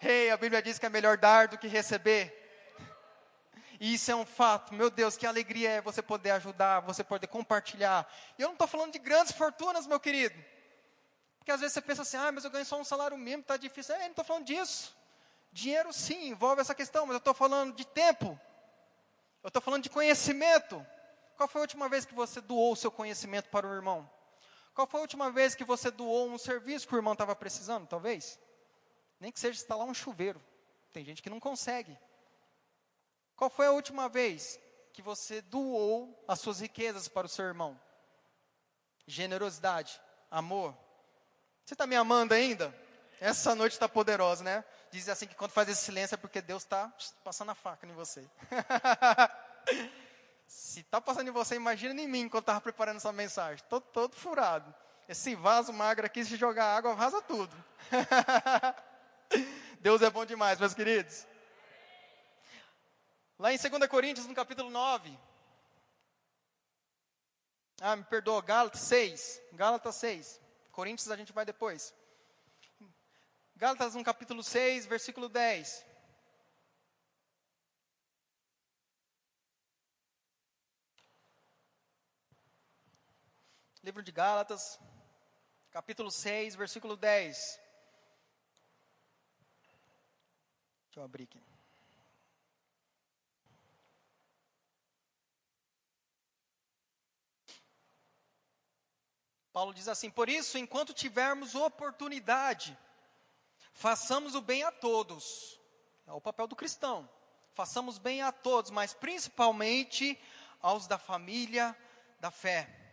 Ei, 0.00 0.28
hey, 0.28 0.30
a 0.30 0.38
Bíblia 0.38 0.62
diz 0.62 0.78
que 0.78 0.86
é 0.86 0.88
melhor 0.88 1.18
dar 1.18 1.46
do 1.46 1.58
que 1.58 1.68
receber. 1.68 2.32
E 3.78 3.92
isso 3.92 4.10
é 4.10 4.16
um 4.16 4.24
fato. 4.24 4.72
Meu 4.72 4.88
Deus, 4.88 5.18
que 5.18 5.26
alegria 5.26 5.68
é 5.68 5.80
você 5.82 6.00
poder 6.00 6.30
ajudar, 6.30 6.80
você 6.80 7.04
poder 7.04 7.26
compartilhar. 7.26 8.10
E 8.38 8.40
eu 8.40 8.48
não 8.48 8.54
estou 8.54 8.66
falando 8.66 8.94
de 8.94 8.98
grandes 8.98 9.34
fortunas, 9.34 9.86
meu 9.86 10.00
querido. 10.00 10.42
Porque 11.36 11.52
às 11.52 11.60
vezes 11.60 11.74
você 11.74 11.82
pensa 11.82 12.00
assim, 12.00 12.16
ah, 12.16 12.32
mas 12.32 12.42
eu 12.42 12.50
ganho 12.50 12.64
só 12.64 12.80
um 12.80 12.84
salário 12.84 13.18
mínimo, 13.18 13.42
está 13.42 13.58
difícil. 13.58 13.96
É, 13.96 14.04
não 14.04 14.06
estou 14.12 14.24
falando 14.24 14.46
disso. 14.46 14.96
Dinheiro 15.52 15.92
sim, 15.92 16.28
envolve 16.28 16.62
essa 16.62 16.74
questão, 16.74 17.04
mas 17.04 17.12
eu 17.12 17.18
estou 17.18 17.34
falando 17.34 17.74
de 17.74 17.86
tempo. 17.86 18.40
Eu 19.42 19.48
estou 19.48 19.60
falando 19.60 19.82
de 19.82 19.90
conhecimento. 19.90 20.82
Qual 21.36 21.48
foi 21.48 21.60
a 21.60 21.64
última 21.64 21.88
vez 21.88 22.04
que 22.04 22.14
você 22.14 22.40
doou 22.40 22.72
o 22.72 22.76
seu 22.76 22.90
conhecimento 22.90 23.50
para 23.50 23.66
o 23.66 23.72
irmão? 23.72 24.10
Qual 24.74 24.86
foi 24.86 25.00
a 25.00 25.02
última 25.02 25.30
vez 25.30 25.54
que 25.54 25.64
você 25.64 25.90
doou 25.90 26.28
um 26.28 26.38
serviço 26.38 26.88
que 26.88 26.94
o 26.94 26.98
irmão 26.98 27.12
estava 27.12 27.36
precisando, 27.36 27.86
talvez? 27.86 28.38
Nem 29.20 29.30
que 29.30 29.40
seja 29.40 29.58
instalar 29.58 29.86
um 29.86 29.94
chuveiro. 29.94 30.42
Tem 30.92 31.04
gente 31.04 31.22
que 31.22 31.30
não 31.30 31.40
consegue. 31.40 31.96
Qual 33.34 33.50
foi 33.50 33.66
a 33.66 33.72
última 33.72 34.08
vez 34.08 34.58
que 34.92 35.02
você 35.02 35.42
doou 35.42 36.24
as 36.26 36.40
suas 36.40 36.60
riquezas 36.60 37.06
para 37.06 37.26
o 37.26 37.28
seu 37.28 37.44
irmão? 37.44 37.78
Generosidade, 39.06 40.00
amor. 40.30 40.76
Você 41.64 41.74
está 41.74 41.86
me 41.86 41.96
amando 41.96 42.32
ainda? 42.32 42.74
Essa 43.20 43.54
noite 43.54 43.72
está 43.72 43.88
poderosa, 43.88 44.42
né? 44.42 44.64
Diz 44.90 45.08
assim 45.08 45.26
que 45.26 45.34
quando 45.34 45.52
faz 45.52 45.68
esse 45.68 45.82
silêncio 45.82 46.14
é 46.14 46.18
porque 46.18 46.40
Deus 46.40 46.62
está 46.62 46.92
passando 47.22 47.50
a 47.50 47.54
faca 47.54 47.86
em 47.86 47.92
você. 47.92 48.26
Se 50.46 50.80
está 50.80 51.00
passando 51.00 51.28
em 51.28 51.32
você, 51.32 51.56
imagina 51.56 52.00
em 52.00 52.06
mim 52.06 52.28
quando 52.28 52.42
estava 52.42 52.60
preparando 52.60 52.98
essa 52.98 53.12
mensagem. 53.12 53.64
Todo, 53.68 53.82
todo 53.82 54.14
furado. 54.14 54.74
Esse 55.08 55.34
vaso 55.34 55.72
magro 55.72 56.06
aqui, 56.06 56.24
se 56.24 56.36
jogar 56.36 56.76
água, 56.76 56.94
vaza 56.94 57.20
tudo. 57.22 57.54
Deus 59.80 60.02
é 60.02 60.10
bom 60.10 60.24
demais, 60.24 60.58
meus 60.58 60.74
queridos. 60.74 61.26
Lá 63.38 63.52
em 63.52 63.58
2 63.58 63.86
Coríntios, 63.88 64.26
no 64.26 64.34
capítulo 64.34 64.70
9. 64.70 65.16
Ah, 67.80 67.94
me 67.94 68.04
perdoa, 68.04 68.40
Gálatas 68.40 68.80
6. 68.80 69.42
Gálatas 69.52 69.94
6. 69.96 70.40
Coríntios 70.72 71.10
a 71.10 71.16
gente 71.16 71.32
vai 71.32 71.44
depois. 71.44 71.94
Gálatas 73.54 73.94
no 73.94 74.04
capítulo 74.04 74.42
6, 74.42 74.86
versículo 74.86 75.28
10. 75.28 75.84
Livro 83.86 84.02
de 84.02 84.10
Gálatas, 84.10 84.80
capítulo 85.70 86.10
6, 86.10 86.56
versículo 86.56 86.96
10. 86.96 87.60
Deixa 90.86 90.98
eu 90.98 91.04
abrir 91.04 91.22
aqui. 91.22 91.40
Paulo 99.52 99.72
diz 99.72 99.86
assim: 99.86 100.10
Por 100.10 100.28
isso, 100.28 100.58
enquanto 100.58 100.92
tivermos 100.92 101.54
oportunidade, 101.54 102.76
façamos 103.72 104.34
o 104.34 104.40
bem 104.40 104.64
a 104.64 104.72
todos. 104.72 105.60
É 106.08 106.12
o 106.12 106.20
papel 106.20 106.48
do 106.48 106.56
cristão. 106.56 107.08
Façamos 107.54 107.98
bem 107.98 108.20
a 108.20 108.32
todos, 108.32 108.72
mas 108.72 108.92
principalmente 108.92 110.20
aos 110.60 110.88
da 110.88 110.98
família 110.98 111.78
da 112.18 112.32
fé. 112.32 112.85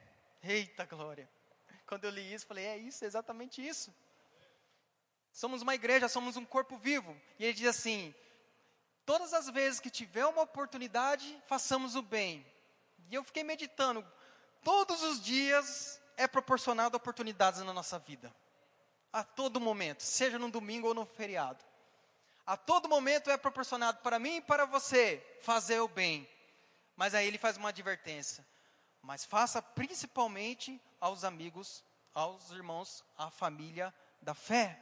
Eita 0.44 0.86
glória! 0.86 1.30
Quando 1.88 2.04
eu 2.04 2.12
li 2.12 2.34
isso, 2.34 2.46
falei: 2.46 2.66
É 2.66 2.78
isso, 2.78 3.04
é 3.04 3.08
exatamente 3.08 3.66
isso. 3.66 3.94
Somos 5.32 5.62
uma 5.62 5.74
igreja, 5.74 6.10
somos 6.10 6.36
um 6.36 6.46
corpo 6.46 6.78
vivo. 6.78 7.20
E 7.40 7.46
ele 7.46 7.54
diz 7.54 7.68
assim: 7.68 8.14
Todas 9.06 9.34
as 9.34 9.50
vezes 9.50 9.80
que 9.80 9.90
tiver 9.90 10.26
uma 10.26 10.42
oportunidade, 10.42 11.42
façamos 11.48 11.96
o 11.96 12.02
bem. 12.02 12.46
E 13.10 13.16
eu 13.16 13.24
fiquei 13.24 13.44
meditando, 13.44 14.06
todos 14.64 15.02
os 15.04 15.22
dias 15.22 16.02
é 16.18 16.28
proporcionado 16.28 16.96
oportunidades 16.96 17.62
na 17.62 17.74
nossa 17.74 18.00
vida. 18.00 18.34
A 19.12 19.24
todo 19.24 19.60
momento, 19.60 20.02
seja 20.02 20.40
no 20.40 20.50
domingo 20.50 20.88
ou 20.88 20.94
no 20.94 21.06
feriado. 21.06 21.64
A 22.46 22.58
todo 22.58 22.90
momento 22.90 23.30
é 23.30 23.38
proporcionado 23.38 24.00
para 24.00 24.20
mim 24.20 24.38
e 24.38 24.42
para 24.42 24.66
você 24.66 25.24
fazer 25.42 25.80
o 25.80 25.88
bem. 25.88 26.28
Mas 26.96 27.14
aí 27.14 27.28
ele 27.28 27.38
faz 27.38 27.58
uma 27.58 27.70
advertência. 27.70 28.46
Mas 29.04 29.26
faça 29.26 29.62
principalmente 29.62 30.82
aos 31.00 31.26
amigos, 31.26 31.84
aos 32.14 32.50
irmãos, 32.52 33.04
à 33.18 33.30
família 33.30 33.94
da 34.22 34.34
fé. 34.34 34.80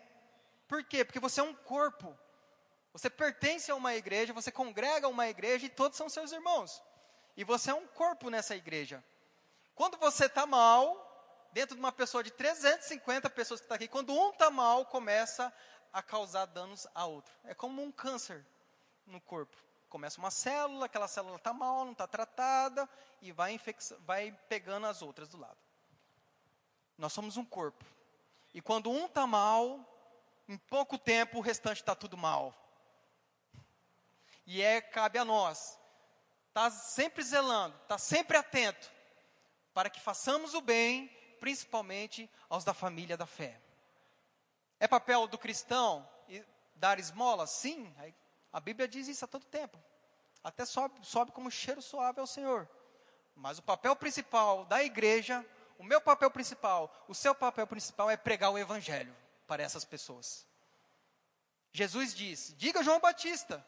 Por 0.67 0.83
quê? 0.83 1.03
Porque 1.03 1.19
você 1.19 1.39
é 1.39 1.43
um 1.43 1.55
corpo. 1.55 2.15
Você 2.93 3.09
pertence 3.09 3.71
a 3.71 3.75
uma 3.75 3.95
igreja, 3.95 4.31
você 4.31 4.51
congrega 4.51 5.07
a 5.07 5.09
uma 5.09 5.27
igreja 5.27 5.65
e 5.65 5.69
todos 5.69 5.97
são 5.97 6.07
seus 6.07 6.31
irmãos. 6.31 6.83
E 7.35 7.43
você 7.43 7.71
é 7.71 7.73
um 7.73 7.87
corpo 7.87 8.29
nessa 8.29 8.55
igreja. 8.55 9.03
Quando 9.73 9.97
você 9.97 10.27
está 10.27 10.45
mal, 10.45 11.49
dentro 11.51 11.75
de 11.75 11.81
uma 11.81 11.91
pessoa 11.91 12.23
de 12.23 12.29
350 12.29 13.27
pessoas 13.31 13.59
que 13.59 13.65
está 13.65 13.75
aqui, 13.75 13.87
quando 13.87 14.13
um 14.13 14.29
está 14.29 14.51
mal, 14.51 14.85
começa 14.85 15.51
a 15.91 16.03
causar 16.03 16.45
danos 16.45 16.85
a 16.93 17.05
outro. 17.07 17.33
É 17.43 17.55
como 17.55 17.81
um 17.81 17.91
câncer 17.91 18.45
no 19.07 19.19
corpo. 19.19 19.57
Começa 19.91 20.19
uma 20.19 20.31
célula, 20.31 20.85
aquela 20.85 21.05
célula 21.05 21.35
está 21.35 21.51
mal, 21.51 21.83
não 21.83 21.91
está 21.91 22.07
tratada, 22.07 22.89
e 23.21 23.33
vai, 23.33 23.59
vai 23.99 24.31
pegando 24.47 24.87
as 24.87 25.01
outras 25.01 25.27
do 25.27 25.37
lado. 25.37 25.57
Nós 26.97 27.11
somos 27.11 27.35
um 27.35 27.43
corpo. 27.43 27.83
E 28.53 28.61
quando 28.61 28.89
um 28.89 29.07
está 29.07 29.27
mal, 29.27 29.85
em 30.47 30.57
pouco 30.57 30.97
tempo 30.97 31.39
o 31.39 31.41
restante 31.41 31.81
está 31.81 31.93
tudo 31.93 32.15
mal. 32.15 32.55
E 34.47 34.61
é, 34.61 34.79
cabe 34.79 35.19
a 35.19 35.25
nós, 35.25 35.77
estar 36.47 36.69
tá 36.69 36.71
sempre 36.71 37.21
zelando, 37.21 37.75
estar 37.75 37.87
tá 37.89 37.97
sempre 37.97 38.37
atento, 38.37 38.89
para 39.73 39.89
que 39.89 39.99
façamos 39.99 40.53
o 40.53 40.61
bem, 40.61 41.09
principalmente 41.37 42.31
aos 42.49 42.63
da 42.63 42.73
família 42.73 43.17
da 43.17 43.25
fé. 43.25 43.59
É 44.79 44.87
papel 44.87 45.27
do 45.27 45.37
cristão 45.37 46.07
dar 46.75 46.97
esmola? 46.97 47.45
Sim, 47.45 47.93
a 48.51 48.59
Bíblia 48.59 48.87
diz 48.87 49.07
isso 49.07 49.25
a 49.25 49.27
todo 49.27 49.45
tempo. 49.45 49.77
Até 50.43 50.65
sobe, 50.65 50.99
sobe 51.05 51.31
como 51.31 51.51
cheiro 51.51 51.81
suave 51.81 52.19
ao 52.19 52.27
Senhor. 52.27 52.67
Mas 53.35 53.57
o 53.57 53.63
papel 53.63 53.95
principal 53.95 54.65
da 54.65 54.83
igreja, 54.83 55.45
o 55.77 55.83
meu 55.83 56.01
papel 56.01 56.29
principal, 56.29 56.93
o 57.07 57.15
seu 57.15 57.33
papel 57.33 57.65
principal 57.65 58.09
é 58.09 58.17
pregar 58.17 58.51
o 58.51 58.57
Evangelho 58.57 59.15
para 59.47 59.63
essas 59.63 59.85
pessoas. 59.85 60.45
Jesus 61.71 62.13
diz: 62.13 62.53
diga 62.57 62.83
João 62.83 62.99
Batista 62.99 63.65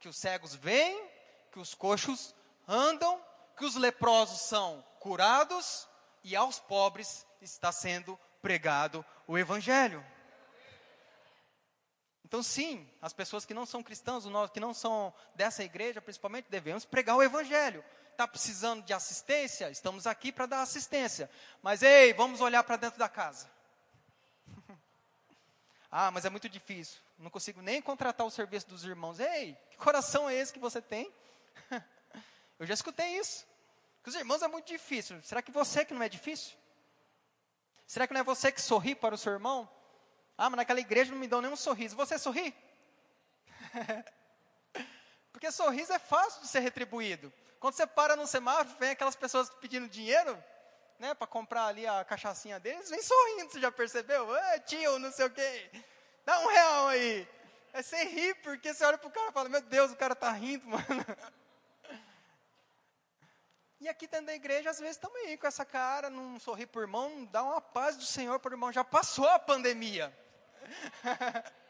que 0.00 0.08
os 0.08 0.16
cegos 0.16 0.54
veem, 0.54 1.08
que 1.52 1.58
os 1.58 1.74
coxos 1.74 2.34
andam, 2.66 3.20
que 3.56 3.64
os 3.64 3.76
leprosos 3.76 4.40
são 4.40 4.84
curados 4.98 5.88
e 6.22 6.34
aos 6.34 6.58
pobres 6.58 7.26
está 7.40 7.70
sendo 7.70 8.18
pregado 8.42 9.04
o 9.26 9.38
Evangelho. 9.38 10.04
Então, 12.24 12.42
sim, 12.42 12.88
as 13.02 13.12
pessoas 13.12 13.44
que 13.44 13.52
não 13.52 13.66
são 13.66 13.82
cristãs, 13.82 14.24
que 14.52 14.60
não 14.60 14.72
são 14.72 15.12
dessa 15.34 15.62
igreja, 15.62 16.00
principalmente, 16.00 16.46
devemos 16.48 16.84
pregar 16.84 17.16
o 17.16 17.22
Evangelho. 17.22 17.84
Está 18.10 18.26
precisando 18.26 18.82
de 18.82 18.92
assistência? 18.92 19.70
Estamos 19.70 20.06
aqui 20.06 20.32
para 20.32 20.46
dar 20.46 20.62
assistência. 20.62 21.30
Mas, 21.62 21.82
ei, 21.82 22.12
vamos 22.14 22.40
olhar 22.40 22.62
para 22.64 22.76
dentro 22.76 22.98
da 22.98 23.08
casa. 23.08 23.50
ah, 25.90 26.10
mas 26.10 26.24
é 26.24 26.30
muito 26.30 26.48
difícil. 26.48 27.00
Não 27.18 27.30
consigo 27.30 27.60
nem 27.60 27.82
contratar 27.82 28.26
o 28.26 28.30
serviço 28.30 28.68
dos 28.68 28.84
irmãos. 28.84 29.20
Ei, 29.20 29.56
que 29.70 29.76
coração 29.76 30.28
é 30.28 30.34
esse 30.34 30.52
que 30.52 30.58
você 30.58 30.80
tem? 30.80 31.12
Eu 32.58 32.66
já 32.66 32.74
escutei 32.74 33.18
isso. 33.18 33.46
Que 34.02 34.08
os 34.08 34.14
irmãos 34.14 34.42
é 34.42 34.48
muito 34.48 34.66
difícil. 34.66 35.20
Será 35.22 35.42
que 35.42 35.52
você 35.52 35.84
que 35.84 35.94
não 35.94 36.02
é 36.02 36.08
difícil? 36.08 36.56
Será 37.86 38.06
que 38.06 38.14
não 38.14 38.20
é 38.20 38.24
você 38.24 38.50
que 38.50 38.60
sorri 38.60 38.94
para 38.94 39.14
o 39.14 39.18
seu 39.18 39.32
irmão? 39.32 39.68
Ah, 40.36 40.50
mas 40.50 40.56
naquela 40.56 40.80
igreja 40.80 41.12
não 41.12 41.18
me 41.18 41.28
dão 41.28 41.40
nenhum 41.40 41.56
sorriso. 41.56 41.96
Você 41.96 42.18
sorri? 42.18 42.54
Porque 45.32 45.50
sorriso 45.50 45.92
é 45.92 45.98
fácil 45.98 46.42
de 46.42 46.48
ser 46.48 46.60
retribuído. 46.60 47.32
Quando 47.60 47.74
você 47.74 47.86
para 47.86 48.16
no 48.16 48.26
semáforo, 48.26 48.76
vem 48.78 48.90
aquelas 48.90 49.16
pessoas 49.16 49.48
pedindo 49.50 49.88
dinheiro, 49.88 50.42
né, 50.98 51.14
para 51.14 51.26
comprar 51.26 51.66
ali 51.66 51.86
a 51.86 52.04
cachaçinha 52.04 52.60
deles, 52.60 52.90
vem 52.90 53.02
sorrindo, 53.02 53.50
você 53.50 53.60
já 53.60 53.72
percebeu? 53.72 54.32
Ah, 54.34 54.58
tio, 54.60 54.98
não 54.98 55.10
sei 55.10 55.26
o 55.26 55.30
quê. 55.30 55.70
Dá 56.24 56.38
um 56.40 56.46
real 56.46 56.88
aí. 56.88 57.28
É 57.72 57.82
sem 57.82 58.08
rir, 58.08 58.34
porque 58.36 58.72
você 58.72 58.84
olha 58.84 58.98
pro 58.98 59.10
cara 59.10 59.30
e 59.30 59.32
fala, 59.32 59.48
meu 59.48 59.60
Deus, 59.60 59.90
o 59.90 59.96
cara 59.96 60.14
tá 60.14 60.30
rindo, 60.30 60.66
mano. 60.68 61.04
E 63.80 63.88
aqui 63.88 64.06
dentro 64.06 64.26
da 64.26 64.34
igreja, 64.34 64.70
às 64.70 64.78
vezes, 64.78 64.98
aí 65.26 65.36
com 65.36 65.46
essa 65.46 65.64
cara, 65.64 66.08
não 66.08 66.38
sorri 66.38 66.66
por 66.66 66.82
irmão, 66.82 67.10
não 67.10 67.24
dá 67.24 67.42
uma 67.42 67.60
paz 67.60 67.96
do 67.96 68.04
Senhor 68.04 68.38
para 68.38 68.50
o 68.50 68.54
irmão. 68.54 68.72
Já 68.72 68.84
passou 68.84 69.28
a 69.28 69.38
pandemia. 69.38 70.16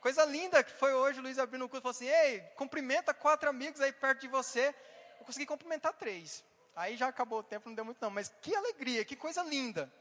Coisa 0.00 0.24
linda 0.24 0.62
que 0.62 0.70
foi 0.70 0.94
hoje, 0.94 1.18
o 1.18 1.22
Luiz 1.22 1.38
abrindo 1.38 1.64
o 1.64 1.68
culto 1.68 1.80
e 1.80 1.82
falou 1.82 1.90
assim: 1.90 2.06
Ei, 2.06 2.40
cumprimenta 2.56 3.12
quatro 3.12 3.48
amigos 3.48 3.80
aí 3.80 3.92
perto 3.92 4.20
de 4.20 4.28
você. 4.28 4.72
Eu 5.18 5.26
consegui 5.26 5.46
cumprimentar 5.46 5.92
três. 5.94 6.44
Aí 6.76 6.96
já 6.96 7.08
acabou 7.08 7.40
o 7.40 7.42
tempo, 7.42 7.68
não 7.68 7.74
deu 7.74 7.84
muito 7.84 7.98
não. 8.00 8.10
Mas 8.10 8.32
que 8.40 8.54
alegria, 8.54 9.04
que 9.04 9.16
coisa 9.16 9.42
linda. 9.42 9.92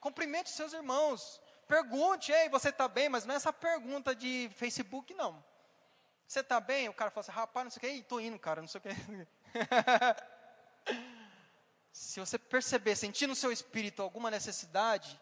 Cumprimente 0.00 0.50
seus 0.50 0.74
irmãos. 0.74 1.40
Pergunte, 1.66 2.30
ei, 2.32 2.48
você 2.48 2.68
está 2.68 2.86
bem? 2.86 3.08
Mas 3.08 3.24
não 3.24 3.34
é 3.34 3.36
essa 3.36 3.52
pergunta 3.52 4.14
de 4.14 4.48
Facebook, 4.54 5.12
não. 5.14 5.42
Você 6.26 6.40
está 6.40 6.60
bem? 6.60 6.88
O 6.88 6.94
cara 6.94 7.10
fala 7.10 7.22
assim, 7.22 7.32
rapaz, 7.32 7.64
não 7.64 7.70
sei 7.70 7.78
o 7.78 7.80
que. 7.80 7.86
Ei, 7.86 7.98
estou 8.00 8.20
indo, 8.20 8.38
cara, 8.38 8.60
não 8.60 8.68
sei 8.68 8.78
o 8.78 8.82
que. 8.82 8.90
Se 11.90 12.20
você 12.20 12.38
perceber, 12.38 12.94
sentir 12.94 13.26
no 13.26 13.34
seu 13.34 13.50
espírito 13.50 14.02
alguma 14.02 14.30
necessidade, 14.30 15.18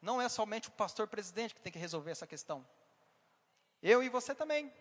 não 0.00 0.20
é 0.20 0.28
somente 0.28 0.68
o 0.68 0.72
pastor 0.72 1.06
presidente 1.08 1.54
que 1.54 1.60
tem 1.60 1.72
que 1.72 1.78
resolver 1.78 2.10
essa 2.10 2.26
questão. 2.26 2.66
Eu 3.82 4.02
e 4.02 4.08
você 4.08 4.34
também. 4.34 4.72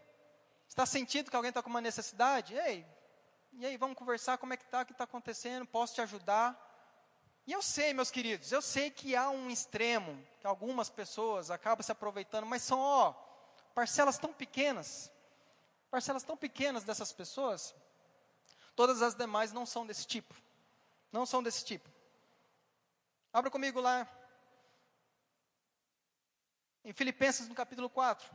Está 0.68 0.86
sentindo 0.86 1.30
que 1.30 1.36
alguém 1.36 1.50
está 1.50 1.62
com 1.62 1.70
uma 1.70 1.82
necessidade? 1.82 2.56
Ei, 2.56 2.86
e 3.58 3.66
aí, 3.66 3.78
vamos 3.78 3.98
conversar, 3.98 4.38
como 4.38 4.54
é 4.54 4.58
que 4.58 4.66
está, 4.66 4.82
o 4.82 4.86
que 4.86 4.92
está 4.92 5.06
acontecendo, 5.06 5.66
posso 5.66 5.96
te 5.96 6.02
ajudar? 6.02 6.62
E 7.48 7.54
eu 7.54 7.62
sei, 7.62 7.94
meus 7.94 8.12
queridos, 8.12 8.52
eu 8.52 8.62
sei 8.62 8.92
que 8.92 9.16
há 9.16 9.30
um 9.30 9.50
extremo, 9.50 10.22
que 10.42 10.48
algumas 10.48 10.90
pessoas 10.90 11.50
acabam 11.50 11.82
se 11.82 11.92
aproveitando, 11.92 12.46
mas 12.46 12.64
são, 12.64 12.80
ó, 12.80 13.14
parcelas 13.74 14.18
tão 14.18 14.34
pequenas, 14.34 15.10
parcelas 15.90 16.24
tão 16.24 16.36
pequenas 16.36 16.84
dessas 16.84 17.14
pessoas, 17.14 17.74
todas 18.76 19.02
as 19.02 19.16
demais 19.16 19.54
não 19.54 19.66
são 19.66 19.88
desse 19.88 20.06
tipo, 20.06 20.36
não 21.10 21.26
são 21.26 21.42
desse 21.42 21.64
tipo. 21.64 21.90
Abra 23.32 23.50
comigo 23.50 23.80
lá, 23.80 24.06
em 26.86 26.94
Filipenses, 26.94 27.50
no 27.50 27.56
capítulo 27.56 27.90
4. 27.90 28.30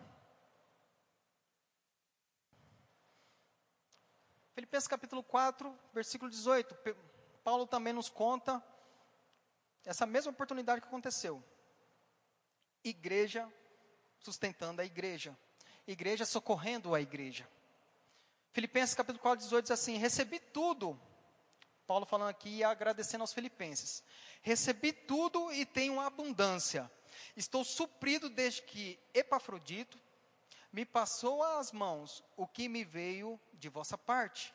Filipenses 4.53 4.89
capítulo 4.89 5.23
4, 5.23 5.73
versículo 5.95 6.29
18. 6.29 6.77
Paulo 7.45 7.65
também 7.65 7.93
nos 7.93 8.09
conta 8.09 8.63
essa 9.85 10.05
mesma 10.05 10.33
oportunidade 10.33 10.81
que 10.81 10.89
aconteceu. 10.89 11.43
Igreja 12.83 13.49
sustentando 14.19 14.83
a 14.83 14.85
igreja. 14.85 15.39
Igreja 15.87 16.27
socorrendo 16.27 16.93
a 16.93 17.01
igreja. 17.01 17.49
Filipenses 18.53 18.97
capítulo 18.97 19.23
4, 19.23 19.45
18 19.45 19.63
diz 19.63 19.71
assim: 19.71 19.97
Recebi 19.97 20.41
tudo. 20.41 21.01
Paulo 21.87 22.05
falando 22.05 22.31
aqui 22.31 22.57
e 22.57 22.65
agradecendo 22.65 23.23
aos 23.23 23.33
filipenses. 23.33 24.03
Recebi 24.43 24.93
tudo 24.93 25.53
e 25.53 25.65
tenho 25.65 26.01
abundância 26.01 26.91
Estou 27.37 27.65
suprido 27.65 28.29
desde 28.29 28.63
que 28.63 28.99
Epafrodito 29.15 30.01
me 30.73 30.85
passou 30.85 31.43
às 31.43 31.73
mãos 31.73 32.23
o 32.37 32.47
que 32.47 32.69
me 32.69 32.85
veio 32.85 33.41
de 33.55 33.69
vossa 33.69 33.99
parte, 33.99 34.55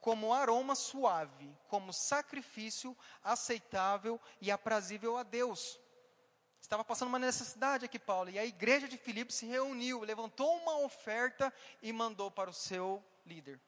como 0.00 0.34
aroma 0.34 0.74
suave, 0.74 1.56
como 1.68 1.92
sacrifício 1.92 2.96
aceitável 3.22 4.20
e 4.40 4.50
aprazível 4.50 5.16
a 5.16 5.22
Deus. 5.22 5.78
Estava 6.60 6.84
passando 6.84 7.08
uma 7.08 7.18
necessidade 7.18 7.84
aqui, 7.84 7.98
Paulo, 7.98 8.30
e 8.30 8.38
a 8.38 8.44
igreja 8.44 8.88
de 8.88 8.96
Filipe 8.96 9.32
se 9.32 9.46
reuniu, 9.46 10.00
levantou 10.00 10.56
uma 10.58 10.78
oferta 10.78 11.52
e 11.80 11.92
mandou 11.92 12.30
para 12.30 12.50
o 12.50 12.54
seu 12.54 13.04
líder. 13.26 13.60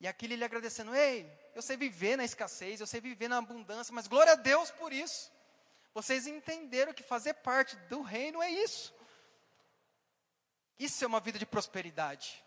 E 0.00 0.06
aqui 0.06 0.26
ele 0.26 0.44
agradecendo: 0.44 0.94
Ei, 0.94 1.26
eu 1.54 1.62
sei 1.62 1.76
viver 1.76 2.16
na 2.16 2.24
escassez, 2.24 2.80
eu 2.80 2.86
sei 2.86 3.00
viver 3.00 3.28
na 3.28 3.38
abundância, 3.38 3.92
mas 3.94 4.06
glória 4.06 4.32
a 4.32 4.36
Deus 4.36 4.70
por 4.70 4.92
isso. 4.92 5.32
Vocês 5.94 6.26
entenderam 6.26 6.92
que 6.92 7.04
fazer 7.04 7.34
parte 7.34 7.76
do 7.88 8.02
reino 8.02 8.42
é 8.42 8.50
isso. 8.50 8.92
Isso 10.76 11.04
é 11.04 11.06
uma 11.06 11.20
vida 11.20 11.38
de 11.38 11.46
prosperidade. 11.46 12.44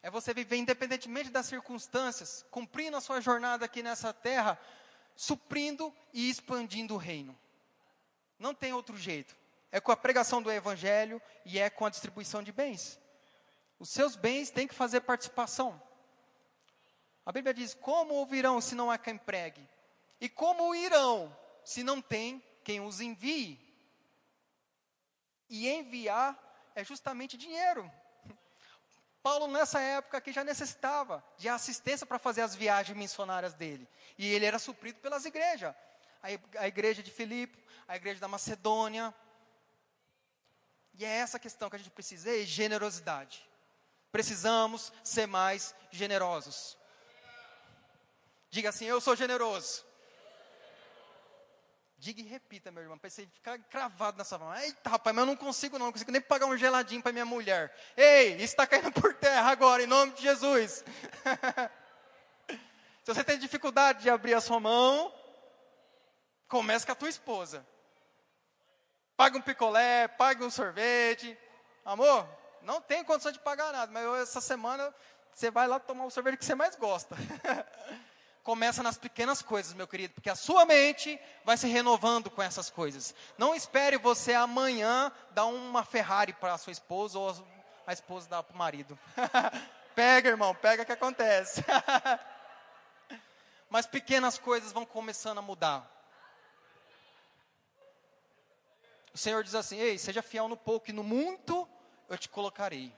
É 0.00 0.08
você 0.08 0.32
viver 0.32 0.56
independentemente 0.56 1.30
das 1.30 1.46
circunstâncias, 1.46 2.46
cumprindo 2.52 2.96
a 2.96 3.00
sua 3.00 3.20
jornada 3.20 3.64
aqui 3.64 3.82
nessa 3.82 4.12
terra, 4.12 4.56
suprindo 5.16 5.92
e 6.12 6.30
expandindo 6.30 6.94
o 6.94 6.98
reino. 6.98 7.36
Não 8.38 8.54
tem 8.54 8.72
outro 8.72 8.96
jeito. 8.96 9.36
É 9.72 9.80
com 9.80 9.90
a 9.90 9.96
pregação 9.96 10.40
do 10.40 10.52
evangelho 10.52 11.20
e 11.44 11.58
é 11.58 11.68
com 11.68 11.84
a 11.84 11.90
distribuição 11.90 12.40
de 12.40 12.52
bens. 12.52 13.00
Os 13.80 13.90
seus 13.90 14.14
bens 14.14 14.50
têm 14.50 14.68
que 14.68 14.74
fazer 14.74 15.00
participação. 15.00 15.82
A 17.26 17.32
Bíblia 17.32 17.52
diz: 17.52 17.74
Como 17.74 18.14
ouvirão 18.14 18.60
se 18.60 18.76
não 18.76 18.92
há 18.92 18.98
quem 18.98 19.18
pregue? 19.18 19.68
E 20.20 20.28
como 20.28 20.72
irão 20.72 21.36
se 21.64 21.82
não 21.82 22.00
tem 22.00 22.42
quem 22.62 22.80
os 22.80 23.00
envie? 23.00 23.60
E 25.48 25.68
enviar 25.68 26.38
é 26.74 26.84
justamente 26.84 27.36
dinheiro. 27.36 27.90
Paulo, 29.22 29.48
nessa 29.48 29.80
época 29.80 30.18
aqui, 30.18 30.32
já 30.32 30.44
necessitava 30.44 31.24
de 31.38 31.48
assistência 31.48 32.06
para 32.06 32.18
fazer 32.18 32.42
as 32.42 32.54
viagens 32.54 32.96
missionárias 32.96 33.54
dele. 33.54 33.88
E 34.18 34.26
ele 34.26 34.44
era 34.44 34.58
suprido 34.58 34.98
pelas 34.98 35.24
igrejas. 35.24 35.74
A 36.58 36.68
igreja 36.68 37.02
de 37.02 37.10
Filipe, 37.10 37.62
a 37.88 37.96
igreja 37.96 38.20
da 38.20 38.28
Macedônia. 38.28 39.14
E 40.92 41.04
é 41.04 41.08
essa 41.08 41.38
questão 41.38 41.70
que 41.70 41.76
a 41.76 41.78
gente 41.78 41.90
precisa, 41.90 42.30
é 42.30 42.44
generosidade. 42.44 43.48
Precisamos 44.12 44.92
ser 45.02 45.26
mais 45.26 45.74
generosos. 45.90 46.76
Diga 48.50 48.68
assim: 48.68 48.84
Eu 48.84 49.00
sou 49.00 49.16
generoso. 49.16 49.84
Diga 52.04 52.20
e 52.20 52.24
repita, 52.24 52.70
meu 52.70 52.82
irmão, 52.82 52.98
para 52.98 53.08
você 53.08 53.24
ficar 53.24 53.58
cravado 53.60 54.18
nessa 54.18 54.36
mão. 54.36 54.54
Eita, 54.54 54.90
rapaz, 54.90 55.16
mas 55.16 55.22
eu 55.22 55.26
não 55.26 55.34
consigo 55.34 55.78
não, 55.78 55.86
não 55.86 55.92
consigo 55.92 56.12
nem 56.12 56.20
pagar 56.20 56.44
um 56.44 56.54
geladinho 56.54 57.02
para 57.02 57.12
minha 57.12 57.24
mulher. 57.24 57.74
Ei, 57.96 58.34
isso 58.34 58.52
está 58.52 58.66
caindo 58.66 58.92
por 58.92 59.14
terra 59.14 59.50
agora, 59.50 59.82
em 59.82 59.86
nome 59.86 60.12
de 60.12 60.20
Jesus. 60.20 60.84
Se 63.02 63.14
você 63.14 63.24
tem 63.24 63.38
dificuldade 63.38 64.02
de 64.02 64.10
abrir 64.10 64.34
a 64.34 64.40
sua 64.42 64.60
mão, 64.60 65.14
comece 66.46 66.84
com 66.84 66.92
a 66.92 66.94
tua 66.94 67.08
esposa. 67.08 67.66
Pague 69.16 69.38
um 69.38 69.40
picolé, 69.40 70.06
pague 70.06 70.44
um 70.44 70.50
sorvete. 70.50 71.38
Amor, 71.86 72.28
não 72.60 72.82
tem 72.82 73.02
condição 73.02 73.32
de 73.32 73.38
pagar 73.38 73.72
nada, 73.72 73.90
mas 73.90 74.04
eu, 74.04 74.14
essa 74.16 74.42
semana 74.42 74.94
você 75.32 75.50
vai 75.50 75.66
lá 75.66 75.80
tomar 75.80 76.04
o 76.04 76.10
sorvete 76.10 76.36
que 76.36 76.44
você 76.44 76.54
mais 76.54 76.76
gosta. 76.76 77.16
começa 78.44 78.82
nas 78.82 78.98
pequenas 78.98 79.40
coisas, 79.40 79.72
meu 79.72 79.88
querido, 79.88 80.12
porque 80.12 80.28
a 80.28 80.36
sua 80.36 80.66
mente 80.66 81.18
vai 81.44 81.56
se 81.56 81.66
renovando 81.66 82.30
com 82.30 82.42
essas 82.42 82.68
coisas. 82.68 83.14
Não 83.38 83.54
espere 83.54 83.96
você 83.96 84.34
amanhã 84.34 85.10
dar 85.30 85.46
uma 85.46 85.82
Ferrari 85.82 86.34
para 86.34 86.52
a 86.52 86.58
sua 86.58 86.70
esposa 86.70 87.18
ou 87.18 87.34
a 87.86 87.92
esposa 87.92 88.28
dar 88.28 88.42
para 88.42 88.54
o 88.54 88.58
marido. 88.58 88.98
pega, 89.96 90.28
irmão, 90.28 90.54
pega 90.54 90.84
que 90.84 90.92
acontece. 90.92 91.64
Mas 93.70 93.86
pequenas 93.86 94.38
coisas 94.38 94.72
vão 94.72 94.84
começando 94.84 95.38
a 95.38 95.42
mudar. 95.42 95.90
O 99.14 99.18
Senhor 99.18 99.42
diz 99.42 99.54
assim: 99.54 99.78
Ei, 99.78 99.96
seja 99.98 100.22
fiel 100.22 100.48
no 100.48 100.56
pouco 100.56 100.90
e 100.90 100.92
no 100.92 101.02
muito 101.02 101.66
eu 102.10 102.18
te 102.18 102.28
colocarei. 102.28 102.94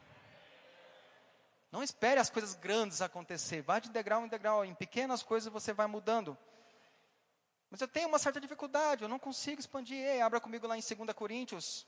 Não 1.71 1.83
espere 1.83 2.21
as 2.21 2.31
coisas 2.31 2.55
grandes 2.55 3.03
acontecer. 3.03 3.63
Vá 3.63 3.79
de 3.79 3.91
degrau 3.91 4.25
em 4.25 4.29
degrau. 4.29 4.65
Em 4.65 4.75
pequenas 4.75 5.23
coisas 5.23 5.53
você 5.53 5.73
vai 5.73 5.87
mudando. 5.87 6.37
Mas 7.71 7.81
eu 7.81 7.89
tenho 7.89 8.09
uma 8.09 8.19
certa 8.19 8.41
dificuldade, 8.41 9.03
eu 9.03 9.09
não 9.09 9.19
consigo 9.19 9.61
expandir. 9.61 9.99
Ei, 9.99 10.21
abra 10.21 10.41
comigo 10.41 10.67
lá 10.67 10.79
em 10.79 10.81
2 10.81 11.13
Coríntios. 11.15 11.87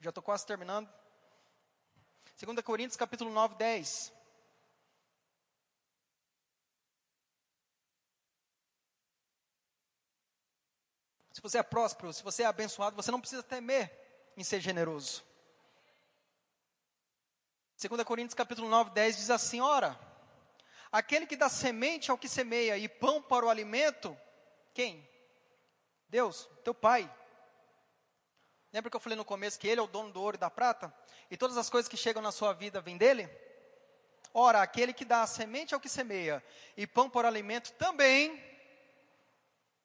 Já 0.00 0.10
estou 0.10 0.22
quase 0.22 0.46
terminando. 0.46 0.88
2 2.40 2.60
Coríntios, 2.64 2.96
capítulo 2.96 3.30
9, 3.30 3.56
10. 3.56 4.12
Se 11.32 11.42
você 11.42 11.58
é 11.58 11.62
próspero, 11.62 12.12
se 12.12 12.22
você 12.22 12.42
é 12.42 12.46
abençoado, 12.46 12.96
você 12.96 13.10
não 13.10 13.20
precisa 13.20 13.42
temer 13.42 14.32
em 14.36 14.44
ser 14.44 14.60
generoso. 14.60 15.24
2 17.88 18.04
Coríntios 18.04 18.34
capítulo 18.34 18.68
9, 18.68 18.90
10 18.90 19.16
diz 19.16 19.30
assim: 19.30 19.62
Ora, 19.62 19.98
aquele 20.92 21.26
que 21.26 21.34
dá 21.34 21.48
semente 21.48 22.10
ao 22.10 22.18
que 22.18 22.28
semeia 22.28 22.76
e 22.76 22.86
pão 22.86 23.22
para 23.22 23.46
o 23.46 23.48
alimento, 23.48 24.14
quem? 24.74 25.08
Deus, 26.06 26.46
teu 26.62 26.74
Pai. 26.74 27.10
Lembra 28.70 28.90
que 28.90 28.96
eu 28.96 29.00
falei 29.00 29.16
no 29.16 29.24
começo 29.24 29.58
que 29.58 29.66
Ele 29.66 29.80
é 29.80 29.82
o 29.82 29.86
dono 29.86 30.12
do 30.12 30.20
ouro 30.20 30.36
e 30.36 30.38
da 30.38 30.50
prata? 30.50 30.94
E 31.30 31.38
todas 31.38 31.56
as 31.56 31.70
coisas 31.70 31.88
que 31.88 31.96
chegam 31.96 32.20
na 32.20 32.30
sua 32.30 32.52
vida 32.52 32.82
vêm 32.82 32.98
dele? 32.98 33.30
Ora, 34.34 34.60
aquele 34.60 34.92
que 34.92 35.04
dá 35.04 35.26
semente 35.26 35.72
ao 35.72 35.80
que 35.80 35.88
semeia 35.88 36.44
e 36.76 36.86
pão 36.86 37.08
para 37.08 37.24
o 37.24 37.28
alimento 37.28 37.72
também 37.72 38.44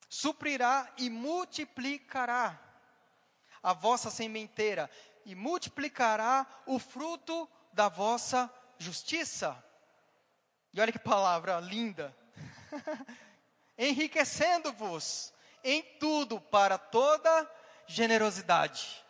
suprirá 0.09 0.91
e 0.97 1.09
multiplicará 1.09 2.61
a 3.63 3.71
vossa 3.71 4.11
sementeira 4.11 4.91
e 5.25 5.33
multiplicará 5.33 6.45
o 6.65 6.77
fruto 6.77 7.49
da 7.75 7.89
vossa 7.89 8.49
justiça. 8.79 9.61
E 10.73 10.79
olha 10.79 10.93
que 10.93 10.97
palavra 10.97 11.59
linda. 11.59 12.15
Enriquecendo-vos 13.77 15.33
em 15.61 15.83
tudo 15.99 16.39
para 16.39 16.77
toda 16.77 17.51
generosidade. 17.85 19.03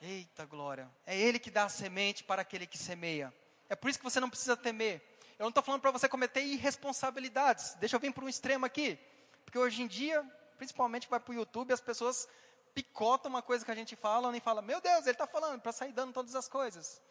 Eita 0.00 0.46
glória. 0.46 0.88
É 1.04 1.18
Ele 1.18 1.40
que 1.40 1.50
dá 1.50 1.64
a 1.64 1.68
semente 1.68 2.22
para 2.22 2.42
aquele 2.42 2.66
que 2.66 2.78
semeia. 2.78 3.34
É 3.68 3.74
por 3.74 3.90
isso 3.90 3.98
que 3.98 4.04
você 4.04 4.20
não 4.20 4.30
precisa 4.30 4.56
temer. 4.56 5.02
Eu 5.38 5.44
não 5.44 5.48
estou 5.48 5.62
falando 5.62 5.80
para 5.80 5.90
você 5.90 6.08
cometer 6.08 6.40
irresponsabilidades. 6.40 7.74
Deixa 7.74 7.96
eu 7.96 8.00
vir 8.00 8.12
para 8.12 8.24
um 8.24 8.28
extremo 8.28 8.64
aqui. 8.64 8.96
Porque 9.44 9.58
hoje 9.58 9.82
em 9.82 9.88
dia, 9.88 10.22
principalmente 10.56 11.08
vai 11.08 11.18
para 11.18 11.32
o 11.32 11.34
YouTube, 11.34 11.72
as 11.72 11.80
pessoas 11.80 12.28
picotam 12.74 13.28
uma 13.28 13.42
coisa 13.42 13.64
que 13.64 13.70
a 13.70 13.74
gente 13.74 13.96
fala 13.96 14.34
e 14.36 14.40
fala, 14.40 14.62
meu 14.62 14.80
Deus, 14.80 15.02
ele 15.02 15.10
está 15.10 15.26
falando 15.26 15.60
para 15.60 15.72
sair 15.72 15.92
dando 15.92 16.12
todas 16.12 16.36
as 16.36 16.48
coisas. 16.48 17.02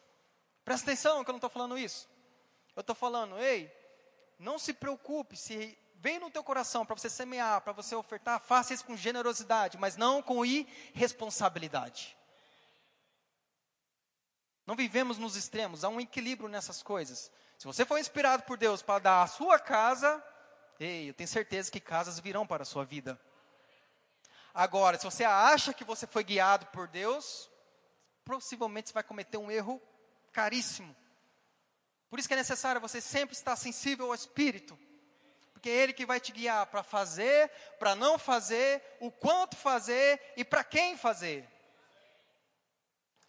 Presta 0.64 0.90
atenção 0.90 1.24
que 1.24 1.30
eu 1.30 1.32
não 1.32 1.38
estou 1.38 1.50
falando 1.50 1.76
isso. 1.76 2.08
Eu 2.74 2.80
estou 2.80 2.94
falando, 2.94 3.38
ei, 3.38 3.70
não 4.38 4.58
se 4.58 4.72
preocupe, 4.72 5.36
se 5.36 5.78
vem 5.96 6.18
no 6.18 6.30
teu 6.30 6.42
coração 6.42 6.84
para 6.84 6.96
você 6.96 7.08
semear, 7.08 7.60
para 7.60 7.72
você 7.72 7.94
ofertar, 7.94 8.40
faça 8.40 8.74
isso 8.74 8.84
com 8.84 8.96
generosidade, 8.96 9.78
mas 9.78 9.96
não 9.96 10.22
com 10.22 10.44
irresponsabilidade. 10.44 12.16
Não 14.66 14.74
vivemos 14.74 15.18
nos 15.18 15.36
extremos, 15.36 15.84
há 15.84 15.88
um 15.88 16.00
equilíbrio 16.00 16.48
nessas 16.48 16.82
coisas. 16.82 17.30
Se 17.58 17.66
você 17.66 17.84
for 17.84 17.98
inspirado 17.98 18.44
por 18.44 18.56
Deus 18.56 18.82
para 18.82 18.98
dar 19.00 19.22
a 19.22 19.26
sua 19.26 19.58
casa, 19.58 20.22
ei, 20.80 21.10
eu 21.10 21.14
tenho 21.14 21.28
certeza 21.28 21.70
que 21.70 21.80
casas 21.80 22.18
virão 22.18 22.46
para 22.46 22.62
a 22.62 22.66
sua 22.66 22.84
vida. 22.84 23.20
Agora, 24.54 24.98
se 24.98 25.04
você 25.04 25.24
acha 25.24 25.72
que 25.72 25.84
você 25.84 26.06
foi 26.06 26.24
guiado 26.24 26.66
por 26.66 26.88
Deus, 26.88 27.50
possivelmente 28.24 28.88
você 28.88 28.94
vai 28.94 29.02
cometer 29.02 29.36
um 29.36 29.50
erro 29.50 29.80
caríssimo. 30.32 30.94
Por 32.08 32.18
isso 32.18 32.28
que 32.28 32.34
é 32.34 32.36
necessário 32.36 32.80
você 32.80 33.00
sempre 33.00 33.34
estar 33.34 33.56
sensível 33.56 34.06
ao 34.06 34.14
Espírito. 34.14 34.78
Porque 35.52 35.70
é 35.70 35.72
Ele 35.72 35.92
que 35.92 36.04
vai 36.04 36.18
te 36.18 36.32
guiar 36.32 36.66
para 36.66 36.82
fazer, 36.82 37.50
para 37.78 37.94
não 37.94 38.18
fazer, 38.18 38.82
o 39.00 39.10
quanto 39.10 39.56
fazer 39.56 40.20
e 40.36 40.44
para 40.44 40.64
quem 40.64 40.96
fazer. 40.96 41.48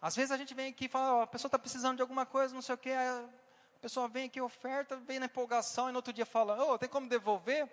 Às 0.00 0.16
vezes 0.16 0.32
a 0.32 0.36
gente 0.36 0.52
vem 0.52 0.70
aqui 0.70 0.84
e 0.84 0.88
fala, 0.88 1.22
a 1.22 1.26
pessoa 1.26 1.48
está 1.48 1.58
precisando 1.58 1.96
de 1.96 2.02
alguma 2.02 2.26
coisa, 2.26 2.54
não 2.54 2.60
sei 2.60 2.74
o 2.74 2.78
que, 2.78 2.90
a 2.90 3.26
pessoa 3.80 4.06
vem 4.06 4.26
aqui, 4.26 4.40
oferta, 4.40 4.96
vem 4.96 5.18
na 5.18 5.26
empolgação 5.26 5.88
e 5.88 5.92
no 5.92 5.98
outro 5.98 6.12
dia 6.12 6.26
fala, 6.26 6.62
oh, 6.62 6.76
tem 6.76 6.88
como 6.88 7.08
devolver? 7.08 7.66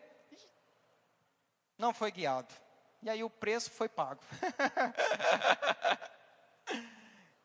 Não 1.78 1.94
foi 1.94 2.12
guiado. 2.12 2.54
E 3.02 3.10
aí 3.10 3.24
o 3.24 3.30
preço 3.30 3.72
foi 3.72 3.90
pago. 3.90 4.22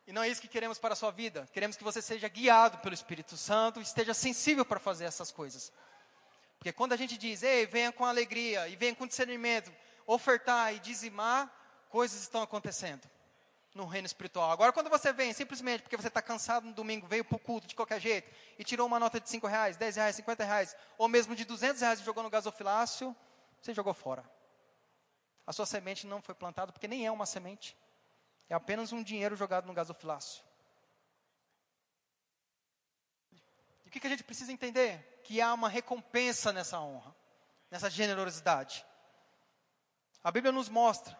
E 0.07 0.13
não 0.13 0.23
é 0.23 0.29
isso 0.29 0.39
que 0.39 0.47
queremos 0.47 0.79
para 0.79 0.93
a 0.93 0.95
sua 0.95 1.11
vida. 1.11 1.45
Queremos 1.51 1.75
que 1.75 1.83
você 1.83 2.01
seja 2.01 2.29
guiado 2.29 2.77
pelo 2.77 2.95
Espírito 2.95 3.35
Santo 3.35 3.81
esteja 3.81 4.13
sensível 4.13 4.63
para 4.63 4.79
fazer 4.79 5.03
essas 5.03 5.33
coisas. 5.33 5.71
Porque 6.57 6.71
quando 6.71 6.93
a 6.93 6.95
gente 6.95 7.17
diz, 7.17 7.43
ei, 7.43 7.65
venha 7.65 7.91
com 7.91 8.05
alegria 8.05 8.69
e 8.69 8.77
venha 8.77 8.95
com 8.95 9.05
discernimento, 9.05 9.69
ofertar 10.05 10.73
e 10.73 10.79
dizimar, 10.79 11.53
coisas 11.89 12.21
estão 12.21 12.41
acontecendo 12.41 13.07
no 13.75 13.85
reino 13.85 14.05
espiritual. 14.05 14.49
Agora, 14.49 14.71
quando 14.71 14.89
você 14.89 15.11
vem 15.11 15.33
simplesmente 15.33 15.83
porque 15.83 15.97
você 15.97 16.07
está 16.07 16.21
cansado 16.21 16.65
no 16.65 16.73
domingo, 16.73 17.05
veio 17.05 17.25
para 17.25 17.35
o 17.35 17.39
culto 17.39 17.67
de 17.67 17.75
qualquer 17.75 17.99
jeito 17.99 18.33
e 18.57 18.63
tirou 18.63 18.87
uma 18.87 18.99
nota 18.99 19.19
de 19.19 19.29
5 19.29 19.45
reais, 19.45 19.75
10 19.75 19.97
reais, 19.97 20.15
50 20.15 20.43
reais, 20.45 20.75
ou 20.97 21.09
mesmo 21.09 21.35
de 21.35 21.43
200 21.43 21.81
reais 21.81 21.99
e 21.99 22.03
jogou 22.03 22.23
no 22.23 22.29
gasofilácio, 22.29 23.13
você 23.61 23.73
jogou 23.73 23.93
fora. 23.93 24.23
A 25.45 25.51
sua 25.51 25.65
semente 25.65 26.07
não 26.07 26.21
foi 26.21 26.33
plantada 26.33 26.71
porque 26.71 26.87
nem 26.87 27.05
é 27.05 27.11
uma 27.11 27.25
semente. 27.25 27.77
É 28.49 28.55
apenas 28.55 28.91
um 28.91 29.03
dinheiro 29.03 29.35
jogado 29.35 29.65
no 29.65 29.73
gasofilácio. 29.73 30.43
E 33.85 33.89
o 33.89 33.91
que, 33.91 33.99
que 33.99 34.07
a 34.07 34.09
gente 34.09 34.23
precisa 34.23 34.51
entender? 34.51 35.21
Que 35.23 35.41
há 35.41 35.53
uma 35.53 35.69
recompensa 35.69 36.51
nessa 36.53 36.79
honra, 36.79 37.15
nessa 37.69 37.89
generosidade. 37.89 38.85
A 40.23 40.31
Bíblia 40.31 40.51
nos 40.51 40.69
mostra 40.69 41.17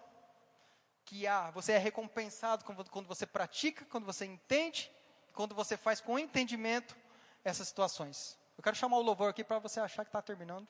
que 1.06 1.26
há, 1.26 1.50
você 1.52 1.74
é 1.74 1.78
recompensado 1.78 2.66
quando, 2.66 3.08
você 3.08 3.26
pratica, 3.26 3.86
quando 3.86 4.06
você 4.06 4.26
entende, 4.26 4.92
quando 5.34 5.56
você 5.56 5.78
faz 5.78 6.02
com 6.02 6.20
entendimento 6.20 6.98
essas 7.44 7.70
situações. 7.70 8.38
Eu 8.58 8.64
quero 8.64 8.76
chamar 8.76 8.98
o 8.98 9.02
louvor 9.02 9.30
aqui 9.30 9.44
para 9.44 9.60
você 9.60 9.80
achar 9.80 10.04
que 10.04 10.10
está 10.10 10.22
terminando. 10.22 10.68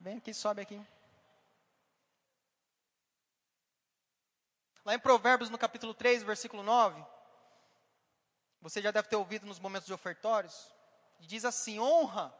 Vem 0.00 0.16
aqui, 0.16 0.32
sobe 0.32 0.62
aqui. 0.62 0.80
Lá 4.84 4.94
em 4.94 4.98
Provérbios, 4.98 5.48
no 5.48 5.58
capítulo 5.58 5.94
3, 5.94 6.24
versículo 6.24 6.62
9, 6.62 7.04
você 8.60 8.82
já 8.82 8.90
deve 8.90 9.08
ter 9.08 9.16
ouvido 9.16 9.46
nos 9.46 9.60
momentos 9.60 9.86
de 9.86 9.94
ofertórios, 9.94 10.72
diz 11.20 11.44
assim: 11.44 11.78
honra 11.78 12.34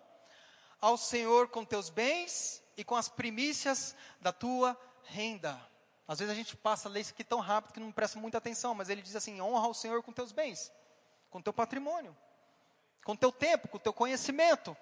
ao 0.81 0.97
Senhor 0.97 1.49
com 1.49 1.65
teus 1.65 1.89
bens 1.89 2.63
e 2.77 2.83
com 2.83 2.97
as 2.97 3.09
primícias 3.09 3.95
da 4.21 4.33
tua 4.33 4.77
renda. 5.05 5.61
Às 6.07 6.19
vezes 6.19 6.33
a 6.33 6.37
gente 6.37 6.57
passa 6.57 6.89
a 6.89 6.93
ler 6.93 7.01
isso 7.01 7.13
aqui 7.13 7.23
tão 7.23 7.39
rápido 7.39 7.75
que 7.75 7.81
não 7.81 7.93
presta 7.93 8.19
muita 8.19 8.39
atenção, 8.39 8.75
mas 8.75 8.89
ele 8.89 9.03
diz 9.03 9.15
assim: 9.15 9.41
honra 9.41 9.67
ao 9.67 9.75
Senhor 9.75 10.03
com 10.03 10.13
teus 10.13 10.33
bens, 10.33 10.73
com 11.31 11.41
teu 11.41 11.53
patrimônio, 11.53 12.17
com 13.05 13.15
teu 13.15 13.31
tempo, 13.31 13.69
com 13.69 13.79
teu 13.79 13.93
conhecimento. 13.93 14.77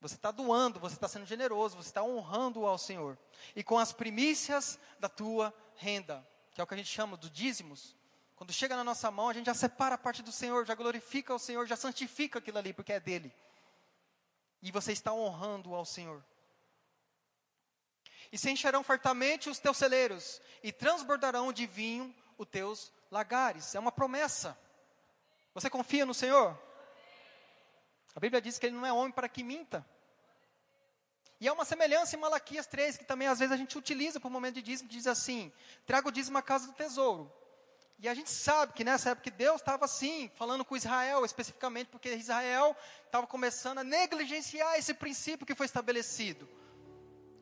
Você 0.00 0.14
está 0.14 0.30
doando, 0.30 0.78
você 0.78 0.94
está 0.94 1.08
sendo 1.08 1.26
generoso, 1.26 1.76
você 1.76 1.88
está 1.88 2.02
honrando 2.02 2.64
ao 2.64 2.78
Senhor. 2.78 3.18
E 3.56 3.64
com 3.64 3.78
as 3.78 3.92
primícias 3.92 4.78
da 5.00 5.08
tua 5.08 5.52
renda, 5.74 6.26
que 6.52 6.60
é 6.60 6.64
o 6.64 6.66
que 6.66 6.74
a 6.74 6.76
gente 6.76 6.90
chama 6.90 7.16
do 7.16 7.28
dízimos. 7.28 7.96
Quando 8.36 8.52
chega 8.52 8.76
na 8.76 8.84
nossa 8.84 9.10
mão, 9.10 9.28
a 9.28 9.32
gente 9.32 9.46
já 9.46 9.54
separa 9.54 9.96
a 9.96 9.98
parte 9.98 10.22
do 10.22 10.30
Senhor, 10.30 10.64
já 10.64 10.74
glorifica 10.76 11.34
o 11.34 11.38
Senhor, 11.38 11.66
já 11.66 11.76
santifica 11.76 12.38
aquilo 12.38 12.58
ali, 12.58 12.72
porque 12.72 12.92
é 12.92 13.00
dele. 13.00 13.34
E 14.62 14.70
você 14.70 14.92
está 14.92 15.12
honrando 15.12 15.74
ao 15.74 15.84
Senhor. 15.84 16.24
E 18.30 18.38
se 18.38 18.50
encherão 18.50 18.84
fartamente 18.84 19.50
os 19.50 19.58
teus 19.58 19.76
celeiros, 19.76 20.40
e 20.62 20.70
transbordarão 20.70 21.52
de 21.52 21.66
vinho 21.66 22.14
os 22.36 22.46
teus 22.46 22.92
lagares. 23.10 23.74
É 23.74 23.80
uma 23.80 23.90
promessa. 23.90 24.56
Você 25.54 25.68
confia 25.68 26.06
no 26.06 26.14
Senhor? 26.14 26.56
A 28.14 28.20
Bíblia 28.20 28.40
diz 28.40 28.58
que 28.58 28.66
ele 28.66 28.76
não 28.76 28.86
é 28.86 28.92
homem 28.92 29.12
para 29.12 29.28
que 29.28 29.42
minta. 29.42 29.86
E 31.40 31.46
há 31.46 31.52
uma 31.52 31.64
semelhança 31.64 32.16
em 32.16 32.18
Malaquias 32.18 32.66
3, 32.66 32.96
que 32.96 33.04
também 33.04 33.28
às 33.28 33.38
vezes 33.38 33.52
a 33.52 33.56
gente 33.56 33.78
utiliza 33.78 34.18
para 34.18 34.28
o 34.28 34.30
momento 34.30 34.56
de 34.56 34.62
dízimo, 34.62 34.88
que 34.88 34.96
diz 34.96 35.06
assim: 35.06 35.52
traga 35.86 36.08
o 36.08 36.12
dízimo 36.12 36.36
à 36.36 36.42
casa 36.42 36.66
do 36.66 36.72
tesouro. 36.72 37.32
E 38.00 38.08
a 38.08 38.14
gente 38.14 38.30
sabe 38.30 38.72
que 38.72 38.84
nessa 38.84 39.10
época 39.10 39.30
Deus 39.30 39.60
estava 39.60 39.84
assim, 39.84 40.30
falando 40.36 40.64
com 40.64 40.76
Israel 40.76 41.24
especificamente, 41.24 41.88
porque 41.88 42.14
Israel 42.14 42.76
estava 43.04 43.26
começando 43.26 43.78
a 43.78 43.84
negligenciar 43.84 44.76
esse 44.76 44.94
princípio 44.94 45.46
que 45.46 45.54
foi 45.54 45.66
estabelecido. 45.66 46.48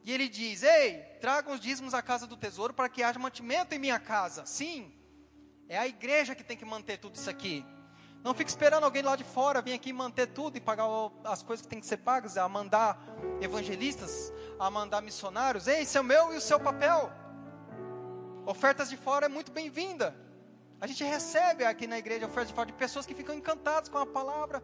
E 0.03 0.12
ele 0.12 0.29
diz: 0.29 0.62
Ei, 0.62 1.03
tragam 1.21 1.55
os 1.55 1.61
dízimos 1.61 1.95
à 1.95 2.03
casa 2.03 2.27
do 2.27 2.37
tesouro 2.37 2.73
para 2.73 2.89
que 2.89 3.03
haja 3.03 3.19
mantimento 3.19 3.75
em 3.75 3.79
minha 3.79 3.99
casa. 3.99 4.45
Sim, 4.47 4.95
é 5.69 5.79
a 5.79 5.87
igreja 5.87 6.35
que 6.35 6.45
tem 6.45 6.57
que 6.57 6.64
manter 6.64 6.99
tudo 6.99 7.17
isso 7.17 7.29
aqui. 7.29 7.64
Não 8.27 8.35
fique 8.35 8.51
esperando 8.51 8.83
alguém 8.83 9.03
lá 9.03 9.14
de 9.14 9.22
fora 9.22 9.62
vir 9.62 9.72
aqui 9.72 9.93
manter 9.93 10.27
tudo 10.27 10.57
e 10.57 10.61
pagar 10.61 10.89
as 11.22 11.45
coisas 11.45 11.64
que 11.64 11.70
tem 11.70 11.79
que 11.79 11.87
ser 11.87 11.99
pagas, 11.99 12.37
a 12.37 12.49
mandar 12.49 13.01
evangelistas, 13.41 14.33
a 14.59 14.68
mandar 14.68 15.01
missionários. 15.01 15.68
Ei, 15.68 15.83
isso 15.83 15.97
é 15.97 16.01
o 16.01 16.05
meu 16.05 16.35
e 16.35 16.37
o 16.37 16.41
seu 16.41 16.59
papel. 16.59 17.09
Ofertas 18.45 18.91
de 18.91 18.97
fora 18.97 19.27
é 19.27 19.29
muito 19.29 19.53
bem-vinda. 19.53 20.12
A 20.81 20.89
gente 20.89 21.05
recebe 21.05 21.64
aqui 21.64 21.87
na 21.87 21.99
igreja 21.99 22.27
ofertas 22.27 22.49
de 22.49 22.55
fora 22.55 22.66
de 22.66 22.72
pessoas 22.72 23.07
que 23.07 23.14
ficam 23.14 23.33
encantadas 23.33 23.89
com 23.89 23.99
a 23.99 24.05
palavra, 24.05 24.61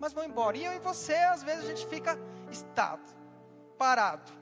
mas 0.00 0.12
vão 0.12 0.24
embora. 0.24 0.56
E 0.56 0.64
eu 0.64 0.72
e 0.72 0.80
você, 0.80 1.14
às 1.14 1.40
vezes, 1.40 1.66
a 1.66 1.68
gente 1.68 1.86
fica 1.86 2.18
estado, 2.50 3.08
parado. 3.78 4.32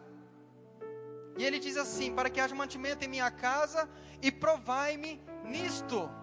E 1.36 1.44
ele 1.44 1.58
diz 1.58 1.76
assim: 1.76 2.14
para 2.14 2.30
que 2.30 2.40
haja 2.40 2.54
mantimento 2.54 3.04
em 3.04 3.08
minha 3.08 3.30
casa 3.30 3.86
e 4.22 4.32
provai-me 4.32 5.20
nisto. 5.44 6.21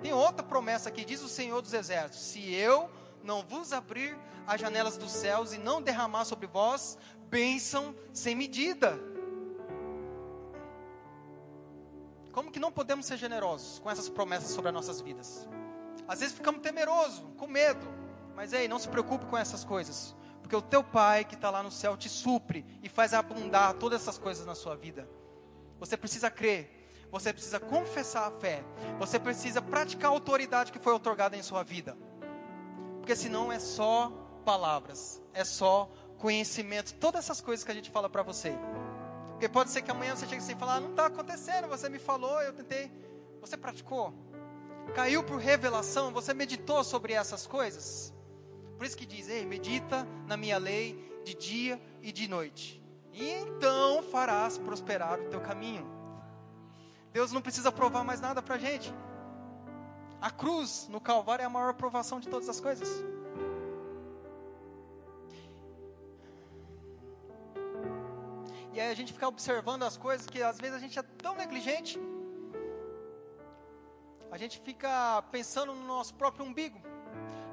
Tem 0.00 0.12
outra 0.12 0.42
promessa 0.42 0.88
aqui, 0.88 1.04
diz 1.04 1.22
o 1.22 1.28
Senhor 1.28 1.60
dos 1.60 1.72
Exércitos: 1.72 2.20
Se 2.20 2.54
eu 2.54 2.90
não 3.22 3.42
vos 3.42 3.72
abrir 3.72 4.16
as 4.46 4.60
janelas 4.60 4.96
dos 4.96 5.12
céus 5.12 5.52
e 5.52 5.58
não 5.58 5.82
derramar 5.82 6.24
sobre 6.24 6.46
vós 6.46 6.96
bênção 7.28 7.94
sem 8.12 8.34
medida. 8.34 8.98
Como 12.32 12.50
que 12.50 12.60
não 12.60 12.70
podemos 12.70 13.04
ser 13.04 13.16
generosos 13.16 13.78
com 13.80 13.90
essas 13.90 14.08
promessas 14.08 14.50
sobre 14.50 14.68
as 14.68 14.74
nossas 14.74 15.00
vidas? 15.00 15.46
Às 16.06 16.20
vezes 16.20 16.34
ficamos 16.34 16.62
temerosos, 16.62 17.22
com 17.36 17.46
medo, 17.46 17.86
mas 18.34 18.52
ei, 18.52 18.68
não 18.68 18.78
se 18.78 18.88
preocupe 18.88 19.26
com 19.26 19.36
essas 19.36 19.64
coisas, 19.64 20.14
porque 20.40 20.56
o 20.56 20.62
teu 20.62 20.82
Pai 20.82 21.24
que 21.24 21.34
está 21.34 21.50
lá 21.50 21.62
no 21.62 21.70
céu 21.70 21.96
te 21.96 22.08
supre 22.08 22.64
e 22.82 22.88
faz 22.88 23.12
abundar 23.12 23.74
todas 23.74 24.00
essas 24.00 24.16
coisas 24.16 24.46
na 24.46 24.54
sua 24.54 24.76
vida. 24.76 25.08
Você 25.78 25.96
precisa 25.96 26.30
crer 26.30 26.77
você 27.10 27.32
precisa 27.32 27.58
confessar 27.58 28.26
a 28.26 28.30
fé, 28.30 28.62
você 28.98 29.18
precisa 29.18 29.62
praticar 29.62 30.10
a 30.10 30.14
autoridade 30.14 30.72
que 30.72 30.78
foi 30.78 30.92
otorgada 30.92 31.36
em 31.36 31.42
sua 31.42 31.62
vida, 31.62 31.96
porque 32.98 33.16
senão 33.16 33.50
é 33.50 33.58
só 33.58 34.12
palavras, 34.44 35.22
é 35.32 35.44
só 35.44 35.90
conhecimento, 36.18 36.94
todas 36.94 37.24
essas 37.24 37.40
coisas 37.40 37.64
que 37.64 37.70
a 37.70 37.74
gente 37.74 37.90
fala 37.90 38.08
para 38.08 38.22
você. 38.22 38.52
Porque 39.30 39.48
pode 39.48 39.70
ser 39.70 39.82
que 39.82 39.90
amanhã 39.90 40.16
você 40.16 40.26
chegue 40.26 40.42
assim 40.42 40.52
e 40.52 40.56
falar, 40.56 40.76
ah, 40.76 40.80
não 40.80 40.90
está 40.90 41.06
acontecendo, 41.06 41.68
você 41.68 41.88
me 41.88 41.98
falou, 41.98 42.42
eu 42.42 42.52
tentei, 42.52 42.90
você 43.40 43.56
praticou, 43.56 44.12
caiu 44.94 45.22
por 45.22 45.38
revelação, 45.38 46.12
você 46.12 46.34
meditou 46.34 46.82
sobre 46.82 47.12
essas 47.12 47.46
coisas. 47.46 48.12
Por 48.76 48.86
isso 48.86 48.96
que 48.96 49.06
diz, 49.06 49.28
ei, 49.28 49.46
medita 49.46 50.06
na 50.26 50.36
minha 50.36 50.58
lei 50.58 51.20
de 51.24 51.34
dia 51.34 51.80
e 52.02 52.10
de 52.10 52.26
noite, 52.26 52.82
e 53.12 53.30
então 53.30 54.02
farás 54.02 54.58
prosperar 54.58 55.20
o 55.20 55.28
teu 55.28 55.40
caminho. 55.40 55.97
Deus 57.18 57.32
não 57.32 57.42
precisa 57.42 57.72
provar 57.72 58.04
mais 58.04 58.20
nada 58.20 58.40
para 58.40 58.54
a 58.54 58.58
gente. 58.58 58.94
A 60.20 60.30
cruz 60.30 60.86
no 60.88 61.00
Calvário 61.00 61.42
é 61.42 61.46
a 61.46 61.50
maior 61.50 61.74
provação 61.74 62.20
de 62.20 62.28
todas 62.28 62.48
as 62.48 62.60
coisas. 62.60 62.88
E 68.72 68.80
aí 68.80 68.88
a 68.88 68.94
gente 68.94 69.12
fica 69.12 69.26
observando 69.26 69.82
as 69.82 69.96
coisas 69.96 70.28
que 70.28 70.40
às 70.40 70.58
vezes 70.58 70.76
a 70.76 70.78
gente 70.78 70.96
é 70.96 71.02
tão 71.02 71.34
negligente. 71.34 71.98
A 74.30 74.38
gente 74.38 74.60
fica 74.60 75.20
pensando 75.32 75.74
no 75.74 75.84
nosso 75.84 76.14
próprio 76.14 76.46
umbigo. 76.46 76.80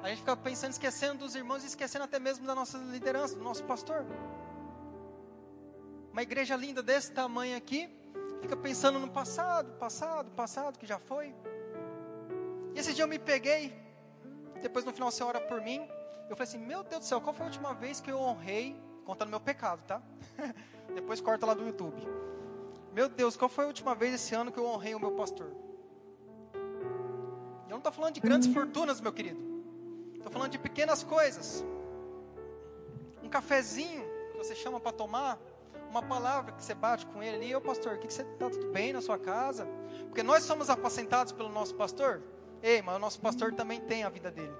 A 0.00 0.08
gente 0.10 0.18
fica 0.18 0.36
pensando, 0.36 0.70
esquecendo 0.70 1.18
dos 1.24 1.34
irmãos 1.34 1.64
e 1.64 1.66
esquecendo 1.66 2.04
até 2.04 2.20
mesmo 2.20 2.46
da 2.46 2.54
nossa 2.54 2.78
liderança, 2.78 3.34
do 3.34 3.42
nosso 3.42 3.64
pastor. 3.64 4.06
Uma 6.12 6.22
igreja 6.22 6.54
linda 6.54 6.84
desse 6.84 7.10
tamanho 7.10 7.56
aqui, 7.56 7.90
fica 8.40 8.56
pensando 8.56 8.98
no 8.98 9.08
passado, 9.08 9.72
passado, 9.78 10.30
passado, 10.30 10.78
que 10.78 10.86
já 10.86 10.98
foi. 10.98 11.34
E 12.74 12.78
esse 12.78 12.92
dia 12.92 13.04
eu 13.04 13.08
me 13.08 13.18
peguei, 13.18 13.72
depois 14.60 14.84
no 14.84 14.92
final 14.92 15.10
você 15.10 15.22
ora 15.22 15.40
por 15.40 15.60
mim. 15.60 15.88
Eu 16.28 16.36
falei 16.36 16.48
assim: 16.48 16.58
Meu 16.58 16.82
Deus 16.82 17.00
do 17.00 17.04
céu, 17.06 17.20
qual 17.20 17.34
foi 17.34 17.44
a 17.44 17.48
última 17.48 17.74
vez 17.74 18.00
que 18.00 18.10
eu 18.10 18.18
honrei, 18.18 18.76
contando 19.04 19.30
meu 19.30 19.40
pecado, 19.40 19.82
tá? 19.86 20.02
depois 20.94 21.20
corta 21.20 21.46
lá 21.46 21.54
do 21.54 21.64
YouTube. 21.64 22.00
Meu 22.92 23.08
Deus, 23.08 23.36
qual 23.36 23.48
foi 23.48 23.64
a 23.64 23.66
última 23.66 23.94
vez 23.94 24.14
esse 24.14 24.34
ano 24.34 24.50
que 24.50 24.58
eu 24.58 24.66
honrei 24.66 24.94
o 24.94 25.00
meu 25.00 25.12
pastor? 25.12 25.50
Eu 26.54 27.70
não 27.70 27.78
estou 27.78 27.92
falando 27.92 28.14
de 28.14 28.20
grandes 28.20 28.52
fortunas, 28.52 29.00
meu 29.00 29.12
querido. 29.12 29.38
Estou 30.14 30.32
falando 30.32 30.50
de 30.50 30.58
pequenas 30.58 31.02
coisas. 31.02 31.64
Um 33.22 33.28
cafezinho 33.28 34.02
que 34.32 34.38
você 34.38 34.54
chama 34.54 34.80
para 34.80 34.92
tomar 34.92 35.38
uma 35.90 36.02
palavra 36.02 36.52
que 36.52 36.62
você 36.62 36.74
bate 36.74 37.06
com 37.06 37.22
ele 37.22 37.36
ali, 37.36 37.54
ô 37.54 37.60
pastor, 37.60 37.98
que, 37.98 38.06
que 38.06 38.12
você 38.12 38.22
está 38.22 38.50
tudo 38.50 38.70
bem 38.70 38.92
na 38.92 39.00
sua 39.00 39.18
casa? 39.18 39.66
Porque 40.06 40.22
nós 40.22 40.44
somos 40.44 40.68
apacentados 40.70 41.32
pelo 41.32 41.48
nosso 41.48 41.74
pastor. 41.74 42.22
Ei, 42.62 42.82
mas 42.82 42.96
o 42.96 42.98
nosso 42.98 43.20
pastor 43.20 43.52
também 43.54 43.80
tem 43.80 44.04
a 44.04 44.08
vida 44.08 44.30
dele. 44.30 44.54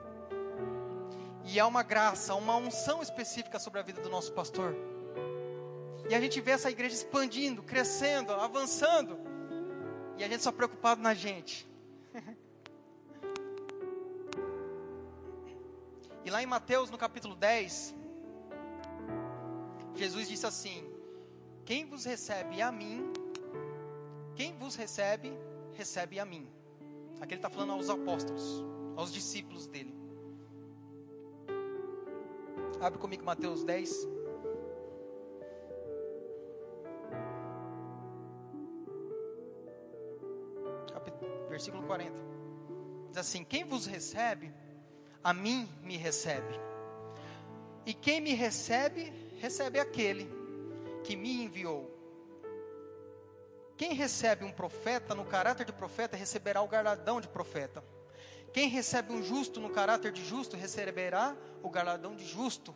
E 1.45 1.61
há 1.61 1.67
uma 1.67 1.83
graça, 1.83 2.35
uma 2.35 2.57
unção 2.57 3.03
específica 3.03 3.59
sobre 3.59 3.81
a 3.81 3.83
vida 3.83 4.01
do 4.01 4.11
nosso 4.11 4.33
pastor. 4.33 4.75
E 6.09 6.15
a 6.15 6.21
gente 6.21 6.41
vê 6.41 6.53
essa 6.53 6.71
igreja 6.71 6.95
expandindo, 6.95 7.63
crescendo, 7.63 8.33
avançando. 8.33 9.19
E 10.19 10.25
a 10.25 10.29
gente 10.29 10.43
só 10.43 10.53
preocupado 10.53 11.01
na 11.01 11.15
gente. 11.15 11.69
e 16.25 16.31
lá 16.31 16.43
em 16.43 16.47
Mateus, 16.47 16.91
no 16.91 16.99
capítulo 16.99 17.35
10, 17.35 17.95
Jesus 19.95 20.29
disse 20.29 20.47
assim: 20.47 20.96
quem 21.67 21.85
vos 21.85 22.05
recebe 22.05 22.63
a 22.63 22.71
mim, 22.71 23.13
quem 24.37 24.57
vos 24.57 24.77
recebe, 24.77 25.37
recebe 25.75 26.21
a 26.21 26.25
mim. 26.25 26.49
Aqui 27.21 27.35
ele 27.35 27.41
está 27.41 27.51
falando 27.51 27.73
aos 27.73 27.91
apóstolos, 27.91 28.65
aos 28.95 29.13
discípulos 29.13 29.67
dele. 29.67 29.93
Abre 32.81 33.01
comigo 33.01 33.25
Mateus 33.25 33.65
10. 33.65 34.17
Versículo 41.49 41.83
40. 41.85 42.13
Diz 43.09 43.17
assim: 43.17 43.43
Quem 43.43 43.65
vos 43.65 43.87
recebe, 43.87 44.53
a 45.25 45.33
mim 45.33 45.67
me 45.83 45.97
recebe. 45.97 46.55
E 47.87 47.95
quem 47.95 48.21
me 48.21 48.35
recebe, 48.35 49.11
recebe 49.39 49.81
aquele 49.81 50.36
que 51.07 51.15
me 51.15 51.45
enviou. 51.45 51.89
Quem 53.77 53.93
recebe 53.93 54.45
um 54.45 54.51
profeta 54.51 55.15
no 55.15 55.25
caráter 55.25 55.65
de 55.65 55.73
profeta 55.73 56.17
receberá 56.17 56.61
o 56.61 56.69
galardão 56.69 57.21
de 57.21 57.29
profeta. 57.29 57.85
Quem 58.53 58.69
recebe 58.69 59.13
um 59.13 59.23
justo 59.23 59.61
no 59.61 59.71
caráter 59.71 60.11
de 60.11 60.25
justo 60.25 60.57
receberá 60.57 61.37
o 61.63 61.71
galardão 61.71 62.17
de 62.17 62.27
justo. 62.27 62.75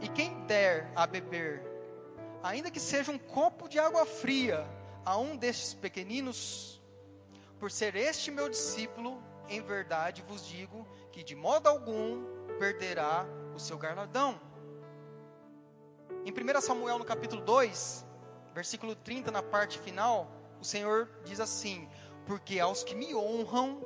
E 0.00 0.08
quem 0.08 0.44
der 0.46 0.90
a 0.96 1.06
beber, 1.06 1.62
ainda 2.42 2.72
que 2.72 2.80
seja 2.80 3.12
um 3.12 3.18
copo 3.18 3.68
de 3.68 3.78
água 3.78 4.04
fria, 4.04 4.66
a 5.04 5.16
um 5.16 5.36
destes 5.36 5.74
pequeninos, 5.74 6.82
por 7.60 7.70
ser 7.70 7.94
este 7.94 8.32
meu 8.32 8.48
discípulo, 8.48 9.22
em 9.48 9.60
verdade 9.60 10.22
vos 10.22 10.44
digo 10.44 10.84
que 11.12 11.22
de 11.22 11.36
modo 11.36 11.68
algum 11.68 12.24
perderá 12.58 13.24
o 13.54 13.60
seu 13.60 13.78
galardão. 13.78 14.40
Em 16.26 16.32
1 16.32 16.60
Samuel, 16.60 16.98
no 16.98 17.04
capítulo 17.04 17.40
2, 17.40 18.04
versículo 18.52 18.96
30, 18.96 19.30
na 19.30 19.44
parte 19.44 19.78
final, 19.78 20.28
o 20.60 20.64
Senhor 20.64 21.08
diz 21.24 21.38
assim: 21.38 21.88
Porque 22.26 22.58
aos 22.58 22.82
que 22.82 22.96
me 22.96 23.14
honram, 23.14 23.80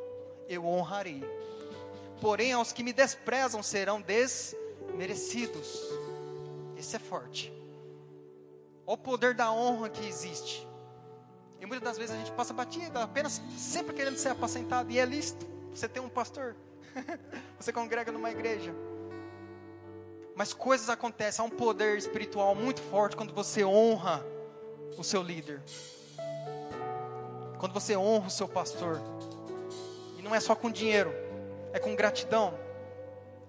eu 0.48 0.64
honrarei. 0.64 1.22
Porém, 2.18 2.54
aos 2.54 2.72
que 2.72 2.82
me 2.82 2.94
desprezam 2.94 3.62
serão 3.62 4.00
desmerecidos. 4.00 5.82
Esse 6.78 6.96
é 6.96 6.98
forte. 6.98 7.52
Olha 8.86 8.94
o 8.94 8.96
poder 8.96 9.34
da 9.34 9.52
honra 9.52 9.90
que 9.90 10.08
existe. 10.08 10.66
E 11.60 11.66
muitas 11.66 11.84
das 11.84 11.98
vezes 11.98 12.16
a 12.16 12.18
gente 12.18 12.32
passa 12.32 12.54
batida, 12.54 13.02
apenas 13.02 13.42
sempre 13.58 13.94
querendo 13.94 14.16
ser 14.16 14.30
apacentado. 14.30 14.90
E 14.90 14.98
é 14.98 15.04
lícito. 15.04 15.46
Você 15.74 15.86
tem 15.86 16.02
um 16.02 16.08
pastor. 16.08 16.56
Você 17.60 17.70
congrega 17.70 18.10
numa 18.10 18.30
igreja. 18.30 18.74
Mas 20.40 20.54
coisas 20.54 20.88
acontecem, 20.88 21.42
há 21.42 21.46
um 21.46 21.50
poder 21.50 21.98
espiritual 21.98 22.54
muito 22.54 22.80
forte 22.80 23.14
quando 23.14 23.30
você 23.30 23.62
honra 23.62 24.24
o 24.96 25.04
seu 25.04 25.22
líder. 25.22 25.60
Quando 27.58 27.74
você 27.74 27.94
honra 27.94 28.28
o 28.28 28.30
seu 28.30 28.48
pastor. 28.48 28.98
E 30.18 30.22
não 30.22 30.34
é 30.34 30.40
só 30.40 30.54
com 30.54 30.70
dinheiro, 30.70 31.12
é 31.74 31.78
com 31.78 31.94
gratidão, 31.94 32.54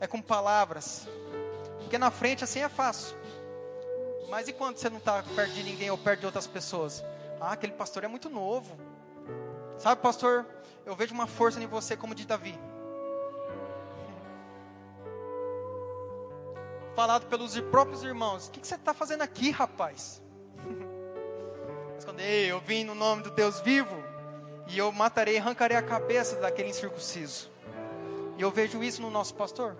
é 0.02 0.06
com 0.06 0.22
palavras. 0.22 1.08
Porque 1.80 1.98
na 1.98 2.12
frente 2.12 2.44
assim 2.44 2.60
é 2.60 2.68
fácil. 2.68 3.16
Mas 4.30 4.50
e 4.50 4.52
quando 4.52 4.76
você 4.76 4.90
não 4.90 4.98
está 4.98 5.24
perto 5.24 5.54
de 5.54 5.64
ninguém 5.64 5.90
ou 5.90 5.98
perto 5.98 6.20
de 6.20 6.26
outras 6.26 6.46
pessoas? 6.46 7.02
Ah, 7.40 7.54
aquele 7.54 7.72
pastor 7.72 8.04
é 8.04 8.10
muito 8.10 8.30
novo. 8.30 8.78
Sabe, 9.78 10.02
pastor, 10.02 10.46
eu 10.86 10.94
vejo 10.94 11.14
uma 11.14 11.26
força 11.26 11.58
em 11.64 11.68
você 11.68 11.96
como 11.96 12.14
de 12.14 12.28
Davi. 12.28 12.60
Falado 16.96 17.28
pelos 17.28 17.60
próprios 17.60 18.04
irmãos. 18.04 18.48
O 18.48 18.52
que, 18.52 18.60
que 18.60 18.68
você 18.68 18.76
está 18.76 18.94
fazendo 18.94 19.22
aqui, 19.22 19.52
rapaz? 19.52 20.22
Mas 21.96 22.06
quando 22.06 22.20
eu 22.20 22.60
vim 22.62 22.84
no 22.84 22.96
nome 22.96 23.24
do 23.24 23.32
Deus 23.32 23.60
vivo, 23.62 23.96
e 24.68 24.78
eu 24.78 24.92
matarei, 24.92 25.38
arrancarei 25.38 25.76
a 25.76 25.82
cabeça 25.82 26.38
daquele 26.38 26.70
incircunciso. 26.70 27.50
E 28.38 28.42
eu 28.42 28.50
vejo 28.50 28.82
isso 28.84 29.02
no 29.02 29.10
nosso 29.10 29.36
pastor. 29.36 29.76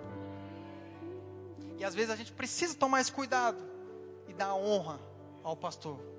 E 1.78 1.84
às 1.84 1.96
vezes 1.96 2.12
a 2.12 2.16
gente 2.16 2.32
precisa 2.32 2.76
tomar 2.76 3.02
esse 3.02 3.12
cuidado 3.12 3.58
e 4.28 4.34
dar 4.34 4.54
honra 4.54 5.00
ao 5.44 5.56
pastor. 5.56 6.11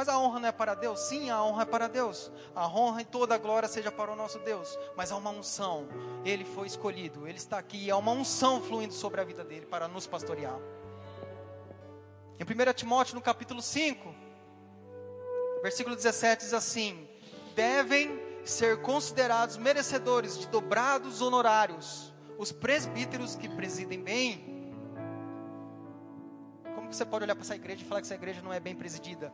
Mas 0.00 0.08
a 0.08 0.18
honra 0.18 0.40
não 0.40 0.48
é 0.48 0.52
para 0.52 0.74
Deus? 0.74 0.98
Sim, 0.98 1.28
a 1.28 1.44
honra 1.44 1.60
é 1.60 1.66
para 1.66 1.86
Deus. 1.86 2.32
A 2.54 2.66
honra 2.66 3.02
e 3.02 3.04
toda 3.04 3.34
a 3.34 3.36
glória 3.36 3.68
seja 3.68 3.92
para 3.92 4.10
o 4.10 4.16
nosso 4.16 4.38
Deus. 4.38 4.78
Mas 4.96 5.12
há 5.12 5.16
uma 5.18 5.28
unção. 5.28 5.86
Ele 6.24 6.42
foi 6.42 6.66
escolhido, 6.66 7.28
ele 7.28 7.36
está 7.36 7.58
aqui. 7.58 7.84
E 7.84 7.90
há 7.90 7.98
uma 7.98 8.10
unção 8.10 8.62
fluindo 8.62 8.94
sobre 8.94 9.20
a 9.20 9.24
vida 9.24 9.44
dele 9.44 9.66
para 9.66 9.86
nos 9.86 10.06
pastorear. 10.06 10.58
Em 12.38 12.44
1 12.44 12.72
Timóteo, 12.72 13.14
no 13.14 13.20
capítulo 13.20 13.60
5, 13.60 14.14
versículo 15.62 15.94
17, 15.94 16.44
diz 16.44 16.54
assim: 16.54 17.06
Devem 17.54 18.18
ser 18.42 18.80
considerados 18.80 19.58
merecedores 19.58 20.38
de 20.38 20.48
dobrados 20.48 21.20
honorários 21.20 22.10
os 22.38 22.50
presbíteros 22.50 23.36
que 23.36 23.50
presidem 23.50 24.02
bem. 24.02 24.72
Como 26.74 26.90
você 26.90 27.04
pode 27.04 27.24
olhar 27.24 27.34
para 27.34 27.44
essa 27.44 27.54
igreja 27.54 27.82
e 27.82 27.84
falar 27.84 28.00
que 28.00 28.06
essa 28.06 28.14
igreja 28.14 28.40
não 28.40 28.50
é 28.50 28.58
bem 28.58 28.74
presidida? 28.74 29.30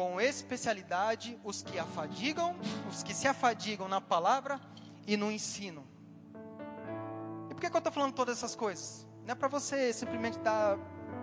Com 0.00 0.18
especialidade 0.18 1.38
os 1.44 1.62
que 1.62 1.78
afadigam, 1.78 2.56
os 2.88 3.02
que 3.02 3.12
se 3.12 3.28
afadigam 3.28 3.86
na 3.86 4.00
palavra 4.00 4.58
e 5.06 5.14
no 5.14 5.30
ensino. 5.30 5.86
E 7.50 7.52
por 7.52 7.60
que, 7.60 7.68
que 7.68 7.76
eu 7.76 7.80
estou 7.80 7.92
falando 7.92 8.14
todas 8.14 8.38
essas 8.38 8.54
coisas? 8.56 9.06
Não 9.26 9.32
é 9.32 9.34
para 9.34 9.46
você 9.46 9.92
simplesmente 9.92 10.38
dar 10.38 10.78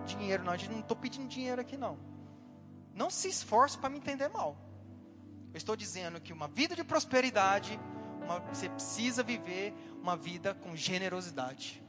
dinheiro, 0.05 0.43
não. 0.43 0.55
Gente 0.55 0.73
não 0.73 0.82
estou 0.82 0.95
pedindo 0.95 1.28
dinheiro 1.28 1.59
aqui, 1.59 1.75
não. 1.75 1.97
Não 2.93 3.09
se 3.09 3.28
esforce 3.28 3.75
para 3.80 3.89
me 3.89 3.97
entender 3.97 4.28
mal. 4.28 4.55
Eu 5.51 5.57
estou 5.57 5.75
dizendo 5.75 6.21
que 6.21 6.32
uma 6.32 6.47
vida 6.47 6.75
de 6.75 6.84
prosperidade, 6.84 7.80
uma, 8.21 8.41
você 8.41 8.69
precisa 8.69 9.23
viver 9.23 9.73
uma 10.03 10.15
vida 10.15 10.53
com 10.53 10.75
generosidade. 10.75 11.84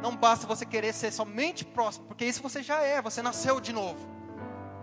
Não 0.00 0.16
basta 0.16 0.46
você 0.46 0.64
querer 0.64 0.94
ser 0.94 1.12
somente 1.12 1.62
próspero, 1.62 2.08
porque 2.08 2.24
isso 2.24 2.42
você 2.42 2.62
já 2.62 2.80
é, 2.80 3.02
você 3.02 3.20
nasceu 3.20 3.60
de 3.60 3.70
novo. 3.70 4.19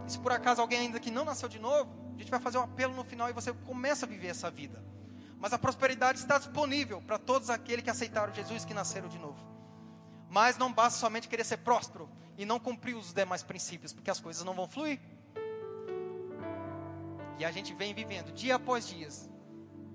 E 0.08 0.12
se 0.12 0.18
por 0.20 0.32
acaso 0.32 0.62
alguém 0.62 0.80
ainda 0.80 0.99
que 0.99 1.12
não 1.12 1.26
nasceu 1.26 1.49
de 1.49 1.60
novo, 1.60 1.91
a 2.16 2.20
gente 2.20 2.32
vai 2.32 2.39
fazer 2.39 2.58
um 2.58 2.64
apelo 2.64 2.95
no 2.95 3.03
final 3.03 3.30
e 3.30 3.34
você 3.34 3.51
começa 3.51 4.05
a 4.05 4.10
viver 4.10 4.30
essa 4.30 4.49
vida. 4.49 4.82
Mas 5.38 5.51
a 5.53 5.60
prosperidade 5.60 6.20
está 6.20 6.38
disponível 6.38 7.01
para 7.01 7.20
todos 7.20 7.49
aqueles 7.49 7.84
que 7.84 7.89
aceitaram 7.89 8.34
Jesus 8.34 8.64
que 8.64 8.74
nasceram 8.74 9.10
de 9.10 9.20
novo. 9.20 9.38
Mas 10.30 10.58
não 10.58 10.72
basta 10.72 10.97
somente 10.97 11.28
querer 11.28 11.43
ser 11.43 11.58
próspero 11.58 12.10
e 12.38 12.45
não 12.45 12.60
cumprir 12.60 12.95
os 12.95 13.14
demais 13.14 13.43
princípios, 13.43 13.91
porque 13.91 14.10
as 14.10 14.20
coisas 14.20 14.43
não 14.43 14.53
vão 14.53 14.68
fluir. 14.68 14.99
E 17.38 17.45
a 17.45 17.51
gente 17.51 17.74
vem 17.74 17.93
vivendo 17.93 18.32
dia 18.32 18.55
após 18.55 18.88
dia, 18.88 19.10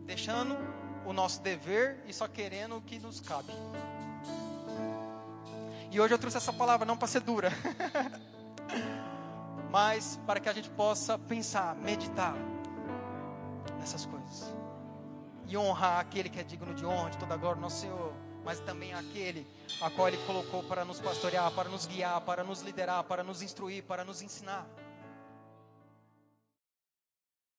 deixando 0.04 0.56
o 1.04 1.12
nosso 1.12 1.40
dever 1.40 2.02
e 2.06 2.12
só 2.12 2.28
querendo 2.28 2.76
o 2.76 2.82
que 2.82 2.98
nos 2.98 3.18
cabe. 3.20 3.52
E 5.90 6.00
hoje 6.00 6.14
eu 6.14 6.18
trouxe 6.18 6.36
essa 6.36 6.52
palavra 6.52 6.86
não 6.86 6.96
para 6.96 7.08
ser 7.08 7.20
dura. 7.20 7.50
mas 9.72 10.20
para 10.26 10.38
que 10.38 10.50
a 10.50 10.52
gente 10.52 10.68
possa 10.68 11.18
pensar, 11.18 11.74
meditar 11.76 12.34
nessas 13.78 14.04
coisas 14.04 14.54
e 15.46 15.56
honrar 15.56 15.98
aquele 15.98 16.28
que 16.28 16.38
é 16.38 16.42
digno 16.42 16.74
de 16.74 16.84
honra, 16.84 17.08
de 17.08 17.16
toda 17.16 17.34
glória, 17.38 17.58
nosso 17.58 17.80
Senhor, 17.80 18.12
mas 18.44 18.60
também 18.60 18.92
aquele 18.92 19.46
a 19.80 19.88
qual 19.88 20.08
Ele 20.08 20.18
colocou 20.26 20.62
para 20.62 20.84
nos 20.84 21.00
pastorear, 21.00 21.50
para 21.52 21.70
nos 21.70 21.86
guiar, 21.86 22.20
para 22.20 22.44
nos 22.44 22.60
liderar, 22.60 23.02
para 23.04 23.24
nos 23.24 23.40
instruir, 23.40 23.82
para 23.82 24.04
nos 24.04 24.20
ensinar. 24.20 24.66